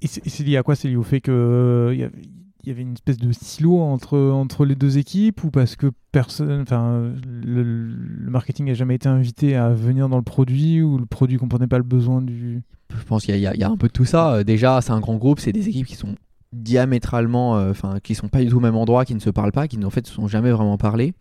[0.00, 0.74] Et c'est lié à quoi?
[0.76, 2.22] C'est lié au fait que euh, il y, avait-
[2.64, 5.90] il y avait une espèce de silo entre, entre les deux équipes ou parce que
[6.10, 7.12] personne, enfin,
[7.44, 11.36] le, le marketing n'a jamais été invité à venir dans le produit ou le produit
[11.36, 12.62] comprenait pas le besoin du.
[12.96, 14.36] Je pense qu'il y a un peu de tout ça.
[14.36, 16.14] Euh, Déjà, c'est un grand groupe, c'est des équipes qui sont
[16.52, 19.52] diamétralement, euh, enfin, qui sont pas du tout au même endroit, qui ne se parlent
[19.52, 21.14] pas, qui en fait se sont jamais vraiment parlé.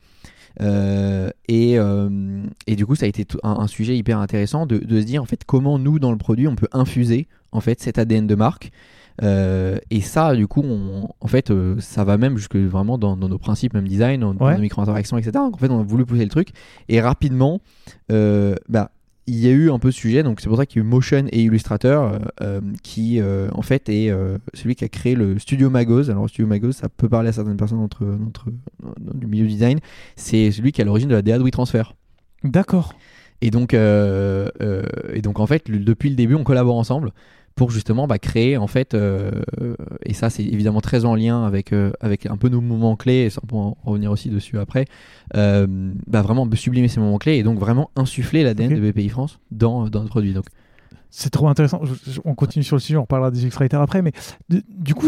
[0.60, 4.78] Euh, et, euh, et du coup, ça a été un, un sujet hyper intéressant de,
[4.80, 7.80] de se dire en fait comment nous dans le produit on peut infuser en fait
[7.80, 8.72] cet ADN de marque.
[9.24, 13.30] Euh, et ça, du coup, on- en fait, ça va même jusque vraiment dans, dans
[13.30, 14.56] nos principes, même design, dans, dans Ouais.
[14.56, 15.32] nos micro-interactions, etc.
[15.36, 16.50] Donc en fait, on a voulu pousser le truc.
[16.90, 17.62] Et rapidement,
[18.10, 18.92] bah,
[19.34, 20.86] il y a eu un peu ce sujet, donc c'est pour ça qu'il y a
[20.86, 24.90] eu Motion et Illustrator, euh, euh, qui euh, en fait est euh, celui qui a
[24.90, 26.10] créé le Studio Magos.
[26.10, 28.50] Alors, Studio Magos, ça peut parler à certaines personnes d'entre, d'entre-
[28.82, 29.80] dans- du milieu design.
[30.16, 31.84] C'est celui qui est à l'origine de la DA de WeTransfer.
[32.44, 32.94] D'accord.
[33.42, 37.12] Et donc, et donc en fait, le- depuis le début, on collabore ensemble
[37.56, 39.32] pour justement bah, créer en fait, euh,
[40.06, 43.24] et ça c'est évidemment très en lien avec, euh, avec un peu nos moments clés,
[43.26, 44.86] et ça on pourra en revenir aussi dessus après,
[45.36, 45.68] euh,
[46.08, 48.80] bah, vraiment sublimer ces moments clés et donc vraiment insuffler l'ADN Ok.
[48.80, 50.34] de BPI France dans, dans notre produit.
[50.34, 50.46] Donc,
[51.14, 51.82] C'est trop intéressant.
[51.84, 54.14] Je- je- on continue sur le sujet, on reparlera des UX writers après, mais
[54.50, 55.08] du coup,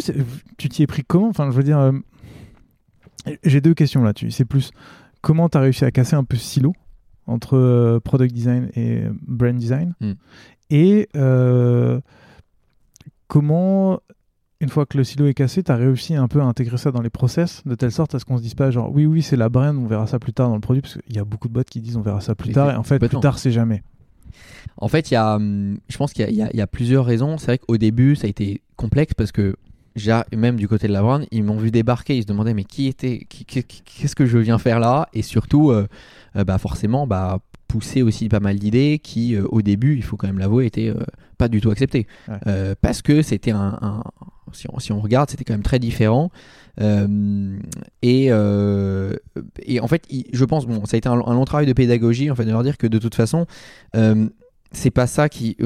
[0.57, 1.29] tu t'y es pris comment?
[1.29, 1.93] Enfin, je veux dire, euh,
[3.43, 4.31] j'ai deux questions là-dessus.
[4.31, 4.71] C'est plus
[5.21, 6.73] comment tu as réussi à casser un peu ce silo
[7.25, 9.93] entre euh, product design et euh, brand design?
[10.01, 10.13] Hmm.
[10.69, 12.01] et euh,
[13.27, 13.99] comment
[14.59, 16.91] une fois que le silo est cassé, tu as réussi un peu à intégrer ça
[16.91, 19.21] dans les process de telle sorte à ce qu'on se dise pas genre oui oui
[19.21, 21.25] c'est la brand, on verra ça plus tard dans le produit parce qu'il y a
[21.25, 23.39] beaucoup de bots qui disent on verra ça plus tard et en fait plus tard
[23.39, 23.83] c'est jamais.
[24.77, 27.37] En fait, il y a, hum, je pense qu'il y a- y, y plusieurs raisons.
[27.37, 29.55] C'est vrai qu'au début, ça a été complexe parce que
[30.35, 32.87] même du côté de la brand, ils m'ont vu débarquer, ils se demandaient mais qui
[32.87, 35.07] était, qu'est-ce que je viens faire là?
[35.13, 35.87] Et surtout, euh,
[36.35, 37.39] euh, bah forcément, bah
[37.73, 40.89] pousser aussi pas mal d'idées qui, euh, au début, il faut quand même l'avouer, étaient
[40.89, 41.03] euh,
[41.39, 42.35] pas du tout acceptées Ouais.
[42.47, 44.03] Euh, parce que c'était un, un-
[44.51, 46.29] si, on, si on regarde, c'était quand même très différent.
[46.81, 47.57] Euh,
[48.03, 49.13] et, euh,
[49.63, 52.29] et en fait, je pense, bon, ça a été un, un long travail de pédagogie,
[52.29, 53.47] en fait, de leur dire que de toute façon,
[53.95, 54.27] euh,
[54.71, 55.57] c'est pas ça qui.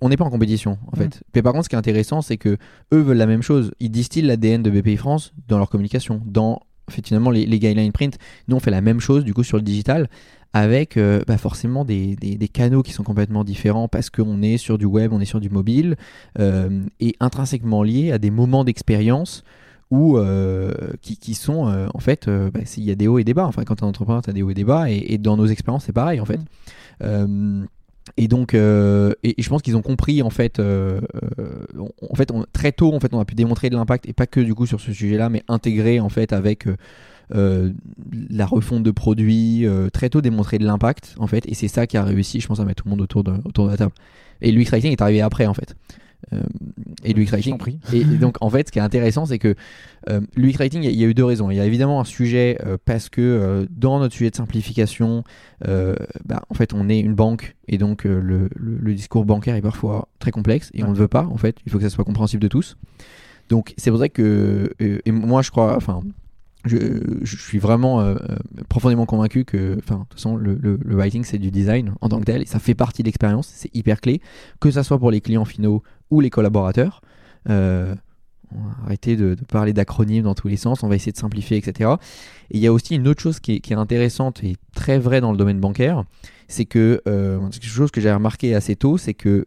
[0.00, 1.00] on n'est pas en compétition, en Mm.
[1.00, 1.22] fait.
[1.34, 2.56] Mais par contre, ce qui est intéressant, c'est que
[2.92, 3.72] eux veulent la même chose.
[3.80, 8.18] Ils distillent l'ADN de BPI France dans leur communication, dans effectivement les, les guidelines print.
[8.48, 10.08] Nous, on fait la même chose, du coup, sur le digital,
[10.52, 14.56] avec euh, bah, forcément des, des- des canaux qui sont complètement différents parce qu'on est
[14.56, 15.96] sur du web, on est sur du mobile,
[16.38, 19.44] euh, et intrinsèquement liés à des moments d'expérience
[19.90, 20.72] où, euh,
[21.02, 23.34] qui, qui sont euh, en fait, euh, bah, il y a des hauts et des
[23.34, 23.46] bas.
[23.46, 25.36] Enfin, quand tu es entrepreneur, tu as des hauts et des bas, et, et dans
[25.36, 26.40] nos expériences, c'est pareil en fait.
[27.02, 27.64] Mm.
[28.08, 31.00] Euh, et donc, euh, et, je pense qu'ils ont compris en fait, euh,
[31.78, 34.40] en fait, très tôt en fait, on a pu démontrer de l'impact et pas que
[34.40, 36.66] du coup sur ce sujet-là, mais intégrer en fait avec
[37.30, 41.96] la refonte de produits, très tôt démontrer de l'impact en fait, et c'est ça qui
[41.96, 43.92] a réussi, je pense, à mettre tout le monde autour de, autour de la table.
[44.42, 45.74] Et l'UX Writing est arrivé après en fait.
[46.32, 46.42] Euh,
[47.04, 47.56] et l'UX Writing.
[47.92, 49.54] Et, donc, en fait, ce qui est intéressant, c'est que
[50.08, 51.50] euh, l'UX Writing, il y, a eu deux raisons.
[51.50, 55.22] Il y a évidemment un sujet euh, parce que dans notre sujet de simplification,
[55.62, 58.48] bah, en fait, on est une banque et donc le,
[58.94, 61.26] discours bancaire est parfois très complexe et on ne veut pas.
[61.26, 62.76] En fait, il faut que ça soit compréhensible de tous.
[63.48, 66.02] Donc, c'est pour ça que, et moi, je crois, enfin,
[66.66, 68.36] je, suis vraiment euh, euh,
[68.68, 72.24] profondément convaincu que, enfin, de toute façon, le, writing c'est du design en tant que
[72.24, 74.20] tel et ça fait partie de l'expérience, c'est hyper clé,
[74.60, 77.00] que ça soit pour les clients finaux ou les collaborateurs.
[77.48, 77.94] Euh,
[78.54, 81.56] on va arrêter de, parler d'acronymes dans tous les sens, on va essayer de simplifier,
[81.56, 81.90] etc.
[82.50, 85.32] Et il y a aussi une autre chose qui est, intéressante et très vraie dans
[85.32, 86.04] le domaine bancaire,
[86.46, 89.46] c'est que quelque chose que j'ai remarqué assez tôt, c'est que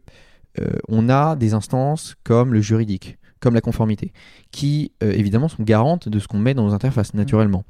[0.89, 4.11] on a des instances comme le juridique, comme la conformité,
[4.51, 7.63] qui euh, évidemment sont garantes de ce qu'on met dans nos interfaces naturellement,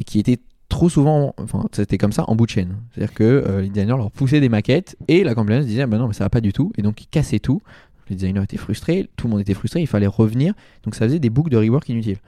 [0.00, 0.38] et qui étaient
[0.68, 2.76] trop souvent, enfin c'était comme ça en bout de chaîne.
[2.90, 5.98] C'est-à-dire que euh, les designers leur poussaient des maquettes et la compliance disait ah ben
[5.98, 7.60] non mais ça va pas du tout et donc ils cassaient tout.
[8.12, 10.54] Les designers étaient frustrés, tout le monde était frustré, il fallait revenir,
[10.84, 12.18] donc ça faisait des boucles de rework inutiles.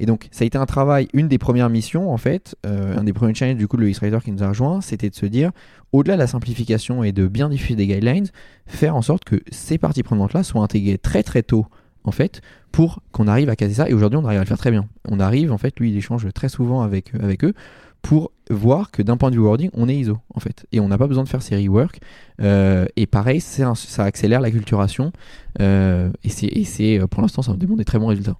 [0.00, 3.04] Et donc ça a été un travail, une des premières missions en fait, euh, un
[3.04, 5.52] des premiers challenges du coup le X-Writer qui nous a rejoint, c'était de se dire,
[5.92, 8.26] au-delà de la simplification et de bien diffuser des guidelines,
[8.66, 11.66] faire en sorte que ces parties prenantes là soient intégrées très très tôt
[12.04, 12.40] en fait,
[12.72, 13.88] pour qu'on arrive à caser ça.
[13.88, 14.86] Et aujourd'hui, on arrive à le faire très bien.
[15.06, 17.54] On arrive, en fait, lui, il échange très souvent avec, avec eux
[18.02, 20.66] pour voir que d'un point de vue wording, on est ISO, en fait.
[20.72, 22.00] Et on n'a pas besoin de faire ces rework.
[22.40, 25.12] Euh, et pareil, ça accélère la culturation.
[25.60, 28.36] Euh, et c'est, pour l'instant, ça demande des très bons résultats.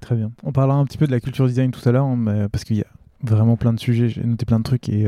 [0.00, 0.32] Très bien.
[0.42, 2.76] On parlera un petit peu de la culture design tout à l'heure, hein, parce qu'il
[2.76, 2.86] y a
[3.22, 4.08] vraiment plein de sujets.
[4.08, 5.06] J'ai noté plein de trucs et,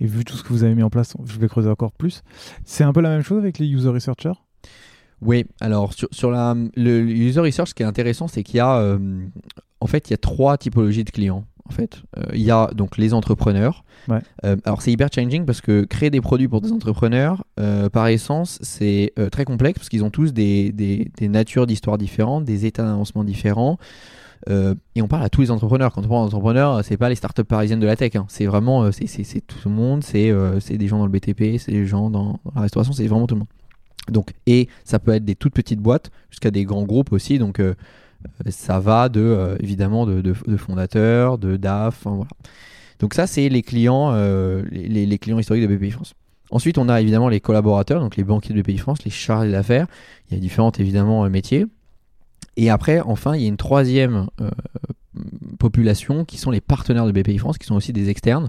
[0.00, 2.22] et vu tout ce que vous avez mis en place, je vais creuser encore plus.
[2.64, 4.34] C'est un peu la même chose avec les user researchers?
[5.22, 8.76] Oui, alors sur, la, le user research, ce qui est intéressant, c'est qu'il y a
[8.76, 8.98] euh,
[9.80, 11.44] en fait il y a trois typologies de clients.
[11.68, 13.84] En fait, euh, il y a donc les entrepreneurs.
[14.44, 17.44] Euh, alors c'est hyper changing parce que créer des produits pour des entrepreneurs,
[17.92, 22.44] par essence, c'est très complexe parce qu'ils ont tous des, des, des natures d'histoires différentes,
[22.44, 23.78] des états d'avancement différents.
[24.48, 25.92] et on parle à tous les entrepreneurs.
[25.92, 28.14] Quand on parle d'entrepreneurs, c'est pas les startups parisiennes de la tech.
[28.14, 28.26] Hein.
[28.28, 30.04] C'est vraiment, c'est tout le monde.
[30.04, 33.34] C'est des gens dans le BTP, c'est des gens dans la restauration, c'est vraiment tout
[33.34, 33.48] le monde.
[34.10, 37.38] Donc, et ça peut être des toutes petites boîtes jusqu'à des grands groupes aussi.
[37.38, 37.74] Donc, euh,
[38.48, 42.06] ça va de euh, évidemment de, fondateurs, de DAF.
[42.98, 46.14] Donc ça, c'est les clients, euh, les, clients historiques de BPI France.
[46.50, 49.86] Ensuite, on a évidemment les collaborateurs, donc les banquiers de BPI France, les chargés d'affaires.
[50.30, 51.66] Il y a différents évidemment métiers.
[52.56, 54.28] Et après, enfin, il y a une troisième
[55.58, 58.48] population qui sont les partenaires de BPI France, qui sont aussi des externes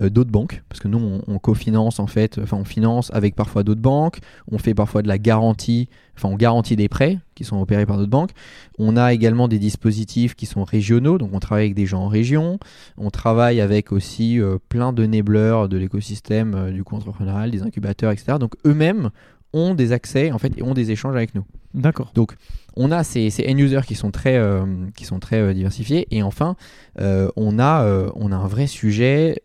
[0.00, 3.62] euh, d'autres banques, parce que nous on, cofinance en fait, enfin on finance avec parfois
[3.62, 4.18] d'autres banques,
[4.50, 7.98] on fait parfois de la garantie, enfin on garantit des prêts qui sont opérés par
[7.98, 8.32] d'autres banques.
[8.78, 12.08] On a également des dispositifs qui sont régionaux, donc on travaille avec des gens en
[12.08, 12.58] région,
[12.96, 17.62] on travaille avec aussi euh, plein de nébleurs de l'écosystème euh, du coup entrepreneurial, des
[17.62, 18.38] incubateurs, etc.
[18.40, 19.10] Donc eux-mêmes
[19.52, 21.44] ont des accès en fait et ont des échanges avec nous.
[21.74, 22.10] D'accord.
[22.14, 22.34] Donc
[22.76, 24.64] on a ces, end-users qui sont très, euh,
[24.94, 26.06] qui sont très euh, diversifiés.
[26.10, 26.56] Et enfin
[27.00, 29.40] euh, on, a, un vrai sujet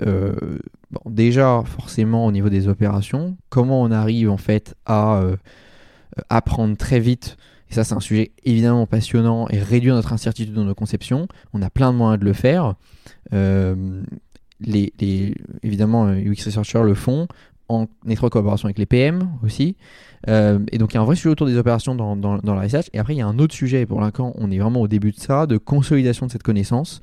[1.05, 3.37] déjà forcément au niveau des opérations.
[3.49, 5.23] Comment on arrive en fait à
[6.29, 7.37] apprendre très vite?
[7.69, 11.27] Et ça c'est un sujet évidemment passionnant et réduire notre incertitude dans nos conceptions.
[11.53, 12.75] On a plein de moyens de le faire.
[14.63, 14.93] Les,
[15.63, 17.27] évidemment UX Researchers le font
[17.71, 19.75] en étroite collaboration avec les PM aussi.
[20.27, 22.61] Euh, et donc il y a un vrai sujet autour des opérations dans, dans, la
[22.61, 22.87] research.
[22.93, 25.11] Et après il y a un autre sujet, pour l'instant on est vraiment au début
[25.11, 27.01] de ça, de consolidation de cette connaissance.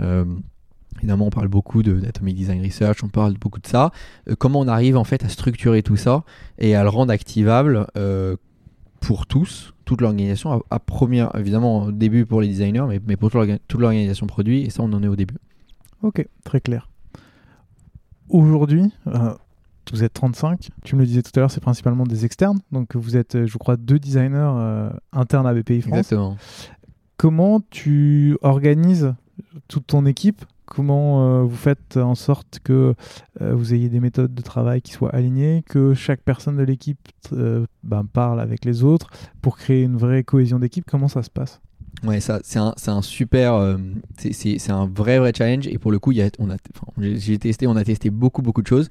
[0.00, 0.24] Euh,
[0.98, 3.90] évidemment on parle beaucoup d'Atomic Design Research, on parle beaucoup de ça.
[4.28, 6.24] Euh, comment on arrive en fait à structurer tout ça
[6.58, 7.86] et à le rendre activable
[9.00, 13.30] pour tous, toute l'organisation, à, première, évidemment au début pour les designers, mais, mais pour
[13.30, 15.36] toute l'organisation produit, et ça on en est au début.
[16.02, 16.88] Ok, très clair.
[18.28, 18.92] Aujourd'hui,
[19.92, 20.68] vous êtes 35.
[20.84, 22.58] Tu me le disais tout à l'heure, c'est principalement des externes.
[22.72, 25.98] Donc vous êtes, euh, je crois, deux designers euh, internes à BPI France.
[25.98, 26.36] Exactement.
[27.16, 29.14] Comment tu organises
[29.66, 30.44] toute ton équipe?
[30.66, 32.94] Comment euh, vous faites en sorte que
[33.40, 37.08] vous ayez des méthodes de travail qui soient alignées, que chaque personne de l'équipe
[37.82, 39.10] ben, parle avec les autres
[39.40, 40.84] pour créer une vraie cohésion d'équipe?
[40.88, 41.60] Comment ça se passe?
[42.04, 43.76] Ouais, ça, c'est un, un, super, euh,
[44.16, 46.56] c'est un vrai vrai challenge et pour le coup, il y a, on a,
[47.00, 48.88] j'ai testé, on a testé beaucoup beaucoup de choses.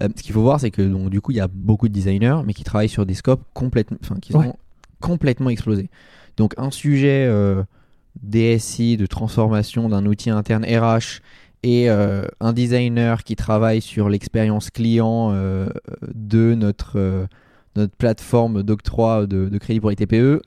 [0.00, 1.92] Euh, ce qu'il faut voir, c'est que donc du coup, il y a beaucoup de
[1.92, 4.56] designers, mais qui travaillent sur des scopes complètement, enfin, qui sont
[5.00, 5.90] complètement explosés.
[6.38, 7.62] Donc un sujet euh,
[8.22, 11.20] DSI de transformation d'un outil interne RH
[11.62, 15.32] et un designer qui travaille sur l'expérience client
[16.14, 17.26] de notre,
[17.74, 20.42] notre plateforme d'octroi de, de, crédit pour les TPE,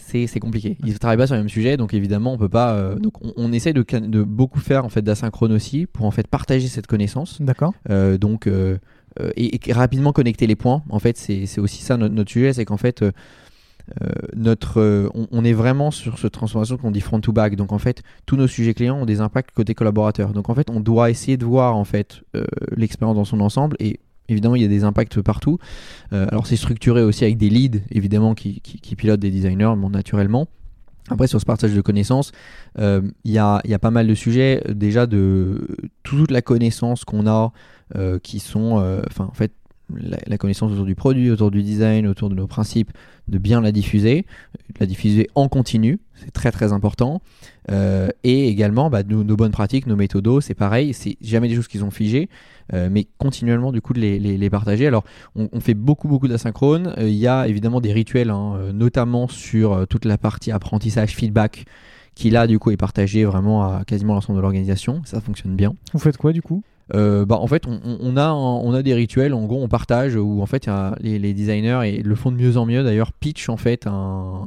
[0.00, 0.76] c'est compliqué.
[0.84, 2.74] Ils ne travaillent pas sur le même sujet, donc évidemment on peut pas.
[2.74, 6.26] Euh, donc on, essaie de, de, beaucoup faire en fait d'asynchrone aussi pour en fait
[6.26, 7.40] partager cette connaissance.
[7.40, 7.72] D'accord.
[7.90, 8.78] Euh, donc euh,
[9.36, 10.82] et, rapidement connecter les points.
[10.90, 13.04] En fait c'est aussi ça notre, notre sujet, c'est qu'en fait
[14.36, 17.56] notre, on, est vraiment sur cette transformation qu'on dit front to back.
[17.56, 20.32] Donc en fait, tous nos sujets clients ont des impacts côté collaborateur.
[20.32, 22.22] Donc en fait, on doit essayer de voir en fait
[22.76, 23.98] l'expérience dans son ensemble et
[24.30, 25.58] Évidemment, il y a des impacts partout.
[26.12, 28.60] Euh, alors, c'est structuré aussi avec des leads, évidemment, qui,
[28.96, 30.48] pilotent des designers, naturellement.
[31.08, 32.30] Après, sur ce partage de connaissances,
[32.78, 34.62] euh, il y, a, pas mal de sujets.
[34.68, 35.66] Déjà, de
[36.04, 37.52] toute la connaissance qu'on a,
[37.96, 39.52] euh, qui sont, enfin, en fait,
[39.96, 42.90] la, connaissance autour du produit, autour du design, autour de nos principes,
[43.28, 44.26] de bien la diffuser,
[44.78, 47.22] la diffuser en continu, c'est très très important.
[47.70, 51.78] et également, bah, nos, bonnes pratiques, nos méthodos, c'est pareil, c'est jamais des choses qui
[51.78, 52.28] sont figées.
[52.72, 54.86] Euh, mais continuellement du coup de les, partager.
[54.86, 55.04] Alors
[55.34, 56.94] on, fait beaucoup beaucoup d'asynchrone.
[56.98, 61.10] Euh, il y a évidemment des rituels, hein, euh, notamment sur toute la partie apprentissage,
[61.10, 61.64] feedback,
[62.14, 65.02] qui là du coup est partagé vraiment à quasiment l'ensemble de l'organisation.
[65.04, 65.74] Ça fonctionne bien.
[65.92, 66.62] Vous faites quoi du coup?
[66.92, 70.46] Bah, en fait, on, a, on a des rituels, en gros, on partage où en
[70.46, 70.68] fait
[71.00, 72.82] les, designers et le font de mieux en mieux.
[72.82, 74.46] D'ailleurs pitch en fait un,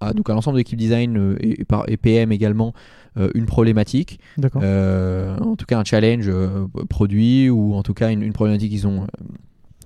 [0.00, 2.74] à, donc à l'ensemble de l'équipe design et, et, PM également
[3.18, 4.20] euh, une problématique,
[4.56, 8.86] euh, en tout cas un challenge euh, produit ou en tout cas une, problématique qu'ils
[8.86, 9.06] ont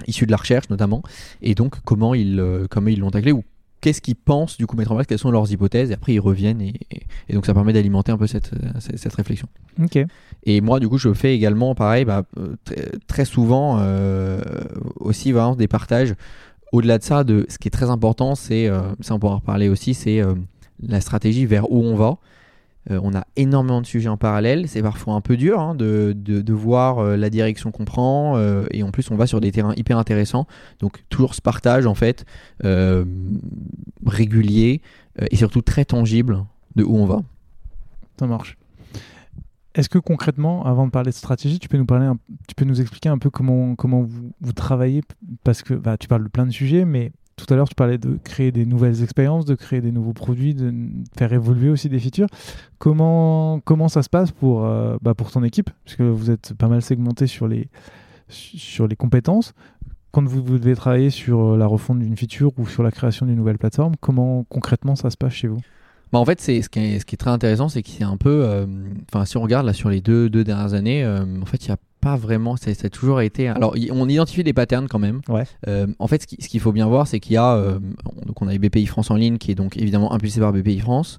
[0.06, 1.02] issue de la recherche notamment,
[1.42, 2.40] et donc comment ils
[2.70, 3.42] comment ils l'ont taclé ou
[3.86, 6.18] qu'est-ce qu'ils pensent du coup mettre en place, quelles sont leurs hypothèses, et après ils
[6.18, 6.74] reviennent, et,
[7.32, 8.50] donc ça permet d'alimenter un peu cette,
[8.80, 9.46] cette, réflexion.
[9.80, 9.96] Ok.
[10.42, 12.24] Et moi du coup je fais également pareil, bah,
[13.06, 13.80] très, souvent
[14.96, 16.16] aussi vraiment des partages.
[16.72, 18.68] Au-delà de ça, de, ce qui est très important, c'est,
[19.02, 20.20] ça on pourra en reparler aussi, c'est
[20.82, 22.16] la stratégie vers où on va.
[22.90, 24.68] Euh, on a énormément de sujets en parallèle.
[24.68, 28.36] C'est parfois un peu dur hein, de, de, voir euh, la direction qu'on prend.
[28.36, 30.46] Euh, et en plus, on va sur des terrains hyper intéressants.
[30.80, 32.24] Donc, toujours ce partage, en fait,
[34.04, 34.82] régulier
[35.30, 36.44] et surtout très tangible
[36.74, 37.22] de où on va.
[38.18, 38.56] Ça marche.
[39.74, 42.10] Est-ce que concrètement, avant de parler de stratégie, tu peux nous parler,
[42.48, 44.02] tu peux nous expliquer un peu comment comment
[44.40, 45.02] vous, travaillez?
[45.44, 47.98] Parce que bah, tu parles de plein de sujets, mais tout à l'heure, tu parlais
[47.98, 50.72] de créer des nouvelles expériences, de créer des nouveaux produits, de
[51.16, 52.28] faire évoluer aussi des features.
[52.78, 55.70] Comment, comment ça se passe pour, euh, bah pour ton équipe?
[55.84, 57.68] Puisque vous êtes pas mal segmenté sur les,
[58.28, 59.52] sur les compétences.
[60.12, 63.36] Quand vous, devez travailler sur euh, la refonte d'une feature ou sur la création d'une
[63.36, 65.60] nouvelle plateforme, comment concrètement ça se passe chez vous?
[66.12, 68.64] Bah en fait, c'est ce qui est, très intéressant, c'est y a un peu, euh,
[69.12, 71.72] enfin, si on regarde là sur les deux, deux dernières années, en fait, il y
[71.72, 71.76] a
[72.06, 72.56] pas vraiment.
[72.56, 73.48] Ça, a toujours été.
[73.48, 75.22] Alors, on identifie des patterns quand même.
[75.28, 75.42] Ouais.
[75.66, 77.56] Euh, en fait, ce qu'il faut bien voir, c'est qu'il y a.
[77.56, 77.80] Euh,
[78.24, 81.18] donc, on a BPI France en ligne, qui est donc évidemment impulsé par BPI France.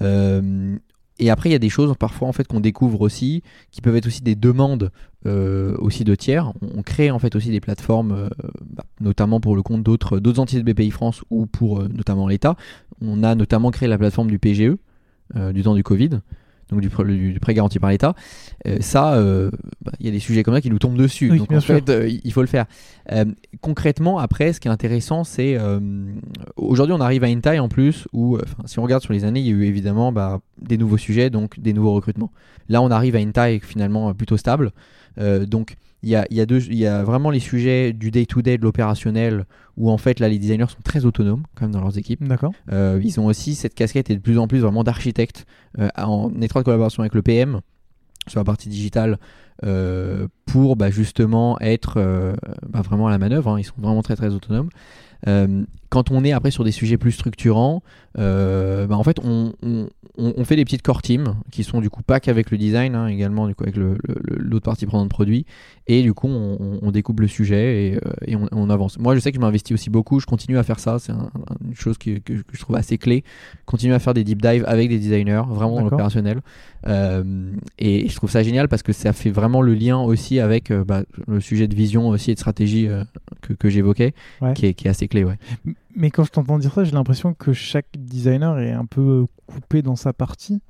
[0.00, 0.76] Euh,
[1.18, 3.42] et après, il y a des choses parfois en fait qu'on découvre aussi,
[3.72, 4.92] qui peuvent être aussi des demandes
[5.24, 6.52] aussi de tiers.
[6.62, 8.30] On, crée en fait aussi des plateformes,
[8.70, 12.54] bah, notamment pour le compte d'autres d'autres entités de BPI France ou pour notamment l'État.
[13.02, 14.76] On a notamment créé la plateforme du PGE
[15.34, 16.20] du temps du Covid
[16.70, 16.88] donc du,
[17.32, 18.14] du, prêt garanti par l'État,
[18.66, 19.50] euh, ça, euh,
[19.84, 21.36] bah, il y a des sujets comme ça qui nous tombent dessus.
[21.36, 22.66] donc en fait, euh, il faut le faire.
[23.60, 25.58] concrètement, après, ce qui est intéressant, c'est
[26.56, 29.40] aujourd'hui, on arrive à une taille en plus où, si on regarde sur les années,
[29.40, 32.30] il y a eu évidemment bah, des nouveaux sujets, donc des nouveaux recrutements.
[32.68, 34.72] Là, on arrive à une taille finalement plutôt stable.
[35.16, 39.46] donc il y a, y, a y a, vraiment les sujets du day-to-day, de l'opérationnel,
[39.76, 42.22] où en fait là les designers sont très autonomes quand même dans leurs équipes.
[42.22, 42.52] D'accord.
[42.72, 45.46] Euh, ils ont aussi cette casquette et de plus en plus vraiment d'architecte
[45.78, 47.60] euh, en étroite collaboration avec le PM
[48.28, 49.18] sur la partie digitale
[49.64, 51.98] euh, pour bah, justement être
[52.68, 53.50] bah, vraiment à la manœuvre.
[53.50, 53.58] Hein.
[53.58, 54.68] Ils sont vraiment très très autonomes.
[55.90, 57.82] Quand on est après sur des sujets plus structurants,
[58.16, 59.52] bah, en fait on,
[60.18, 63.06] on, fait des petites core teams qui sont du coup pas qu'avec le design, hein,
[63.06, 65.46] également du coup avec l'autre partie prenante de produit.
[65.86, 67.94] Et du coup, on, découpe le sujet
[68.26, 68.98] et, euh, on, avance.
[68.98, 70.20] Moi, je sais que je m'investis aussi beaucoup.
[70.20, 70.98] Je continue à faire ça.
[70.98, 73.24] C'est une chose que, je trouve assez clé.
[73.64, 76.40] Continuer à faire des deep dives avec des designers, vraiment dans l'opérationnel.
[76.86, 80.70] Euh, et je trouve ça génial parce que ça fait vraiment le lien aussi avec
[80.70, 82.88] euh, bah, le sujet de vision aussi et de stratégie
[83.58, 84.12] que, j'évoquais,
[84.54, 85.24] qui, est, assez clé.
[85.24, 85.38] Ouais.
[85.94, 89.82] Mais quand je t'entends dire ça, j'ai l'impression que chaque designer est un peu coupé
[89.82, 90.60] dans sa partie.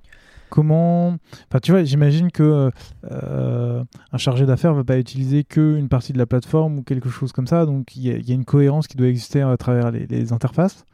[0.50, 1.16] Comment.
[1.48, 2.70] Enfin, tu vois, j'imagine que
[3.10, 7.10] euh, un chargé d'affaires ne va pas utiliser qu'une partie de la plateforme ou quelque
[7.10, 7.66] chose comme ça.
[7.66, 10.84] Donc, il y, a une cohérence qui doit exister à travers les, interfaces.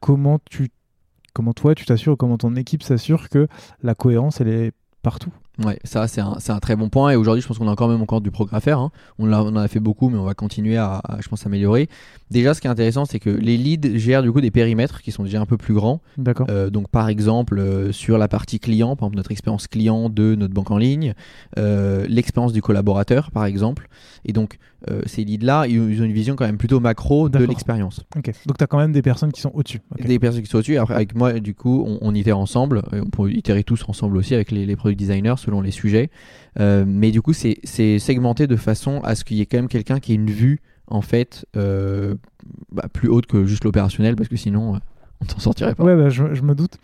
[0.00, 0.70] Comment, tu,
[1.34, 3.46] comment toi, tu t'assures, comment ton équipe s'assure que
[3.82, 4.72] la cohérence, elle est
[5.02, 5.32] partout?
[5.64, 7.88] Ouais, ça c'est un, un, très bon point et aujourd'hui je pense qu'on a encore
[7.88, 8.78] même encore du progrès à faire.
[8.78, 8.90] Hein.
[9.18, 11.88] On, a, on en a fait beaucoup mais on va continuer à, je pense, améliorer.
[12.30, 15.12] Déjà ce qui est intéressant c'est que les leads gèrent du coup des périmètres qui
[15.12, 16.02] sont déjà un peu plus grands.
[16.18, 16.46] D'accord.
[16.50, 20.34] Euh, donc par exemple euh, sur la partie client, par exemple notre expérience client de
[20.34, 21.14] notre banque en ligne,
[21.56, 23.88] euh, l'expérience du collaborateur par exemple.
[24.26, 24.58] Et donc
[25.06, 28.04] ces leads là ils, ont une vision quand même plutôt macro de l'expérience.
[28.14, 29.80] Donc tu as quand même des personnes qui sont au-dessus.
[30.04, 30.76] Des personnes qui sont au-dessus.
[30.76, 32.82] Après avec moi du coup on, on itère ensemble.
[32.92, 36.10] on peut itérer tous ensemble aussi avec les, les product designers selon les sujets.
[36.58, 39.68] Euh, mais du coup, c'est segmenté de façon à ce qu'il y ait quand même
[39.68, 42.14] quelqu'un qui ait une vue en fait euh,
[42.70, 44.78] bah, plus haute que juste l'opérationnel parce que sinon euh,
[45.20, 45.84] on ne s'en sortirait pas.
[45.84, 46.78] Ouais, bah, je, me doute.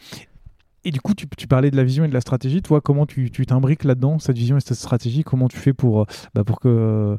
[0.84, 2.60] Et du coup, tu, tu, parlais de la vision et de la stratégie.
[2.60, 5.22] Toi, comment tu t'imbriques là-dedans, cette vision et cette stratégie?
[5.22, 7.16] Comment tu fais pour, bah, pour que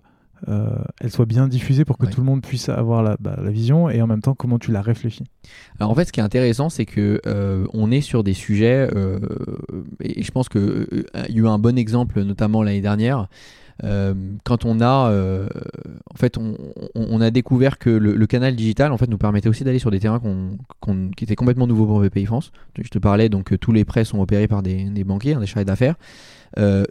[0.49, 3.89] euh, elle soit bien diffusée pour que tout le monde puisse avoir bah, la, vision
[3.89, 5.23] et en même temps comment tu la réfléchis.
[5.79, 8.89] Alors en fait ce qui est intéressant c'est que euh, on est sur des sujets
[8.93, 9.19] euh,
[10.01, 13.27] et je pense qu'il y a eu un bon exemple notamment l'année dernière
[14.43, 19.17] quand on a en fait on, a découvert que le, canal digital en fait nous
[19.17, 20.21] permettait aussi d'aller sur des terrains
[21.17, 22.51] qui étaient complètement nouveaux pour VPI France.
[22.79, 25.67] Je te parlais donc tous les prêts sont opérés par des, banquiers hein, des charrettes
[25.67, 25.95] d'affaires.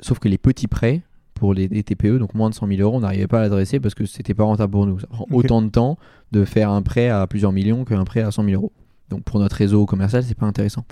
[0.03, 1.03] Sauf que les petits prêts
[1.43, 3.97] pour les, TPE, donc moins de 100 000 euros, on n'arrivait pas à l'adresser parce
[3.97, 5.01] que c'était pas rentable pour nous.
[5.01, 5.99] Ça prend autant de temps
[6.31, 8.71] de faire un prêt à plusieurs millions qu'un prêt à 100 000 euros.
[9.11, 10.85] Donc pour notre réseau commercial, c'est pas intéressant.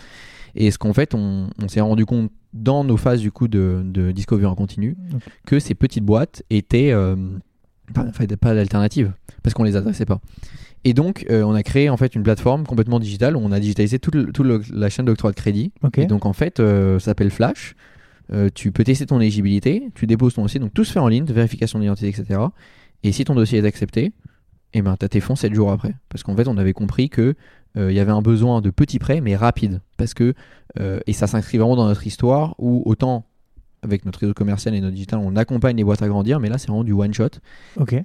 [0.56, 4.10] Et ce qu'en fait, on, s'est rendu compte dans nos phases du coup de, de
[4.10, 4.96] discovery en continu
[5.46, 7.14] que ces petites boîtes étaient euh,
[7.94, 8.06] pas,
[8.40, 9.12] pas d'alternative
[9.44, 10.20] parce qu'on les adressait pas.
[10.82, 13.60] Et donc, euh, on a créé en fait une plateforme complètement digitale où on a
[13.60, 14.16] digitalisé toute,
[14.72, 15.72] la chaîne d'octroi de crédit.
[15.96, 17.76] Et donc, en fait, euh, ça s'appelle Flash.
[18.32, 21.08] Euh, tu peux tester ton éligibilité, tu déposes ton dossier, donc tout se fait en
[21.08, 22.40] ligne, vérification d'identité, etc.
[23.02, 24.12] Et si ton dossier est accepté,
[24.72, 25.94] eh ben, tu as tes fonds 7 jours après.
[26.08, 27.34] Parce qu'en fait, on avait compris qu'il
[27.76, 29.80] euh, il y avait un besoin de petits prêts, mais rapides.
[29.96, 30.34] Parce que,
[30.78, 33.26] euh, et ça s'inscrit vraiment dans notre histoire, où autant
[33.82, 36.58] avec notre réseau commercial et notre digital, on accompagne les boîtes à grandir, mais là,
[36.58, 37.30] c'est vraiment du one shot.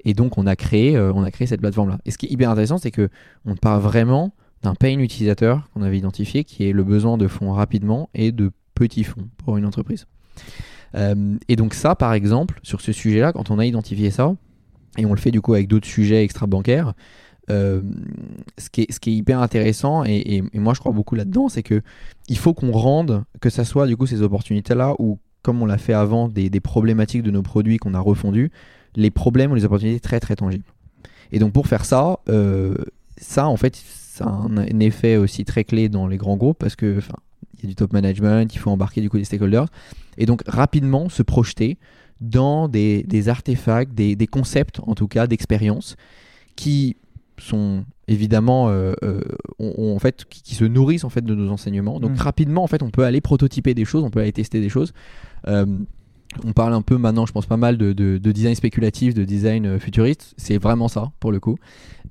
[0.05, 1.99] Et donc, on a créé, on a créé cette plateforme-là.
[2.05, 3.09] Et ce qui est hyper intéressant, c'est que
[3.45, 4.33] on part vraiment
[4.63, 8.51] d'un pain utilisateur qu'on avait identifié, qui est le besoin de fonds rapidement et de
[8.75, 10.05] petits fonds pour une entreprise.
[10.95, 14.35] Euh, et donc ça, par exemple, sur ce sujet-là, quand on a identifié ça,
[14.97, 16.93] et on le fait du coup avec d'autres sujets extra-bancaires,
[17.51, 17.81] euh,
[18.57, 21.63] ce, qui est, ce qui est hyper intéressant, et, moi je crois beaucoup là-dedans, c'est
[21.63, 21.81] que
[22.27, 25.77] il faut qu'on rende, que ça soit du coup ces opportunités-là, ou comme on l'a
[25.77, 28.51] fait avant, des, problématiques de nos produits qu'on a refondus,
[28.95, 30.65] les problèmes ou les opportunités très très tangibles.
[31.31, 32.75] Et donc pour faire ça, euh,
[33.17, 36.75] ça en fait, ça a un, effet aussi très clé dans les grands groupes, parce
[36.75, 36.99] que
[37.65, 39.67] du top management, il faut embarquer du coup des stakeholders.
[40.17, 41.77] Et donc rapidement se projeter
[42.21, 45.95] dans des, artefacts, des, concepts en tout cas d'expérience
[46.55, 46.95] qui
[47.37, 49.21] sont évidemment euh, euh,
[49.59, 51.99] en fait qui, se nourrissent en fait de nos enseignements.
[51.99, 52.21] Donc mm.
[52.21, 54.93] rapidement en fait on peut aller prototyper des choses, on peut aller tester des choses.
[56.43, 59.79] On parle un peu maintenant, je pense pas mal de, design spéculatif, de design euh,
[59.79, 60.33] futuriste.
[60.37, 61.57] C'est vraiment ça, pour le coup.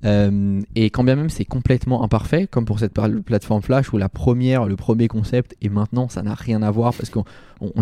[0.03, 4.09] Euh, et quand bien même c'est complètement imparfait, comme pour cette plateforme Flash où la
[4.09, 7.23] première, le premier concept, et maintenant ça n'a rien à voir parce qu'on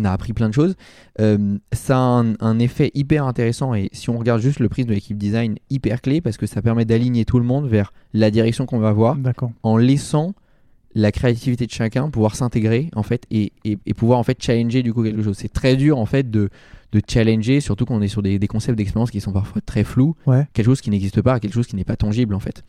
[0.05, 0.75] a appris plein de choses,
[1.19, 3.73] euh, ça a un, effet hyper intéressant.
[3.73, 6.61] Et si on regarde juste le prisme de l'équipe design, hyper clé parce que ça
[6.61, 9.17] permet d'aligner tout le monde vers la direction qu'on va avoir
[9.63, 10.33] en laissant
[10.95, 13.51] la créativité de chacun, pouvoir s'intégrer en fait et,
[13.95, 15.37] pouvoir en fait challenger du coup quelque chose.
[15.37, 16.49] C'est très dur en fait de,
[16.91, 20.15] de challenger, surtout quand on est sur des, concepts d'expérience qui sont parfois très flous,
[20.53, 22.63] quelque chose qui n'existe pas, quelque chose qui n'est pas tangible en fait.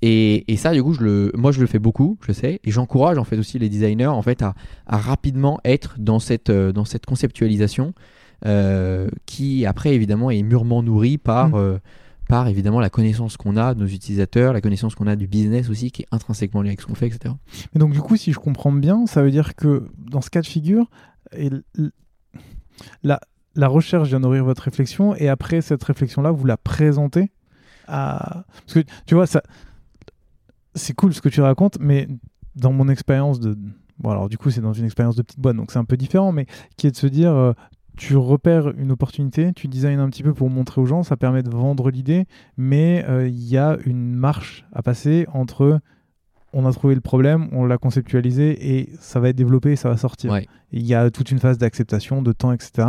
[0.00, 3.18] Et, ça, du coup, je le, moi, je le fais beaucoup, je sais, et j'encourage
[3.18, 4.54] en fait aussi les designers en fait à,
[4.86, 7.94] rapidement être dans cette, euh, dans cette conceptualisation
[8.46, 11.54] euh, qui après évidemment est mûrement nourrie par mm.
[11.56, 11.78] euh,
[12.28, 15.70] par évidemment la connaissance qu'on a de nos utilisateurs, la connaissance qu'on a du business
[15.70, 17.34] aussi, qui est intrinsèquement liée avec ce qu'on fait, etc.
[17.74, 20.42] Mais donc du coup, si je comprends bien, ça veut dire que dans ce cas
[20.42, 20.90] de figure,
[23.02, 23.20] la,
[23.54, 27.32] la recherche vient nourrir votre réflexion, et après cette réflexion-là, vous la présentez
[27.88, 28.44] à...
[28.66, 29.42] Parce que tu vois, ça...
[30.74, 32.08] c'est cool ce que tu racontes, mais
[32.54, 33.56] dans mon expérience de...
[33.98, 35.96] Bon, alors du coup, c'est dans une expérience de petite boîte, donc c'est un peu
[35.96, 36.46] différent, mais
[36.76, 37.52] qui est de se dire, euh,
[37.98, 41.42] tu repères une opportunité, tu designes un petit peu pour montrer aux gens, ça permet
[41.42, 42.26] de vendre l'idée,
[42.56, 45.80] mais euh, il y a une marche à passer entre
[46.52, 49.90] on a trouvé le problème, on l'a conceptualisé et ça va être développé et ça
[49.90, 50.34] va sortir.
[50.72, 52.88] Il y a toute une phase d'acceptation, de temps, etc.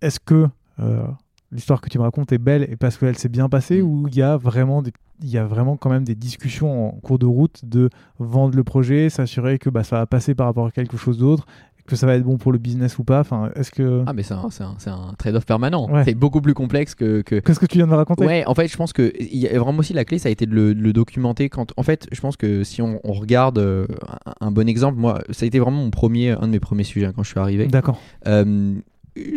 [0.00, 0.48] Est-ce que
[0.80, 1.06] euh,
[1.52, 3.86] l'histoire que tu me racontes est belle et parce qu'elle s'est bien passée mm.
[3.86, 4.82] ou il y a vraiment
[5.22, 7.88] il y a vraiment quand même des discussions en cours de route de
[8.18, 11.46] vendre le projet, s'assurer que bah, ça va passer par rapport à quelque chose d'autre
[11.86, 14.22] que ça va être bon pour le business ou pas Enfin, est-ce que ah mais
[14.22, 15.90] c'est un, un, un trade-off permanent.
[15.90, 16.04] Ouais.
[16.04, 17.36] C'est beaucoup plus complexe que, que...
[17.40, 18.26] qu'est-ce que tu viens de raconter?
[18.26, 20.46] Ouais, en fait, je pense que y a vraiment aussi la clé, ça a été
[20.46, 21.48] de le, de le documenter.
[21.48, 23.86] Quand, en fait, je pense que si on, on regarde euh,
[24.40, 27.06] un, bon exemple, moi, ça a été vraiment mon premier, un de mes premiers sujets
[27.06, 27.66] hein, quand je suis arrivé.
[27.66, 28.00] D'accord.
[28.26, 28.74] Euh,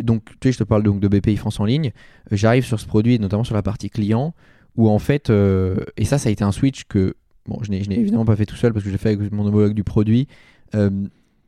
[0.02, 1.92] donc, tu sais, je te parle donc de BPI France en ligne.
[2.32, 4.34] Euh, J'arrive sur ce produit, notamment sur la partie client,
[4.76, 7.14] où en fait, euh, et ça, ça a été un switch que,
[7.46, 9.32] bon, je n'ai je n'ai évidemment pas fait tout seul parce que j'ai fait avec
[9.32, 10.28] mon homologue du produit.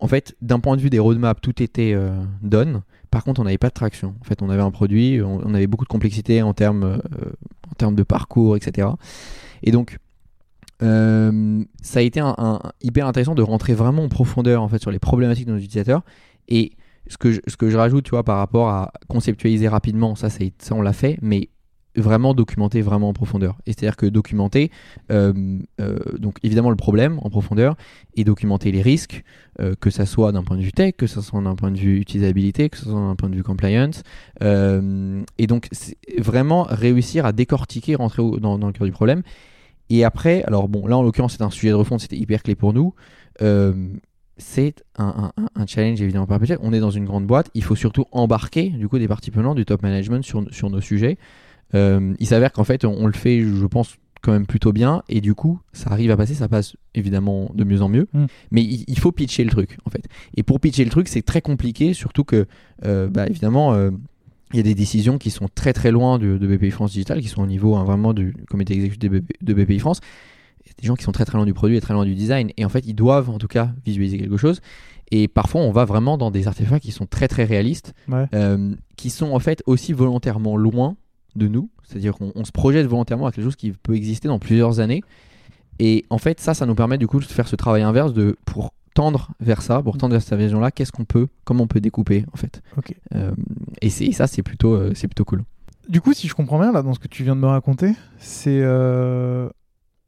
[0.03, 2.11] En fait, d'un point de vue des roadmaps, tout était euh,
[2.43, 2.83] done.
[3.13, 4.17] Par contre, on n'avait pas de traction.
[4.21, 7.31] En fait, on avait un produit, on, avait beaucoup de complexité en termes, euh,
[7.71, 8.89] en termes de parcours, etc.
[9.63, 9.99] Et donc,
[10.83, 12.21] euh, ça a été
[12.83, 16.03] hyper intéressant de rentrer vraiment en profondeur en fait sur les problématiques de nos utilisateurs.
[16.49, 16.73] Et
[17.07, 20.31] ce que je, ce que je rajoute, tu vois, par rapport à conceptualiser rapidement, ça,
[20.31, 20.41] ça
[20.73, 21.49] on l'a fait, mais
[21.97, 23.59] vraiment documenter vraiment en profondeur.
[23.67, 24.71] Et c'est-à-dire que documenter,
[25.11, 27.77] euh, euh, donc évidemment le problème en profondeur,
[28.17, 29.25] et documenter les risques,
[29.61, 31.79] euh, que ça soit d'un point de vue tech, que ça soit d'un point de
[31.79, 34.03] vue utilisabilité, que ce soit d'un point de vue compliance.
[34.41, 35.69] Et donc
[36.19, 39.23] vraiment réussir à décortiquer, rentrer dans, dans le cœur du problème.
[39.91, 42.55] Et après, alors bon, là en l'occurrence c'est un sujet de refonte, c'était hyper clé
[42.55, 42.95] pour nous.
[44.39, 45.33] C'est un
[45.67, 46.59] challenge évidemment perpétuel.
[46.63, 49.57] On est dans une grande boîte, il faut surtout embarquer du coup des parties prenantes
[49.57, 51.19] du top management sur, sur nos sujets.
[51.75, 55.03] Euh, il s'avère qu'en fait on, on le fait, je pense quand même plutôt bien
[55.09, 58.09] et du coup ça arrive à passer, ça passe évidemment de mieux en mieux.
[58.13, 58.25] Mm.
[58.53, 60.05] Mais il, il faut pitcher le truc en fait.
[60.37, 62.47] Et pour pitcher le truc c'est très compliqué, surtout que
[62.85, 63.91] euh, bah, évidemment euh,
[64.53, 67.21] il y a des décisions qui sont très très loin de, de BPI France Digital,
[67.23, 70.01] qui sont au niveau hein, vraiment du comité exécutif de, BP de BPI France.
[70.65, 72.05] Il y a des gens qui sont très très loin du produit et très loin
[72.05, 72.51] du design.
[72.59, 74.61] Et en fait, ils doivent en tout cas visualiser quelque chose.
[75.11, 78.27] Et parfois, on va vraiment dans des artefacts qui sont très très réalistes, Ouais.
[78.35, 80.97] euh, qui sont en fait aussi volontairement loin
[81.37, 81.71] de nous.
[81.85, 85.03] C'est-à-dire qu'on on se projette volontairement à quelque chose qui peut exister dans plusieurs années.
[85.79, 88.37] Et en fait, ça, ça nous permet du coup de faire ce travail inverse de
[88.45, 91.81] pour tendre vers ça, pour tendre vers cette vision-là, qu'est-ce qu'on peut, comment on peut
[91.81, 92.63] découper en fait.
[92.77, 92.95] Ok.
[93.15, 93.33] Euh,
[93.81, 95.45] et, ça, c'est plutôt, euh, c'est plutôt cool.
[95.89, 97.93] Du coup, si je comprends bien là dans ce que tu viens de me raconter,
[98.19, 99.49] c'est euh,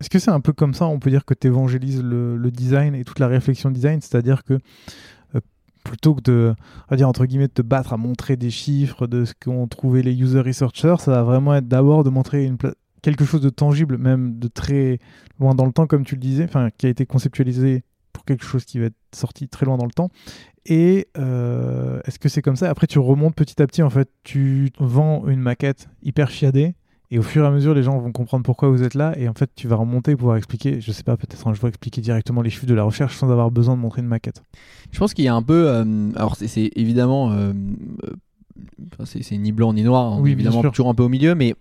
[0.00, 2.50] est-ce que c'est un peu comme ça On peut dire que tu évangélises le, le
[2.50, 4.58] design et toute la réflexion design, c'est-à-dire que
[5.84, 6.54] plutôt que de,
[6.96, 10.18] dire entre guillemets, de te battre à montrer des chiffres de ce qu'ont trouvé les
[10.18, 12.50] user researchers, ça va vraiment être d'abord de montrer
[13.02, 14.98] quelque chose de tangible, même de très
[15.38, 16.48] loin dans le temps, comme tu le disais,
[16.78, 19.92] qui a été conceptualisé pour quelque chose qui va être sorti très loin dans le
[19.92, 20.08] temps.
[20.66, 22.70] Et euh, est-ce que c'est comme ça?
[22.70, 23.82] Après, tu remontes petit à petit.
[23.82, 26.74] En fait, tu vends une maquette hyper chiadée.
[27.14, 29.14] Et au fur et à mesure, les gens vont comprendre pourquoi vous êtes là.
[29.16, 31.68] Et en fait, tu vas remonter et pouvoir expliquer, je sais pas, peut-être un jour
[31.68, 34.42] expliquer directement les chiffres de la recherche sans avoir besoin de montrer une maquette.
[34.90, 35.68] Je pense qu'il y a un peu.
[35.68, 37.30] euh, alors, c'est- évidemment.
[37.30, 37.52] euh,
[39.00, 41.54] euh, c'est ni blanc ni noir, on Oui, évidemment toujours un peu au milieu, mais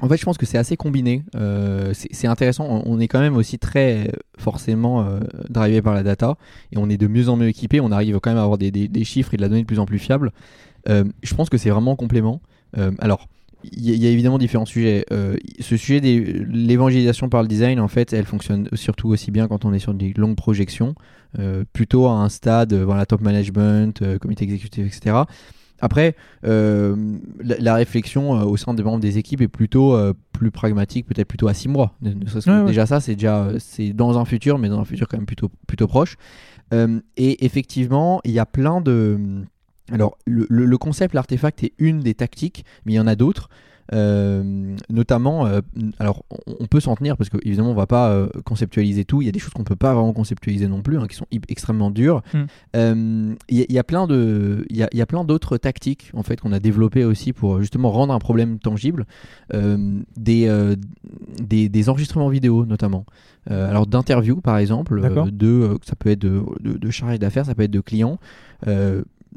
[0.00, 1.22] en fait, je pense que c'est assez combiné.
[1.34, 2.66] Euh, c'est intéressant.
[2.86, 5.20] On, est quand même aussi très forcément euh,
[5.50, 6.36] drivé par la data
[6.72, 7.80] et on est de mieux en mieux équipé.
[7.80, 9.66] On arrive quand même à avoir des, des- des chiffres et de la donnée de
[9.66, 10.32] plus en plus fiable.
[10.88, 12.40] Euh, je pense que c'est vraiment en complément.
[12.98, 13.28] Alors.
[13.72, 15.04] Il y, a- il y a évidemment différents sujets.
[15.12, 19.48] Euh, ce sujet de l'évangélisation par le design, en fait, elle fonctionne surtout aussi bien
[19.48, 20.94] quand on est sur des longues projections,
[21.38, 25.16] euh, plutôt à un stade, euh, voilà, top management, euh, comité exécutif, etc.
[25.80, 29.94] Après, la, la réflexion au sein des membres des équipes est plutôt
[30.32, 31.94] plus pragmatique, peut-être plutôt à six mois.
[32.00, 32.66] Ne- ne serait-ce que Ouais, ouais.
[32.68, 35.50] Déjà ça, c'est déjà c'est dans un futur, mais dans un futur quand même plutôt
[35.66, 36.16] plutôt proche.
[36.72, 39.18] Et effectivement, il y a plein de
[39.92, 43.14] alors le, le- le concept, l'artefact est une des tactiques, mais il y en a
[43.14, 43.48] d'autres.
[43.94, 45.60] Euh, notamment, euh,
[46.00, 46.24] alors
[46.58, 49.22] on, peut s'en tenir parce que évidemment on va pas euh, conceptualiser tout.
[49.22, 51.26] Il y a des choses qu'on peut pas vraiment conceptualiser non plus, hein, qui sont
[51.46, 52.20] extrêmement dures.
[52.34, 52.38] Mm.
[52.74, 55.06] Euh, Il y, a- il y a plein de, il y a, il y a
[55.06, 59.06] plein d'autres tactiques en fait qu'on a développées aussi pour justement rendre un problème tangible.
[59.54, 60.74] Des,
[61.40, 63.06] des, des enregistrements vidéo notamment.
[63.48, 65.00] Alors d'interviews par exemple,
[65.30, 68.18] de, ça peut être de, de, de chargés d'affaires, ça peut être de clients.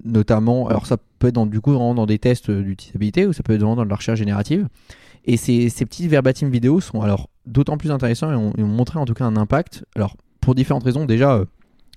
[0.05, 3.53] Notamment, alors ça peut être dans, du coup dans des tests d'utilisabilité ou ça peut
[3.53, 4.67] être vraiment dans de la recherche générative.
[5.25, 9.05] Et ces, ces petits verbatim vidéos sont alors d'autant plus intéressants et ont, montré en
[9.05, 9.83] tout cas un impact.
[9.95, 11.45] Alors pour différentes raisons, déjà euh,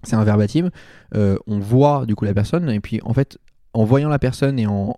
[0.02, 0.70] c'est un verbatim,
[1.14, 3.38] euh, on voit du coup la personne et puis en fait
[3.72, 4.96] en voyant la personne et en-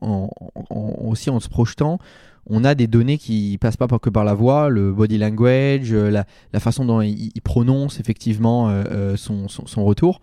[0.70, 1.98] aussi en se projetant,
[2.46, 6.10] on a des données qui passent pas que par la voix, le body language, euh,
[6.52, 10.20] la, façon dont il, prononce effectivement euh, euh, son, retour.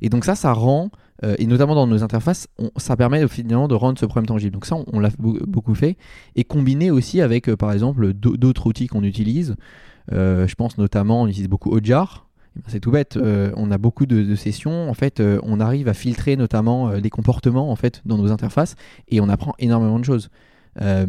[0.00, 0.90] Et donc ça, ça rend,
[1.38, 4.52] et notamment dans nos interfaces, ça permet finalement de rendre ce problème tangible.
[4.52, 5.96] Donc ça, on, l'a beau- beaucoup fait.
[6.36, 9.56] Et combiné aussi avec, par exemple, d'au- d'autres outils qu'on utilise.
[10.10, 12.26] Je pense notamment, on utilise beaucoup Ojar.
[12.56, 13.18] Eh ben, C'est tout bête.
[13.56, 14.90] on a beaucoup de, sessions.
[14.90, 18.74] En fait, on arrive à filtrer notamment les comportements en fait dans nos interfaces
[19.08, 20.28] et on apprend énormément de choses.
[20.82, 21.06] Euh,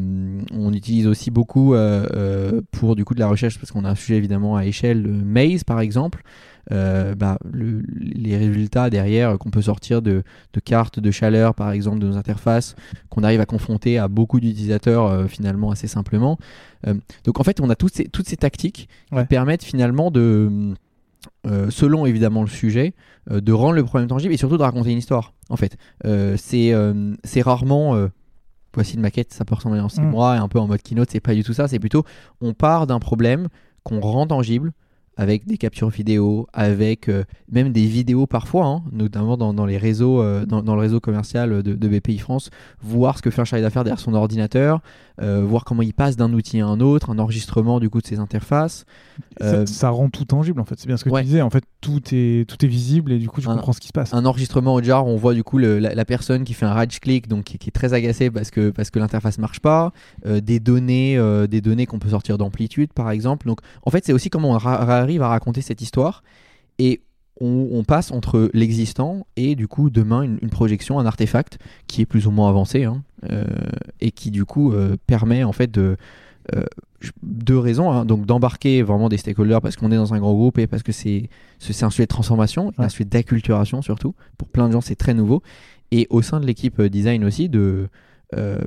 [0.51, 3.89] on utilise aussi beaucoup euh, euh, pour du coup de la recherche parce qu'on a
[3.89, 6.21] un sujet évidemment à échelle Maze par exemple
[6.69, 10.23] bah, les résultats derrière qu'on peut sortir de,
[10.63, 12.75] cartes de chaleur, par exemple, de nos interfaces,
[13.09, 16.39] qu'on arrive à confronter à beaucoup d'utilisateurs finalement assez simplement.
[17.23, 20.73] donc en fait, on a toutes ces, toutes ces tactiques qui permettent finalement de
[21.69, 22.95] selon évidemment le sujet,
[23.29, 25.33] de rendre le problème tangible et surtout de raconter une histoire.
[25.49, 28.09] En fait, c'est rarement
[28.75, 30.09] voici une maquette, ça peut ressembler en 6 mm.
[30.09, 32.03] mois et un peu en mode keynote, c'est pas du tout ça, c'est plutôt
[32.41, 33.47] on part d'un problème
[33.83, 34.71] qu'on rend tangible
[35.17, 40.21] avec des captures vidéo, avec euh, même des vidéos parfois, hein, notamment dans, les réseaux,
[40.21, 42.49] euh, dans, le réseau commercial de, BPI France,
[42.81, 44.81] voir ce que fait un chargé d'affaires derrière son ordinateur,
[45.21, 48.07] euh, voir comment il passe d'un outil à un autre, un enregistrement du coup de
[48.07, 48.85] ses interfaces.
[49.39, 52.01] Ça, rend tout tangible en fait, c'est bien ce que tu disais, en fait tout
[52.11, 54.13] est, tout est visible et du coup tu comprends ce qui se passe.
[54.13, 57.27] Un enregistrement au jar, on voit du coup la, personne qui fait un right click,
[57.27, 59.91] donc qui, est très agacée parce que, parce que l'interface marche pas,
[60.25, 61.19] des données,
[61.49, 63.47] des données qu'on peut sortir d'amplitude par exemple.
[63.47, 66.23] Donc en fait c'est aussi comment on arrive à raconter cette histoire
[66.79, 67.01] et
[67.41, 72.27] on, passe entre l'existant et du coup demain une, projection, un artefact qui est plus
[72.27, 73.43] ou moins avancé hein, euh,
[73.99, 75.97] et qui du coup euh, permet en fait de
[76.55, 76.63] euh,
[77.23, 78.05] deux raisons, hein.
[78.05, 80.91] donc d'embarquer vraiment des stakeholders parce qu'on est dans un grand groupe et parce que
[80.91, 81.29] c'est
[81.81, 84.15] un sujet de transformation, un sujet d'acculturation surtout.
[84.37, 85.43] Pour plein de gens, c'est très nouveau.
[85.91, 87.89] Et au sein de l'équipe design aussi, de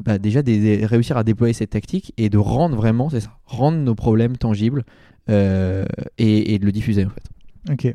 [0.05, 3.78] bah, déjà de réussir à déployer cette tactique et de rendre vraiment, c'est ça, rendre
[3.78, 4.85] nos problèmes tangibles
[5.31, 5.85] euh,
[6.16, 7.73] et, de le diffuser en fait.
[7.73, 7.95] Ok.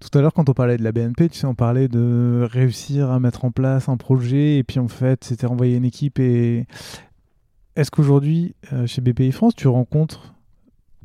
[0.00, 3.10] Tout à l'heure, quand on parlait de la BNP, tu sais, on parlait de réussir
[3.10, 6.18] à mettre en place un projet et puis en fait, c'était envoyer une équipe.
[6.18, 6.66] Et
[7.76, 10.34] est-ce qu'aujourd'hui, euh, chez BPI France, tu rencontres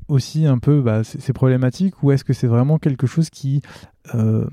[0.07, 3.61] aussi un peu bah, ces problématiques ou est-ce que c'est vraiment quelque chose qui
[4.13, 4.45] euh,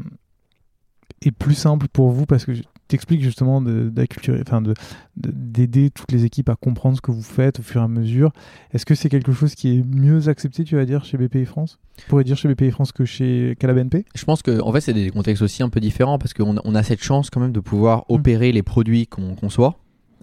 [1.20, 2.52] est plus simple pour vous parce que
[2.88, 4.74] t'expliques justement d'acculturer, enfin de,
[5.16, 8.32] d'aider toutes les équipes à comprendre ce que vous faites au fur et à mesure.
[8.72, 11.78] Est-ce que c'est quelque chose qui est mieux accepté, tu vas dire, chez BPI France?
[11.96, 14.72] Tu pourrais dire chez BPI France que chez qu'à la BNP Je pense que en
[14.72, 17.40] fait c'est des contextes aussi un peu différents parce qu'on on a cette chance quand
[17.40, 18.14] même de pouvoir mmh.
[18.14, 19.78] opérer les produits qu'on conçoit.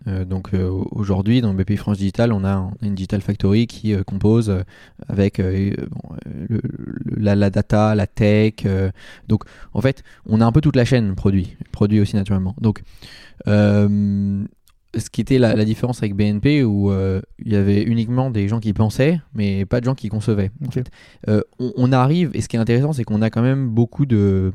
[0.07, 4.03] Euh, donc euh, aujourd'hui, dans BPI France Digital, on a, une Digital Factory qui euh,
[4.03, 4.63] compose
[5.07, 5.41] avec
[7.17, 8.65] la, data, la tech.
[9.27, 9.43] donc
[9.73, 12.55] en fait, on a un peu toute la chaîne produit, produit aussi naturellement.
[12.59, 12.81] Donc
[14.97, 18.73] ce qui était la, différence avec BNP où il y avait uniquement des gens qui
[18.73, 20.51] pensaient mais pas de gens qui concevaient
[21.59, 24.51] on, arrive et ce qui est intéressant c'est qu'on a quand même beaucoup de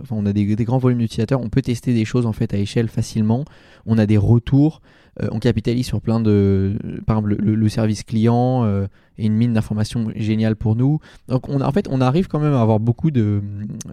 [0.00, 2.54] enfin, on a des, des grands volumes d'utilisateurs on peut tester des choses en fait
[2.54, 3.44] à échelle facilement.
[3.86, 4.80] On a des retours,
[5.22, 6.76] euh, on capitalise sur plein de,
[7.06, 8.86] par exemple le, service client euh,
[9.18, 11.00] et une mine d'informations géniale pour nous.
[11.28, 13.42] Donc on, en fait on arrive quand même à avoir beaucoup de,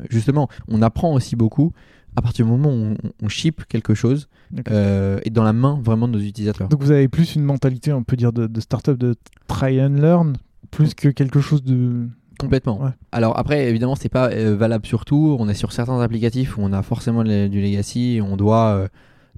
[0.09, 1.73] justement, on apprend aussi beaucoup.
[2.15, 4.27] À partir du moment où on, ship quelque chose
[4.69, 6.69] euh, et dans la main vraiment de nos utilisateurs.
[6.69, 9.15] Donc vous avez plus une mentalité, on peut dire, de, de startup de
[9.47, 10.37] try and learn,
[10.71, 12.07] plus que quelque chose de
[12.39, 12.79] Complètement.
[13.11, 15.35] Alors après, évidemment, c'est pas valable sur tout.
[15.37, 18.87] On est sur certains applicatifs où on a forcément du legacy et on doit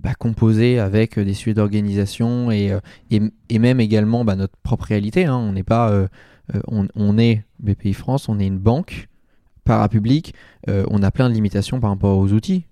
[0.02, 2.80] bah, composé avec euh, des sujets d'organisation et, euh,
[3.50, 5.26] et, même également bah, notre propre réalité.
[5.26, 5.38] Hein.
[5.38, 6.08] On n'est pas, euh,
[6.68, 9.10] on, est BPI France, on est une banque
[9.72, 10.34] parapublique,
[10.68, 12.66] on a plein de limitations par rapport aux outils.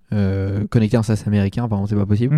[0.70, 2.36] connecter un SaaS américain, par exemple, c'est pas possible.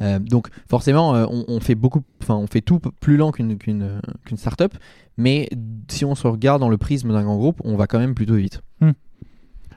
[0.00, 0.18] Mmh.
[0.20, 4.74] donc forcément, on, fait beaucoup, enfin, on fait tout plus lent qu'une qu'une qu'une startup,
[5.16, 5.48] mais
[5.88, 8.36] si on se regarde dans le prisme d'un grand groupe, on va quand même plutôt
[8.36, 8.62] vite.
[8.80, 8.90] Mmh.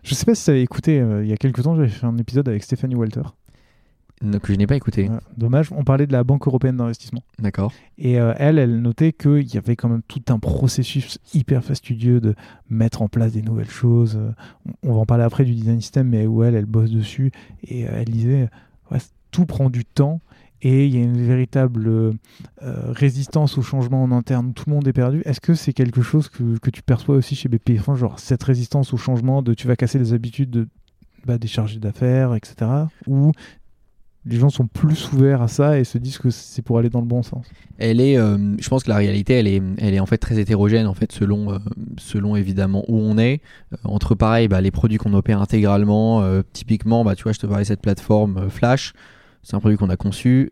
[0.03, 2.17] Je sais pas si tu avais écouté, il y a quelques temps, j'avais fait un
[2.17, 3.23] épisode avec Stéphanie Walter
[4.41, 5.09] que je n'ai pas écouté.
[5.37, 7.23] dommage, on parlait de la Banque européenne d'investissement.
[7.39, 7.73] D'accord.
[7.97, 12.19] Et euh, elle, elle notait qu'il y avait quand même tout un processus hyper fastidieux
[12.19, 12.35] de
[12.69, 14.19] mettre en place des nouvelles choses.
[14.83, 17.31] On va en parler après du design system, mais où elle, elle bosse dessus.
[17.63, 18.49] Et euh, elle disait,
[19.31, 20.21] tout prend du temps.
[20.65, 22.13] Et il y a une véritable euh,
[22.61, 24.53] résistance au changement en interne.
[24.53, 25.21] Tout le monde est perdu.
[25.25, 28.41] Est-ce que c'est quelque chose que, que, tu perçois aussi chez BPI France, genre cette
[28.43, 30.69] résistance au changement de tu vas casser les habitudes de,
[31.25, 32.55] bah, des chargés d'affaires, etc.
[33.07, 33.33] Ou
[34.25, 37.01] les gens sont plus ouverts à ça et se disent que c'est pour aller dans
[37.01, 37.45] le bon sens.
[37.77, 40.39] Elle est, euh, je pense que la réalité, elle est, elle est en fait très
[40.39, 41.57] hétérogène en fait selon, euh,
[41.97, 43.41] selon évidemment où on est.
[43.73, 46.23] Euh, entre pareil, bah, les produits qu'on opère intégralement,
[46.53, 48.93] typiquement, bah, tu vois, je te parlais de cette plateforme Flash,
[49.41, 50.51] c'est un produit qu'on a conçu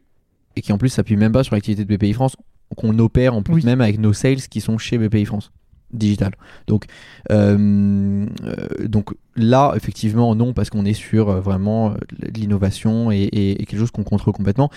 [0.56, 2.36] et qui en plus s'appuie même pas sur l'activité de BPI France,
[2.76, 5.52] qu'on opère en plus même avec nos sales qui sont chez BPI France
[5.94, 6.34] digital.
[6.68, 6.86] Donc,
[7.32, 13.30] euh, euh, donc là, effectivement, non, parce qu'on est sur euh, vraiment de l'innovation et,
[13.60, 14.70] quelque chose qu'on contrôle complètement.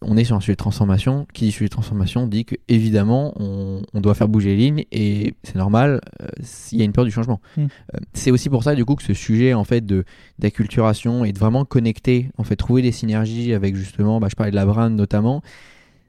[0.00, 1.26] on est sur un sujet de transformation.
[1.32, 5.34] Qui dit sujet de transformation dit qu'évidemment, on, on doit faire bouger les lignes et
[5.42, 6.00] c'est normal
[6.40, 7.40] s'il y a une peur du changement.
[7.56, 7.66] Hmm.
[8.14, 10.04] c'est aussi pour ça, du coup, que ce sujet en fait de
[10.38, 14.50] d'acculturation et de vraiment connecter, en fait, trouver des synergies avec justement, bah, je parlais
[14.50, 15.42] de la brand notamment,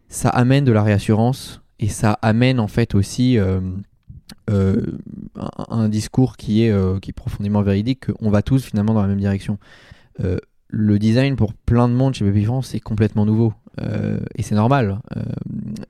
[0.07, 3.37] ça amène de la réassurance et ça amène en fait aussi
[4.47, 9.19] un, discours qui est, qui est profondément véridique, qu'on va tous finalement dans la même
[9.19, 9.57] direction.
[10.67, 13.53] le design pour plein de monde chez Baby France, c'est complètement nouveau.
[13.79, 14.99] et c'est normal.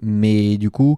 [0.02, 0.98] mais du coup,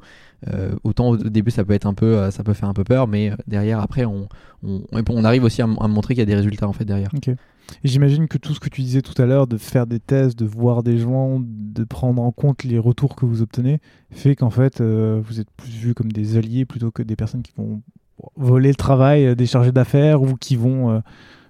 [0.54, 2.84] euh, autant au début ça peut être un peu, euh, ça peut faire un peu
[2.84, 4.28] peur, mais euh, derrière après on,
[4.64, 7.10] on, arrive aussi à, montrer qu'il y a des résultats en fait derrière.
[7.84, 10.46] J'imagine que tout ce que tu disais tout à l'heure, de faire des tests, de
[10.46, 13.80] voir des gens, de prendre en compte les retours que vous obtenez,
[14.12, 17.54] fait qu'en fait vous êtes plus vus comme des alliés plutôt que des personnes qui
[17.58, 17.82] vont
[18.36, 21.02] voler le travail des chargés d'affaires ou qui vont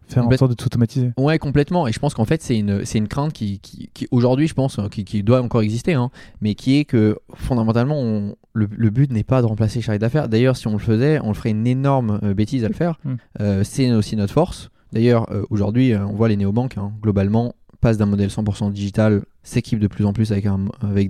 [0.08, 1.12] faire en sorte de tout automatiser.
[1.18, 1.88] Ouais, complètement.
[1.88, 4.80] Et je pense qu'en fait, c'est une, c'est une crainte qui, qui, aujourd'hui, je pense,
[4.92, 6.10] qui, qui, doit encore exister, hein,
[6.42, 10.30] mais qui est que fondamentalement, le, le, but n'est pas de remplacer chargé d'affaires.
[10.30, 13.00] D'ailleurs, si on le faisait, on le ferait une énorme euh, bêtise à le faire.
[13.40, 14.70] Euh, c'est aussi notre force.
[14.94, 19.80] D'ailleurs, euh, aujourd'hui, on voit les néobanques, hein, globalement, passent d'un modèle 100% digital, s'équipent
[19.80, 20.48] de plus en plus avec,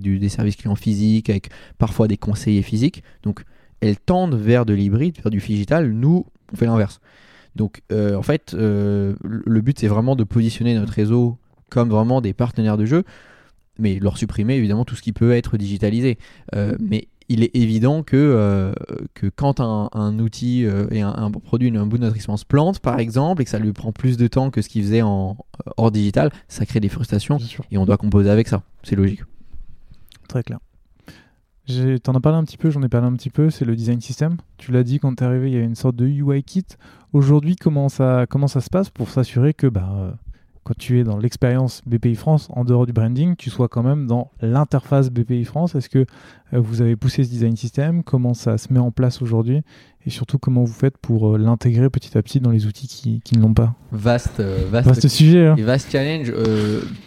[0.02, 3.04] des services clients physiques, avec parfois des conseillers physiques.
[3.24, 3.44] Donc,
[3.82, 5.92] elles tendent vers de l'hybride, vers du digital.
[5.92, 7.00] Nous, on fait l'inverse.
[7.56, 11.38] Donc euh, en fait, euh, le but c'est vraiment de positionner notre réseau
[11.70, 13.04] comme vraiment des partenaires de jeu,
[13.80, 16.18] mais leur supprimer évidemment tout ce qui peut être digitalisé.
[16.54, 18.74] Euh, mais il est évident que,
[19.14, 23.42] que quand un, outil et un, produit, un bout de notre expérience plante par exemple,
[23.42, 25.38] et que ça lui prend plus de temps que ce qu'il faisait en
[25.78, 27.38] hors digital, ça crée des frustrations
[27.72, 28.62] et on doit composer avec ça.
[28.84, 29.22] C'est logique.
[30.28, 30.60] Très clair.
[32.04, 34.00] T'en as parlé un petit peu, j'en ai parlé un petit peu, c'est le design
[34.00, 34.38] system.
[34.58, 36.66] Tu l'as dit quand tu es arrivé, il y a une sorte de UI kit.
[37.12, 40.12] Aujourd'hui, comment ça, comment ça se passe pour s'assurer que bah, euh,
[40.66, 44.08] quand tu es dans l'expérience BPI France, en dehors du branding, tu sois quand même
[44.08, 48.04] dans l'interface BPI France Est-ce que euh, vous avez poussé ce design system?
[48.04, 49.62] Comment ça se met en place aujourd'hui?
[50.08, 53.22] Et surtout, comment vous faites pour euh, l'intégrer petit à petit dans les outils qui,
[53.24, 53.76] qui ne l'ont pas?
[53.92, 55.48] Vaste, vaste, vaste sujet.
[55.48, 55.56] Hein.
[55.60, 56.34] Vaste challenge.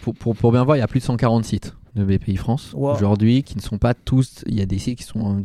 [0.01, 2.73] pour, pour, pour bien voir, il y a plus de 140 sites de BPI France
[2.75, 4.43] aujourd'hui, qui ne sont pas tous.
[4.47, 5.41] Il y a des sites qui sont euh,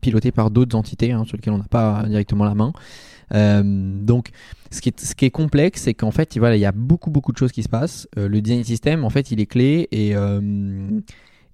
[0.00, 2.72] pilotés par d'autres entités hein, sur lesquelles on n'a pas directement la main.
[3.34, 4.30] Euh, donc,
[4.70, 4.90] ce qui
[5.24, 8.08] est, complexe, c'est qu'en fait, il y a beaucoup, beaucoup de choses qui se passent.
[8.18, 10.14] Euh, le design system, en fait, il est clé et,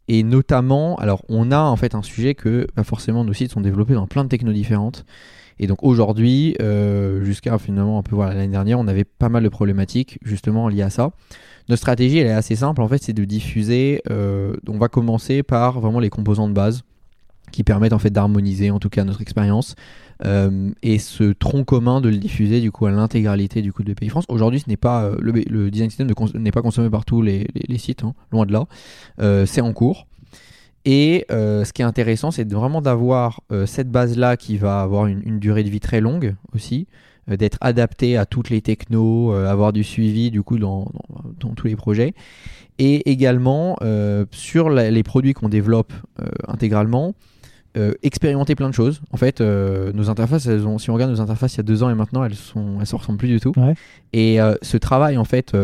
[0.08, 3.60] et notamment, alors, on a en fait un sujet que bah, forcément nos sites sont
[3.60, 5.04] développés dans plein de technos différentes.
[5.60, 6.56] Et donc aujourd'hui,
[7.22, 10.82] jusqu'à finalement un peu voilà l'année dernière, on avait pas mal de problématiques justement liées
[10.82, 11.10] à ça.
[11.68, 12.80] Notre stratégie, elle est assez simple.
[12.80, 14.00] En fait, c'est de diffuser.
[14.10, 16.82] Euh, on va commencer par vraiment les composants de base
[17.52, 19.74] qui permettent en fait d'harmoniser, en tout cas, notre expérience.
[20.24, 23.92] Euh, et ce tronc commun de le diffuser du coup à l'intégralité du coup de
[23.94, 24.24] Pays France.
[24.28, 27.46] Aujourd'hui, ce n'est pas euh, le, design system n'est pas consommé par tous les,
[27.76, 28.66] sites, hein, loin de là.
[29.46, 30.06] c'est en cours.
[30.84, 35.62] Et ce qui est intéressant, c'est vraiment d'avoir cette base-là qui va avoir une, durée
[35.62, 36.86] de vie très longue aussi,
[37.30, 40.90] euh, d'être adapté à toutes les technos, euh, avoir du suivi du coup dans,
[41.56, 42.14] tous les projets.
[42.78, 45.92] Et également euh, sur les produits qu'on développe
[46.46, 47.14] intégralement,
[48.02, 49.00] expérimenter plein de choses.
[49.10, 51.82] En fait, nos interfaces, elles ont, si on regarde nos interfaces il y a deux
[51.82, 53.52] ans et maintenant, elles sont, elles se ressemblent plus du tout.
[54.12, 55.56] Et ce travail en fait,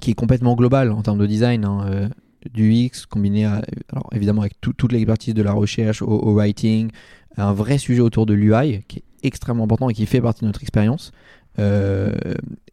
[0.00, 1.64] qui est complètement global en termes de design.
[1.64, 2.10] Hein,
[2.54, 6.92] du X combiné alors évidemment avec toute l'expertise de la recherche au, au, writing,
[7.36, 10.46] un vrai sujet autour de l'UI qui est extrêmement important et qui fait partie de
[10.46, 11.10] notre expérience,
[11.58, 12.12] euh,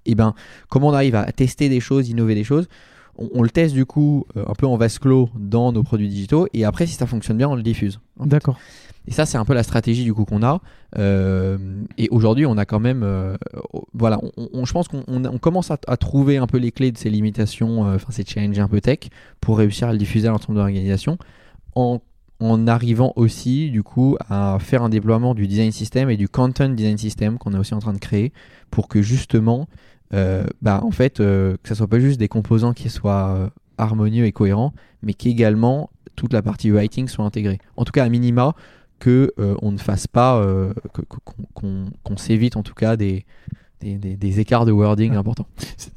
[0.06, 0.34] et ben
[0.70, 2.68] comment on arrive à tester des choses, innover des choses?
[3.18, 6.48] On, le teste du coup euh, un peu en vase clos dans nos produits digitaux
[6.54, 8.00] et après si ça fonctionne bien on le diffuse.
[8.20, 8.58] D'accord.
[9.08, 10.62] Et ça c'est un peu la stratégie du coup qu'on a.
[10.98, 11.58] Euh,
[11.98, 13.06] et aujourd'hui on a quand même,
[13.94, 17.10] voilà, on, je pense qu'on commence à, à, trouver un peu les clés de ces
[17.10, 19.00] limitations, enfin ces challenges un peu tech
[19.42, 21.18] pour réussir à le diffuser à l'ensemble de l'organisation
[21.76, 22.02] en
[22.44, 26.68] en arrivant aussi du coup à faire un déploiement du design system et du content
[26.68, 28.34] design system qu'on est aussi en train de créer
[28.70, 32.74] pour que justement euh, bah, en fait euh, que ça soit pas juste des composants
[32.74, 37.60] qui soient euh, harmonieux et cohérents mais qu'également toute la partie writing soit intégrée.
[37.78, 38.54] En tout cas à minima
[39.00, 40.42] que on ne fasse pas
[41.54, 43.26] qu'on s'évite en tout cas des,
[43.82, 45.48] des, écarts de wording importants.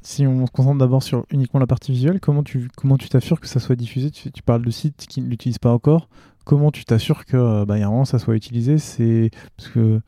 [0.02, 3.38] Si on se concentre d'abord sur uniquement la partie visuelle, comment tu comment tu t'assures
[3.38, 4.10] que ça soit diffusé?
[4.10, 6.08] Tu, tu, parles de sites qui ne l'utilisent pas encore.
[6.44, 8.78] Comment tu t'assures que bah, y a ça soit utilisé?
[8.78, 10.00] C'est parce que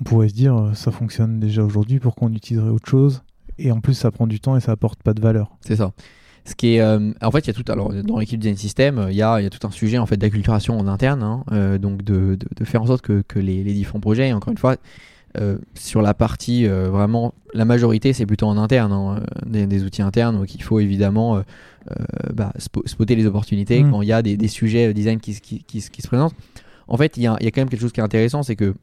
[0.00, 3.22] on pourrait se dire euh, ça fonctionne déjà aujourd'hui, pourquoi on utiliserait autre chose
[3.58, 5.56] Et en plus, ça prend du temps et ça apporte pas de valeur.
[5.60, 5.92] C'est ça.
[6.44, 7.70] Ce qui est, euh, en fait, il y a tout.
[7.70, 10.16] Alors, dans l'équipe Design System, il y a, y a, tout un sujet en fait
[10.16, 13.74] d'acculturation en interne, hein, euh, donc de, de, faire en sorte que, que les, les,
[13.74, 14.76] différents projets, encore une fois,
[15.74, 20.36] sur la partie vraiment, la majorité, c'est plutôt en interne, hein, des, des, outils internes,
[20.36, 21.42] donc il faut évidemment
[21.90, 23.90] euh, bah, spotter les opportunités mm.
[23.90, 26.34] quand il y a des, sujets euh, design qui, qui, se présentent.
[26.88, 28.74] En fait, il y, a, quand même quelque chose qui est intéressant, c'est que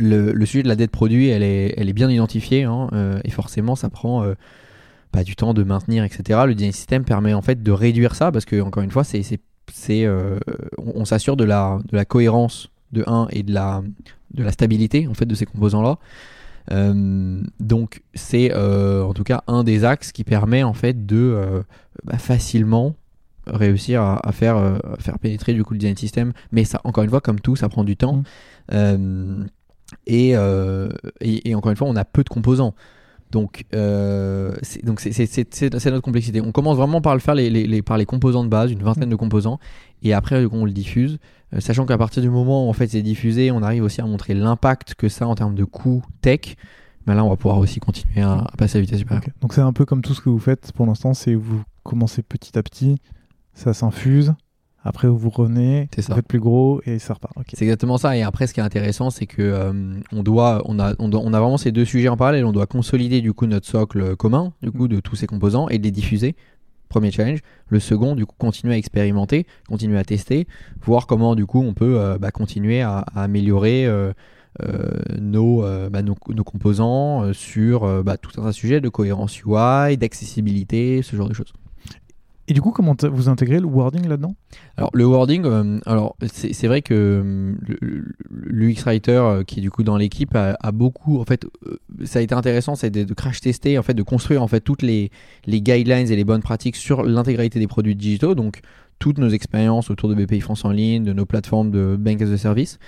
[0.00, 3.30] le, sujet de la dette produit, elle est, elle est bien identifiée, hein, euh, et
[3.30, 6.40] forcément, ça prend pas bah, du temps de maintenir, etc.
[6.46, 9.22] Le design system permet en fait de réduire ça, parce que encore une fois, c'est,
[9.72, 10.08] c'est,
[10.78, 13.82] on, s'assure de la, de la cohérence de 1 et de la,
[14.34, 15.98] de la stabilité en fait de ces composants-là.
[16.72, 21.16] Euh, donc c'est euh, en tout cas un des axes qui permet en fait de
[21.16, 21.62] euh,
[22.04, 22.94] bah, facilement
[23.46, 26.32] réussir à, faire, faire pénétrer du coup le design system.
[26.52, 28.22] Mais ça, encore une fois, comme tout, ça prend du temps.
[28.70, 29.46] Mmh.
[30.06, 30.30] Et,
[31.20, 32.74] et, encore une fois, on a peu de composants.
[33.30, 36.40] Donc, c'est, donc c'est, notre complexité.
[36.40, 39.10] On commence vraiment par le faire les, les, par les composants de base, une vingtaine
[39.10, 39.58] de composants,
[40.02, 41.18] et après on le diffuse.
[41.54, 44.04] Euh, sachant qu'à partir du moment où en fait c'est diffusé, on arrive aussi à
[44.04, 46.56] montrer l'impact que ça a en termes de coût tech.
[47.06, 49.24] Mais là, on va pouvoir aussi continuer à, passer à vitesse supérieure.
[49.40, 52.22] Donc c'est un peu comme tout ce que vous faites pour l'instant, c'est vous commencez
[52.22, 52.96] petit à petit,
[53.54, 54.34] ça s'infuse,
[54.82, 57.34] après vous revenez, vous faites plus gros et ça repart.
[57.52, 58.16] C'est exactement ça.
[58.16, 59.72] Et après, ce qui est intéressant, c'est que euh,
[60.12, 62.44] on doit, on a, on, on, a vraiment ces deux sujets en parallèle.
[62.46, 65.78] On doit consolider du coup notre socle commun, du coup, de tous ces composants et
[65.78, 66.34] de les diffuser
[66.90, 67.38] Premier challenge.
[67.68, 70.48] Le second, du coup, continuer à expérimenter, continuer à tester,
[70.82, 74.12] voir comment, du coup, on peut euh, bah, continuer à, améliorer euh,
[74.62, 74.90] euh,
[75.20, 79.96] nos, bah, nos, nos, composants sur bah, tout un tas de sujets de cohérence UI,
[79.96, 81.52] d'accessibilité, ce genre de choses.
[82.50, 84.34] Et du coup, comment vous intégrez le wording là-dedans?
[84.76, 89.70] Alors le wording, euh, alors c'est vrai que euh, l'UX writer euh, qui est du
[89.70, 91.46] coup dans l'équipe a, beaucoup, en fait,
[92.04, 94.82] ça a été intéressant, c'est de, crash tester, en fait, de construire en fait toutes
[94.82, 95.12] les,
[95.46, 98.62] les guidelines et les bonnes pratiques sur l'intégralité des produits digitaux, donc
[98.98, 102.32] toutes nos expériences autour de BPI France en ligne, de nos plateformes de Bank as
[102.32, 102.80] a Service,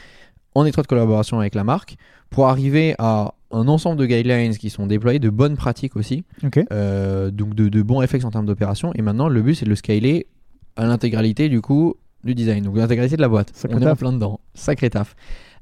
[0.56, 1.94] en étroite collaboration avec la marque,
[2.30, 6.24] pour arriver à un ensemble de guidelines qui sont déployés, de bonnes pratiques aussi,
[6.72, 8.92] euh, donc de, bons réflexes en termes d'opération.
[8.94, 10.26] Et maintenant, le but, c'est de le scaler
[10.76, 13.52] à l'intégralité du coup du design, donc l'intégralité de la boîte.
[13.68, 14.40] On est en plein dedans.
[14.54, 15.14] Sacré taf.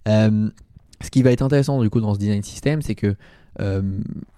[0.08, 0.48] Euh,
[1.02, 3.16] ce qui va être intéressant du coup dans ce design system, c'est que
[3.60, 3.82] euh,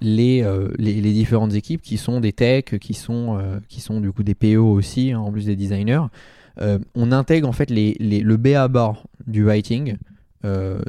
[0.00, 0.44] les,
[0.78, 3.38] les, différentes équipes qui sont des techs, qui sont,
[3.68, 6.06] qui sont du coup des PO aussi, hein, en plus des designers,
[6.94, 8.94] on intègre en fait les, le B à bas
[9.26, 9.96] du writing
[10.44, 10.80] euh,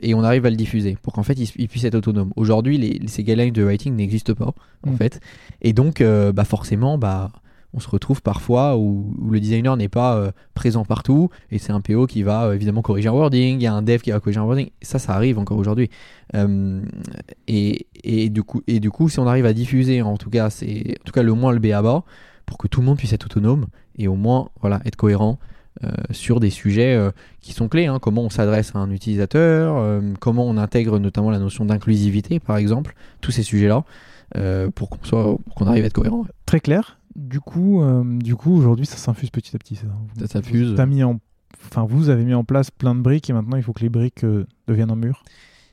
[0.00, 2.32] et on arrive à le diffuser pour qu'en fait il, puisse être autonome.
[2.36, 4.54] Aujourd'hui, ces guidelines de writing n'existent pas
[4.86, 4.96] en mm.
[4.96, 5.20] fait,
[5.60, 7.30] et donc euh, bah forcément, bah
[7.74, 11.80] on se retrouve parfois où, le designer n'est pas euh, présent partout et c'est un
[11.80, 14.40] PO qui va évidemment corriger un wording, il y a un dev qui va corriger
[14.40, 14.68] un wording.
[14.82, 15.88] Ça, ça arrive encore aujourd'hui.
[16.34, 20.50] et, et, du coup, et du coup, si on arrive à diffuser, en tout cas,
[20.50, 22.04] c'est en tout cas le moins le B à bas
[22.44, 23.66] pour que tout le monde puisse être autonome
[23.96, 25.38] et au moins voilà être cohérent
[25.84, 27.98] euh, sur des sujets euh, qui sont clés, hein.
[27.98, 32.58] comment on s'adresse à un utilisateur, euh, comment on intègre notamment la notion d'inclusivité par
[32.58, 33.82] exemple, tous ces sujets-là,
[34.74, 36.26] pour qu'on soit, qu'on arrive à être cohérent.
[36.44, 36.98] Très clair.
[37.16, 39.76] Du coup, du coup aujourd'hui, ça s'infuse petit à petit.
[39.76, 39.86] Ça,
[40.20, 40.78] ça s'infuse.
[40.86, 41.20] mis en,
[41.66, 43.88] enfin, vous avez mis en place plein de briques et maintenant il faut que les
[43.88, 44.24] briques
[44.68, 45.24] deviennent un mur.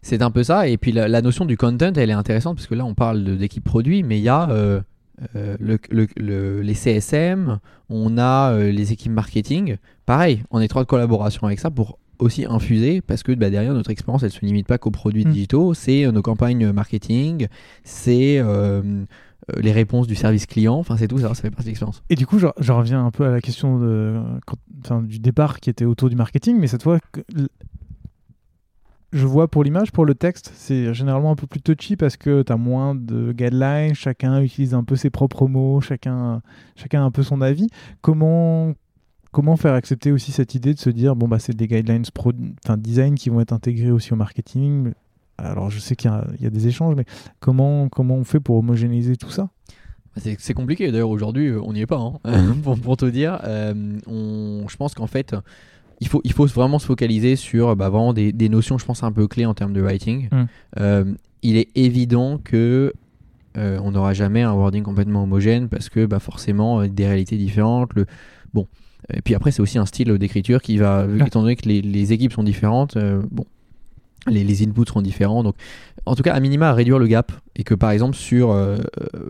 [0.01, 0.67] C'est un peu ça.
[0.67, 3.63] Et puis la, notion du content, elle est intéressante parce que là, on parle d'équipe
[3.63, 4.81] produit, mais il y a
[5.35, 7.59] euh, le, les CSM,
[7.89, 9.77] on a euh, les équipes marketing.
[10.05, 14.23] Pareil, en étroite collaboration avec ça pour aussi infuser parce que bah, derrière notre expérience
[14.23, 15.31] elle se limite pas qu'aux produits mm.
[15.31, 17.47] digitaux, c'est euh, nos campagnes marketing,
[17.83, 18.41] c'est
[19.57, 22.03] les réponses du service client, enfin c'est tout ça, ça fait partie de l'expérience.
[22.11, 24.21] Et du coup, je, reviens un peu à la question de,
[25.01, 26.99] du départ qui était autour du marketing, mais cette fois,
[29.11, 32.43] je vois pour l'image, pour le texte, c'est généralement un peu plus touchy parce que
[32.43, 36.41] tu as moins de guidelines, chacun utilise un peu ses propres mots, chacun,
[36.75, 37.67] chacun a un peu son avis.
[38.01, 38.73] Comment,
[39.31, 42.31] comment faire accepter aussi cette idée de se dire, bon, bah, c'est des guidelines pro,
[42.77, 44.93] design qui vont être intégrés aussi au marketing
[45.39, 47.05] Alors, je sais qu'il y, a des échanges, mais
[47.39, 49.49] comment, comment on fait pour homogénéiser tout ça?
[50.15, 52.19] Bah, c'est compliqué, d'ailleurs aujourd'hui on n'y est pas, hein.
[52.63, 53.39] pour, pour, te dire.
[53.43, 55.35] Euh, on, je pense qu'en fait,
[56.01, 59.03] il faut, il faut vraiment se focaliser sur bah, vraiment des, des, notions, je pense,
[59.03, 60.29] un peu clés en termes de writing.
[60.31, 60.45] Mm.
[60.79, 62.93] Euh, il est évident que
[63.57, 67.37] euh, on n'aura jamais un wording complètement homogène parce que bah, forcément, euh, des réalités
[67.37, 67.93] différentes.
[67.93, 68.05] Le...
[68.53, 68.67] Bon.
[69.13, 72.13] Et puis après, c'est aussi un style d'écriture qui va, étant donné que les, les
[72.13, 72.97] équipes sont différentes,
[73.31, 73.45] bon,
[74.27, 75.41] les, les, inputs seront différents.
[75.41, 75.55] Donc,
[76.05, 78.55] en tout cas, à minima, à réduire le gap et que par exemple, sur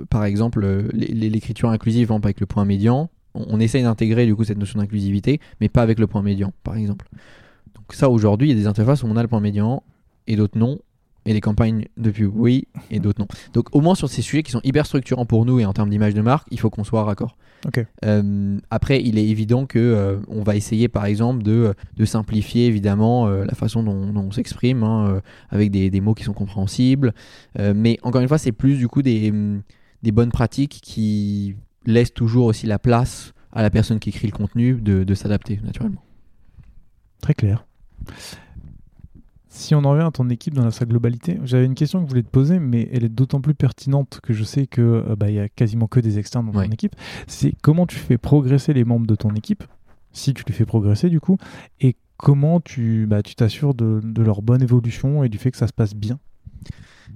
[0.09, 4.57] par exemple, l'écriture inclusive, hein, avec le point médian, on, essaye d'intégrer du coup cette
[4.57, 7.07] notion d'inclusivité, mais pas avec le point médian, par exemple.
[7.75, 9.83] Donc ça, aujourd'hui, il y a des interfaces où on a le point médian
[10.27, 10.79] et d'autres non,
[11.25, 13.27] et des campagnes de pub oui et d'autres non.
[13.53, 15.89] Donc au moins sur ces sujets qui sont hyper structurants pour nous et en termes
[15.89, 17.35] d'image de marque, il faut qu'on soit raccord.
[18.05, 21.75] Euh, après, il est évident que euh, on va essayer par exemple de,
[22.05, 26.33] simplifier évidemment euh, la façon dont, on s'exprime hein, avec des, des, mots qui sont
[26.33, 27.13] compréhensibles.
[27.57, 29.33] mais encore une fois, c'est plus du coup des,
[30.03, 31.55] des bonnes pratiques qui
[31.93, 36.03] laisse toujours aussi la place à la personne qui écrit le contenu de, s'adapter naturellement.
[37.21, 37.65] Très clair.
[39.47, 42.09] Si on en revient à ton équipe dans sa globalité, j'avais une question que je
[42.09, 45.31] voulais te poser, mais elle est d'autant plus pertinente que je sais qu'il euh, bah,
[45.31, 46.95] y a quasiment que des externes dans ton équipe.
[47.27, 49.63] C'est comment tu fais progresser les membres de ton équipe,
[50.13, 51.37] si tu les fais progresser du coup,
[51.81, 55.57] et comment tu bah, tu t'assures de, de leur bonne évolution et du fait que
[55.57, 56.19] ça se passe bien?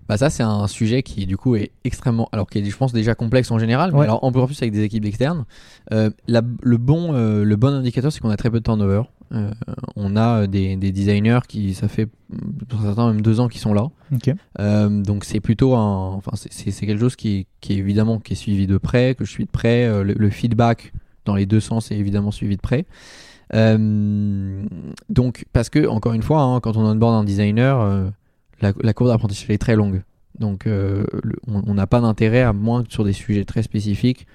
[0.07, 2.91] Bah ça c'est un sujet qui du coup est extrêmement alors qui est je pense
[2.93, 4.03] déjà complexe en général mais Ouais.
[4.05, 5.45] alors en plus avec des équipes externes.
[5.93, 9.03] Euh, la- le bon euh, le bon indicateur c'est qu'on a très peu de turnover.
[9.33, 9.51] Euh,
[9.95, 12.07] on a des, des designers qui ça fait
[12.67, 13.87] pour certains même deux ans qui sont là.
[14.89, 18.67] Donc c'est plutôt un enfin c'est- quelque chose qui qui est évidemment qui est suivi
[18.67, 19.87] de près que je suis de près.
[20.03, 20.93] Le, le feedback
[21.25, 22.85] dans les deux sens est évidemment suivi de près.
[25.09, 28.11] Donc parce que encore une fois hein, quand on onboard un designer
[28.63, 30.01] la, la courbe d'apprentissage est très longue
[30.39, 31.05] donc euh,
[31.47, 34.25] on n'a pas d'intérêt à moins que sur des sujets très spécifiques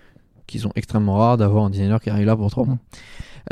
[0.47, 2.79] qui sont extrêmement rares d'avoir un designer qui arrive là pour trois mois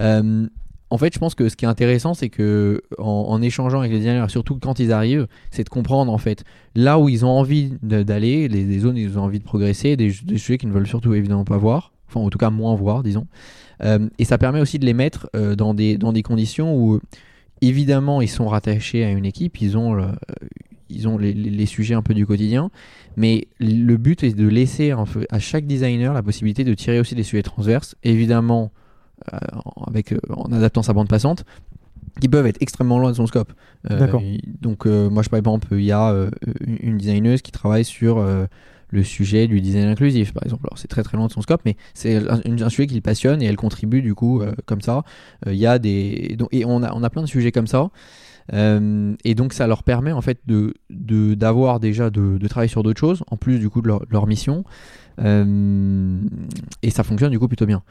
[0.01, 0.47] Euh,
[0.91, 3.99] en fait, je pense que ce qui est intéressant, c'est que en, échangeant avec les
[3.99, 6.45] designers, surtout quand ils arrivent, c'est de comprendre en fait
[6.75, 10.13] là où ils ont envie d'aller, les, zones où ils ont envie de progresser, des,
[10.13, 13.27] sujets qu'ils ne veulent surtout évidemment pas voir, enfin en tout cas moins voir, disons.
[13.83, 17.01] Euh, et ça permet aussi de les mettre dans, des, dans des conditions où
[17.63, 19.97] évidemment ils sont rattachés à une équipe, ils ont,
[20.89, 22.71] ils ont les, les- les sujets un peu du quotidien,
[23.17, 24.93] mais le but est de laisser
[25.31, 28.73] à chaque designer la possibilité de tirer aussi des sujets transverses, évidemment
[29.33, 29.39] euh,
[29.87, 31.45] avec, euh, en adaptant sa bande passante,
[32.21, 33.53] qui peuvent être extrêmement loin de son scope.
[33.91, 34.07] Euh,
[34.61, 36.15] Donc euh, moi, je par exemple, il y a
[36.83, 38.25] une, designeuse qui travaille sur
[38.91, 40.63] le sujet du design inclusif, par exemple.
[40.69, 43.01] Alors c'est très très loin de son scope, mais c'est un, un sujet qui le
[43.01, 45.03] passionne et elle contribue du coup euh, comme ça.
[45.47, 47.67] Euh, Il y a des donc, et on a on a plein de sujets comme
[47.67, 47.91] ça.
[48.53, 53.01] Euh, et donc ça leur permet en fait de d'avoir déjà de, travailler sur d'autres
[53.01, 54.65] choses en plus du coup de leur, mission.
[55.21, 56.19] Euh,
[56.83, 57.83] et ça fonctionne du coup plutôt bien.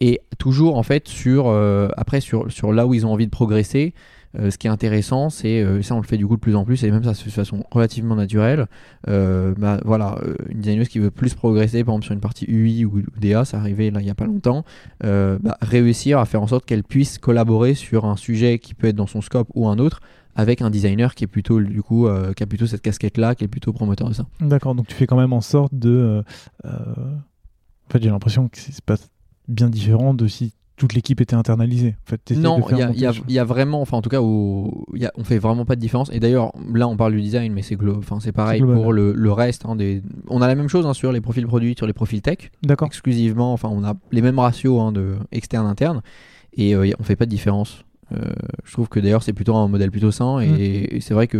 [0.00, 3.30] Et toujours en fait sur euh, après sur, sur là où ils ont envie de
[3.30, 3.94] progresser
[4.38, 6.64] ce qui est intéressant c'est euh, ça on le fait du coup de plus en
[6.64, 8.66] plus et même ça de façon relativement naturelle
[9.08, 12.44] Euh, bah, voilà euh, une designeuse qui veut plus progresser par exemple sur une partie
[12.48, 14.64] UI ou, DA ça arrivait là il y a pas longtemps
[15.04, 18.86] euh, bah, réussir à faire en sorte qu'elle puisse collaborer sur un sujet qui peut
[18.88, 20.00] être dans son scope ou un autre
[20.36, 23.34] avec un designer qui est plutôt du coup euh, qui a plutôt cette casquette là
[23.34, 25.90] qui est plutôt promoteur de ça D'accord, donc tu fais quand même en sorte de.
[25.90, 26.22] euh,
[26.66, 26.70] euh,
[27.88, 28.94] En fait, j'ai l'impression que c'est pas
[29.48, 31.94] bien différent de si toute l'équipe était internalisée.
[32.06, 35.00] En fait, t'essayes Non, il y, a- y y vraiment, enfin en tout cas, il
[35.02, 36.10] y a- on fait vraiment pas de différence.
[36.12, 39.32] Et d'ailleurs, là on parle du design, mais c'est enfin c'est pareil pour le, le
[39.32, 39.66] reste.
[39.66, 40.02] hein, des...
[40.28, 42.86] On a la même chose hein, sur les profils produits, sur les profils tech, D'accord.
[42.86, 43.52] exclusivement.
[43.52, 46.00] Enfin, on a les mêmes ratios hein, de externe interne,
[46.56, 47.84] et euh, on fait pas de différence.
[48.12, 48.32] Euh,
[48.64, 50.56] je trouve que d'ailleurs c'est plutôt un modèle plutôt sain, et, Mm.
[50.96, 51.36] et c'est vrai que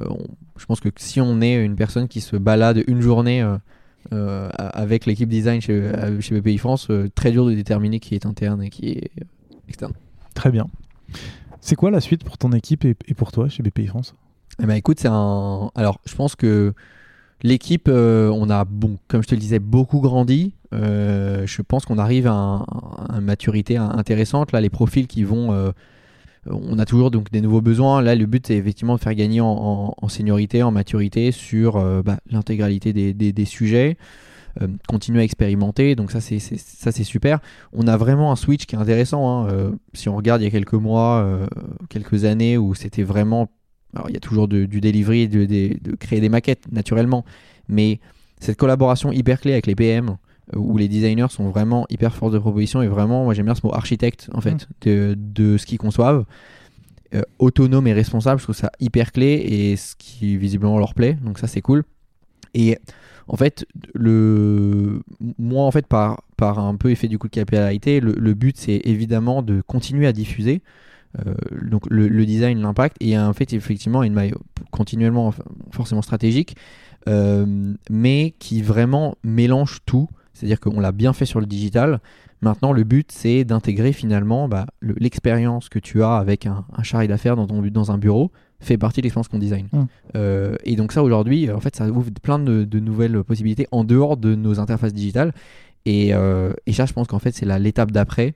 [0.00, 0.26] euh, on-
[0.58, 3.42] je pense que si on est une personne qui se balade une journée.
[4.12, 8.14] Euh, avec l'équipe design chez, euh, chez BPI France, euh, très dur de déterminer qui
[8.14, 9.10] est interne et qui est
[9.68, 9.92] externe.
[10.34, 10.66] Très bien.
[11.60, 14.14] C'est quoi la suite pour ton équipe et, et pour toi chez BPI France
[14.62, 15.70] Eh ben écoute, c'est un.
[15.74, 16.74] Alors, je pense que
[17.42, 20.52] l'équipe, euh, on a, bon, comme je te le disais, beaucoup grandi.
[20.72, 24.50] Je pense qu'on arrive à, un- à une maturité intéressante.
[24.52, 25.72] Là, les profils qui vont.
[26.46, 28.02] On a toujours donc des nouveaux besoins.
[28.02, 31.76] Là, le but, c'est effectivement de faire gagner en, en- en seniorité, en maturité sur
[31.76, 33.96] euh, bah, l'intégralité des, sujets.
[34.62, 37.40] euh, continuer à expérimenter, donc ça c'est ça c'est super.
[37.72, 39.28] On a vraiment un switch qui est intéressant.
[39.28, 39.48] hein.
[39.48, 41.26] Euh, si on regarde il y a quelques mois,
[41.88, 43.48] quelques années où c'était vraiment
[43.94, 47.24] alors, il y a toujours du delivery, de, créer des maquettes, naturellement.
[47.68, 48.00] Mais
[48.40, 50.16] cette collaboration hyper clé avec les PM,
[50.54, 53.66] où les designers sont vraiment hyper force de proposition, et vraiment, moi j'aime bien ce
[53.66, 56.24] mot architecte, en fait, de, de ce qu'ils conçoivent.
[57.14, 61.16] Euh, autonome et responsable, je trouve ça hyper clé, et ce qui visiblement leur plaît,
[61.24, 61.84] donc ça c'est cool.
[62.54, 62.78] Et
[63.26, 65.02] en fait, le...
[65.38, 68.56] moi, en fait, par, par un peu effet du coup de capillarité, le, le but
[68.56, 70.62] c'est évidemment de continuer à diffuser.
[71.24, 71.34] Euh,
[71.70, 74.34] donc le, le design, l'impact, et en fait effectivement une maille
[74.72, 75.32] continuellement
[75.70, 76.56] forcément stratégique,
[77.08, 80.08] euh, mais qui vraiment mélange tout.
[80.34, 82.00] C'est-à-dire qu'on l'a bien fait sur le digital.
[82.42, 86.82] Maintenant, le but, c'est d'intégrer finalement bah, le- l'expérience que tu as avec un, un
[86.82, 88.30] charré d'affaires dans, ton, bu- dans un bureau
[88.60, 89.68] fait partie de l'expérience qu'on design.
[89.72, 89.84] Mm.
[90.16, 93.84] Euh, et donc ça, aujourd'hui, en fait, ça ouvre plein de, de nouvelles possibilités en
[93.84, 95.32] dehors de nos interfaces digitales.
[95.86, 98.34] Et, euh, et ça, je pense qu'en fait, c'est l'étape d'après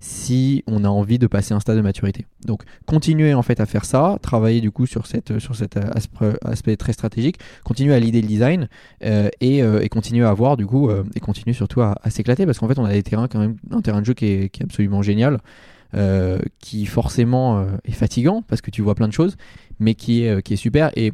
[0.00, 2.26] si on a envie de passer un stade de maturité.
[2.46, 6.76] Donc, continuer en fait à faire ça, travailler du coup sur, cette, sur cet aspect,
[6.76, 8.68] très stratégique, continuer à l'idée le design
[9.04, 12.58] euh, et, euh, continuer à avoir du coup, euh, et continuer surtout à, s'éclater parce
[12.58, 15.02] qu'en fait, on a des terrains quand même, un terrain de jeu qui est, absolument
[15.02, 15.38] génial.
[15.94, 19.36] euh, qui forcément est fatigant parce que tu vois plein de choses,
[19.80, 20.90] mais qui est, qui est super.
[20.96, 21.12] Et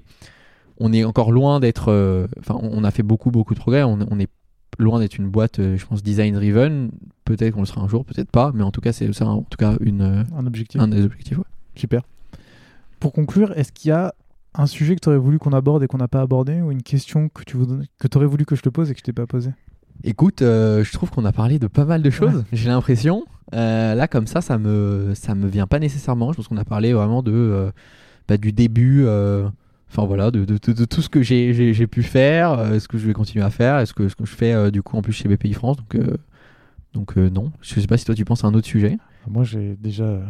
[0.78, 2.28] on est encore loin d'être.
[2.38, 3.82] Enfin, on a fait beaucoup, beaucoup de progrès.
[3.82, 4.28] On est
[4.78, 6.90] loin d'être une boîte, euh, je pense, design driven.
[7.24, 9.42] Peut-être qu'on le sera un jour, peut-être pas, mais en tout cas, c'est ça, en
[9.42, 11.38] tout cas, une, euh, Un objectif un des objectifs.
[11.38, 11.44] ouais.
[11.74, 12.02] Super.
[13.00, 14.14] Pour conclure, est-ce qu'il y a
[14.54, 16.82] un sujet que tu aurais voulu qu'on aborde et qu'on n'a pas abordé ou une
[16.82, 19.12] question que tu voudrais- que aurais voulu que je te pose et que je t'ai
[19.12, 19.50] pas posé
[20.04, 23.24] Écoute, euh, je trouve qu'on a parlé de pas mal de choses, j'ai l'impression.
[23.52, 26.32] là, comme ça, ça me, ça me vient pas nécessairement.
[26.32, 27.70] Je pense qu'on a parlé vraiment de,
[28.28, 29.06] bah, du début.
[29.88, 33.12] Enfin voilà, de, de, de, tout ce que j'ai pu faire, ce que je vais
[33.12, 35.52] continuer à faire, est-ce que, ce que je fais du coup en plus chez BPI
[35.52, 35.76] France.
[35.76, 35.96] Donc,
[36.92, 38.98] donc non, je sais pas si toi tu penses à un autre sujet.
[39.28, 40.20] Moi j'ai déjà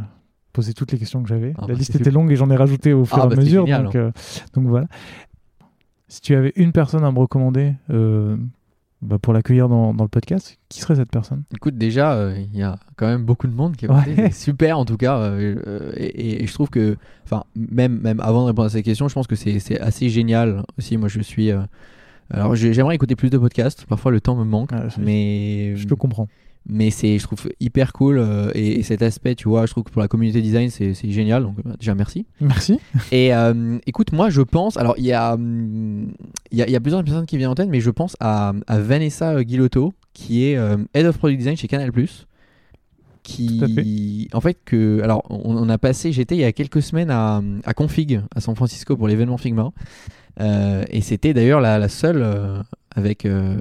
[0.52, 1.52] posé toutes les questions que j'avais.
[1.56, 3.36] Ah, La bah, liste était longue et j'en ai rajouté au fur et à bah,
[3.36, 3.66] mesure.
[3.66, 3.96] donc,
[4.54, 4.86] donc voilà.
[6.08, 8.36] Si tu avais une personne à me recommander euh,
[9.02, 11.42] bah, pour l'accueillir dans, dans, le podcast, qui serait cette personne?
[11.54, 14.84] Écoute, déjà, euh, il y a quand même beaucoup de monde qui est super en
[14.84, 15.18] tout cas.
[15.18, 19.14] Euh, et, je trouve que, enfin, même, même avant de répondre à cette question, je
[19.14, 20.96] pense que c'est assez génial aussi.
[20.96, 21.50] Moi, je suis.
[22.30, 23.84] alors, j'aimerais écouter plus de podcasts.
[23.86, 24.70] Parfois, le temps me manque.
[24.72, 25.76] Ah, mais.
[25.76, 26.28] Je te comprends
[26.68, 29.90] mais c'est je trouve hyper cool euh, et, cet aspect tu vois je trouve que
[29.90, 32.26] pour la communauté design c'est génial donc euh, déjà merci.
[32.40, 32.78] Merci.
[33.12, 37.04] Et euh, écoute moi je pense alors il y a il y, y, a plusieurs
[37.04, 40.58] personnes qui viennent en tête mais je pense à, à Vanessa Guilotto qui est
[40.94, 41.92] Head of Product Design chez Canal
[43.22, 47.42] qui en fait que alors on, a passé j'étais il y a quelques semaines à,
[47.64, 49.72] à Config à San Francisco pour l'événement Figma.
[50.38, 52.22] Et c'était d'ailleurs la, la, seule
[52.96, 53.58] avec euh,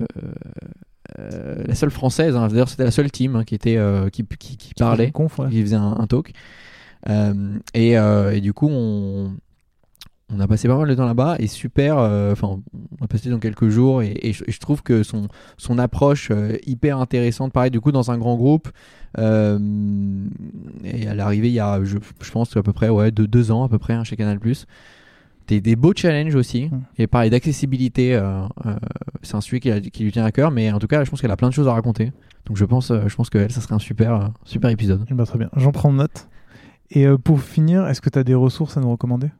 [1.17, 2.47] la seule française, hein.
[2.47, 5.11] d'ailleurs c'était la seule team hein, qui, était, euh, qui, qui, qui, parlait,
[5.49, 6.33] qui faisait un, talk.
[7.09, 9.33] Euh, et, et, du coup, on,
[10.33, 11.97] on a passé pas mal de temps là-bas et super.
[11.97, 12.59] Enfin,
[12.99, 15.27] on a passé dans quelques jours et, je, trouve que son,
[15.57, 16.31] son approche
[16.65, 18.69] hyper intéressante, pareil, du coup, dans un grand groupe.
[19.17, 23.51] et à l'arrivée, il y a, je, je, pense, à peu près ouais, de deux
[23.51, 24.39] ans à peu près hein, chez Canal
[25.47, 26.65] des, beaux challenges aussi.
[26.65, 26.81] Mm.
[26.97, 28.75] Et pareil, d'accessibilité, euh, euh,
[29.21, 31.31] c'est un sujet qui, lui tient à cœur, mais en tout cas, je pense qu'elle
[31.31, 32.11] a plein de choses à raconter.
[32.45, 35.05] Donc je pense, euh, je pense qu'elle, ça serait un super, super épisode.
[35.09, 36.27] Eh ben, très bien, j'en prends note.
[36.91, 39.31] Et pour finir, est-ce que tu as des ressources à nous recommander?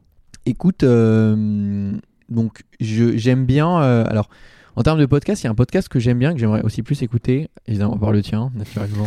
[0.46, 3.76] Écoute, donc j'aime bien.
[3.78, 4.28] alors,
[4.76, 6.82] en termes de podcast, il y a un podcast que j'aime bien, que j'aimerais aussi
[6.82, 9.06] plus écouter, évidemment, par le tien, naturellement.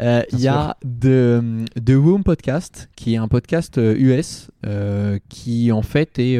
[0.00, 1.40] Euh, il y a The,
[1.82, 6.36] The Room Podcast, qui est un podcast US, euh, euh, qui en fait est.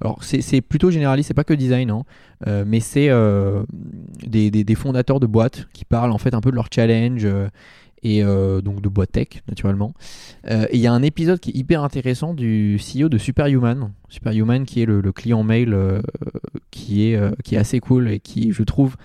[0.00, 2.04] alors, c'est plutôt généraliste, c'est pas que design, hein,
[2.66, 3.08] mais c'est
[4.26, 7.26] des, des, des, fondateurs de boîtes qui parlent en fait un peu de leur challenge
[8.02, 9.92] et euh, donc de boîte tech naturellement.
[10.48, 13.92] Euh, et il y a un épisode qui est hyper intéressant du CEO de Superhuman,
[14.08, 16.00] Superhuman qui est le, client mail euh,
[16.70, 18.96] qui, est, qui est assez cool et qui je trouve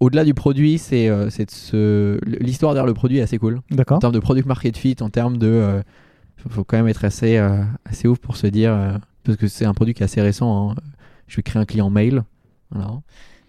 [0.00, 1.10] au-delà du produit, c'est
[1.50, 2.18] ce...
[2.24, 3.60] l'histoire derrière le produit est assez cool.
[3.70, 3.98] D'accord.
[3.98, 5.82] En termes de product market fit, en termes de,
[6.42, 7.36] il faut quand même être assez
[7.84, 10.70] assez ouf pour se dire parce que c'est un produit qui est assez récent.
[10.70, 10.74] Hein.
[11.26, 12.24] Je vais créer un client mail,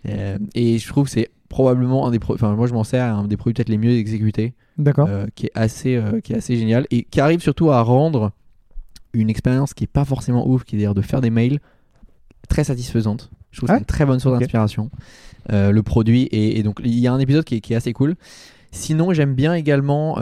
[0.03, 0.37] voilà.
[0.55, 3.35] et je trouve que c'est probablement un des enfin moi je m'en sers un des
[3.35, 6.87] produits peut-être les mieux exécutés d'accord euh, qui est assez euh, qui est assez génial
[6.91, 8.31] et qui arrive surtout à rendre
[9.13, 11.59] une expérience qui est pas forcément ouf qui est d'ailleurs de faire des mails
[12.47, 14.89] très satisfaisante je trouve que c'est une très bonne source d'inspiration
[15.51, 17.93] euh, le produit et, donc il y a un épisode qui est, qui est assez
[17.93, 18.15] cool
[18.73, 20.17] Sinon, j'aime bien également,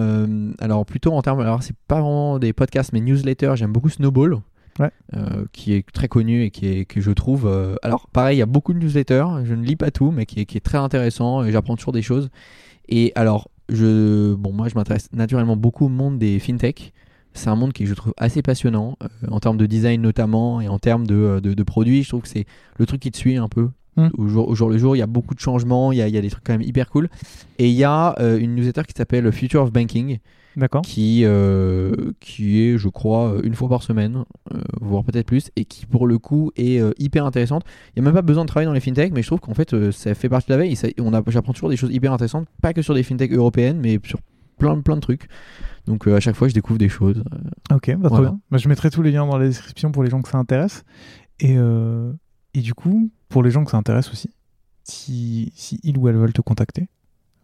[0.58, 4.40] alors plutôt en termes, alors c'est pas vraiment des podcasts, mais newsletters, j'aime beaucoup Snowball.
[4.82, 7.46] Euh, qui est très connu et qui est, que je trouve.
[7.48, 10.26] Euh, alors, pareil, il y a beaucoup de newsletters, je ne lis pas tout, mais
[10.26, 12.30] qui est, qui est très intéressant et j'apprends toujours des choses.
[12.88, 16.94] Et alors, je, bon, moi, je m'intéresse naturellement beaucoup au monde des fintech.
[17.34, 20.70] C'est un monde qui je trouve assez passionnant, euh, en termes de design notamment, et
[20.70, 22.04] en termes de, de, produits.
[22.04, 22.46] Je trouve que c'est
[22.78, 23.70] le truc qui te suit un peu.
[23.98, 24.08] Hmm.
[24.18, 26.08] Au, jour, au, jour, le jour, il y a beaucoup de changements, il y a,
[26.08, 27.10] il y a des trucs quand même hyper cool.
[27.58, 30.20] Et il y a une newsletter qui s'appelle Future of Banking,
[30.84, 34.24] qui, euh, qui est, je crois, une fois par semaine,
[34.54, 37.64] euh, voire peut-être plus, et qui pour le coup est euh, hyper intéressante.
[37.96, 39.54] Il n'y a même pas besoin de travailler dans les fintechs, mais je trouve qu'en
[39.54, 40.78] fait ça fait partie de la veille.
[41.00, 44.20] on j'apprends toujours des choses hyper intéressantes, pas que sur des fintechs européennes, mais sur
[44.58, 45.28] plein, plein de trucs.
[45.86, 47.24] Donc à chaque fois, je découvre des choses.
[47.72, 48.40] Ok, bah, très bien.
[48.52, 50.84] Bah, je mettrai tous les liens dans la description pour les gens que ça intéresse.
[51.40, 51.56] Et,
[52.54, 54.30] et du coup, pour les gens que ça intéresse aussi,
[54.84, 56.90] si, si ils ou elles veulent te contacter,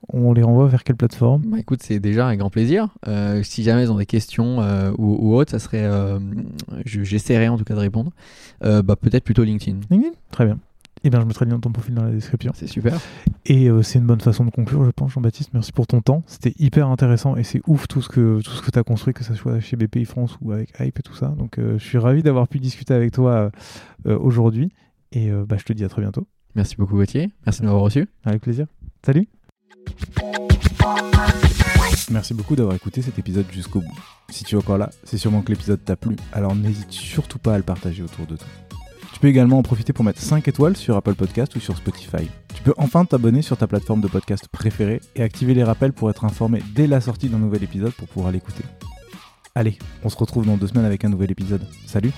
[0.10, 1.44] on les renvoie vers quelle plateforme?
[1.46, 2.90] Bah, Écoute, c'est déjà un grand plaisir.
[3.08, 6.20] Euh, si jamais ils ont des questions euh, ou, autres, ça serait, euh,
[6.86, 8.12] j'essaierai en tout cas de répondre.
[8.62, 9.80] bah, peut-être plutôt LinkedIn.
[9.90, 10.14] LinkedIn?
[10.32, 10.60] Très bien.
[11.04, 12.52] Eh bien, je mettrai le lien de ton profil dans la description.
[12.56, 13.00] C'est super.
[13.46, 15.52] Et c'est une bonne façon de conclure, je pense, Jean-Baptiste.
[15.54, 16.24] Merci pour ton temps.
[16.26, 19.14] C'était hyper intéressant et c'est ouf tout ce que tout ce que tu as construit,
[19.14, 21.28] que ce soit chez BPI France ou avec Hype et tout ça.
[21.28, 23.52] Donc, je suis ravi d'avoir pu discuter avec toi
[24.06, 24.72] aujourd'hui.
[25.12, 26.26] Et bah, je te dis à très bientôt.
[26.56, 27.30] Merci beaucoup, Gauthier.
[27.46, 28.08] Merci de m'avoir reçu.
[28.24, 28.66] Avec plaisir.
[29.06, 29.28] Salut.
[32.12, 34.00] Merci beaucoup d'avoir écouté cet épisode jusqu'au bout.
[34.30, 37.56] Si tu es encore là, c'est sûrement que l'épisode t'a plu, alors n'hésite surtout pas
[37.56, 38.48] à le partager autour de toi.
[39.14, 42.30] Tu peux également en profiter pour mettre 5 étoiles sur Apple Podcast ou sur Spotify.
[42.54, 46.10] Tu peux enfin t'abonner sur ta plateforme de podcast préférée et activer les rappels pour
[46.10, 48.64] être informé dès la sortie d'un nouvel épisode pour pouvoir l'écouter.
[49.56, 51.66] Allez, on se retrouve dans deux semaines avec un nouvel épisode.
[51.86, 52.12] Salut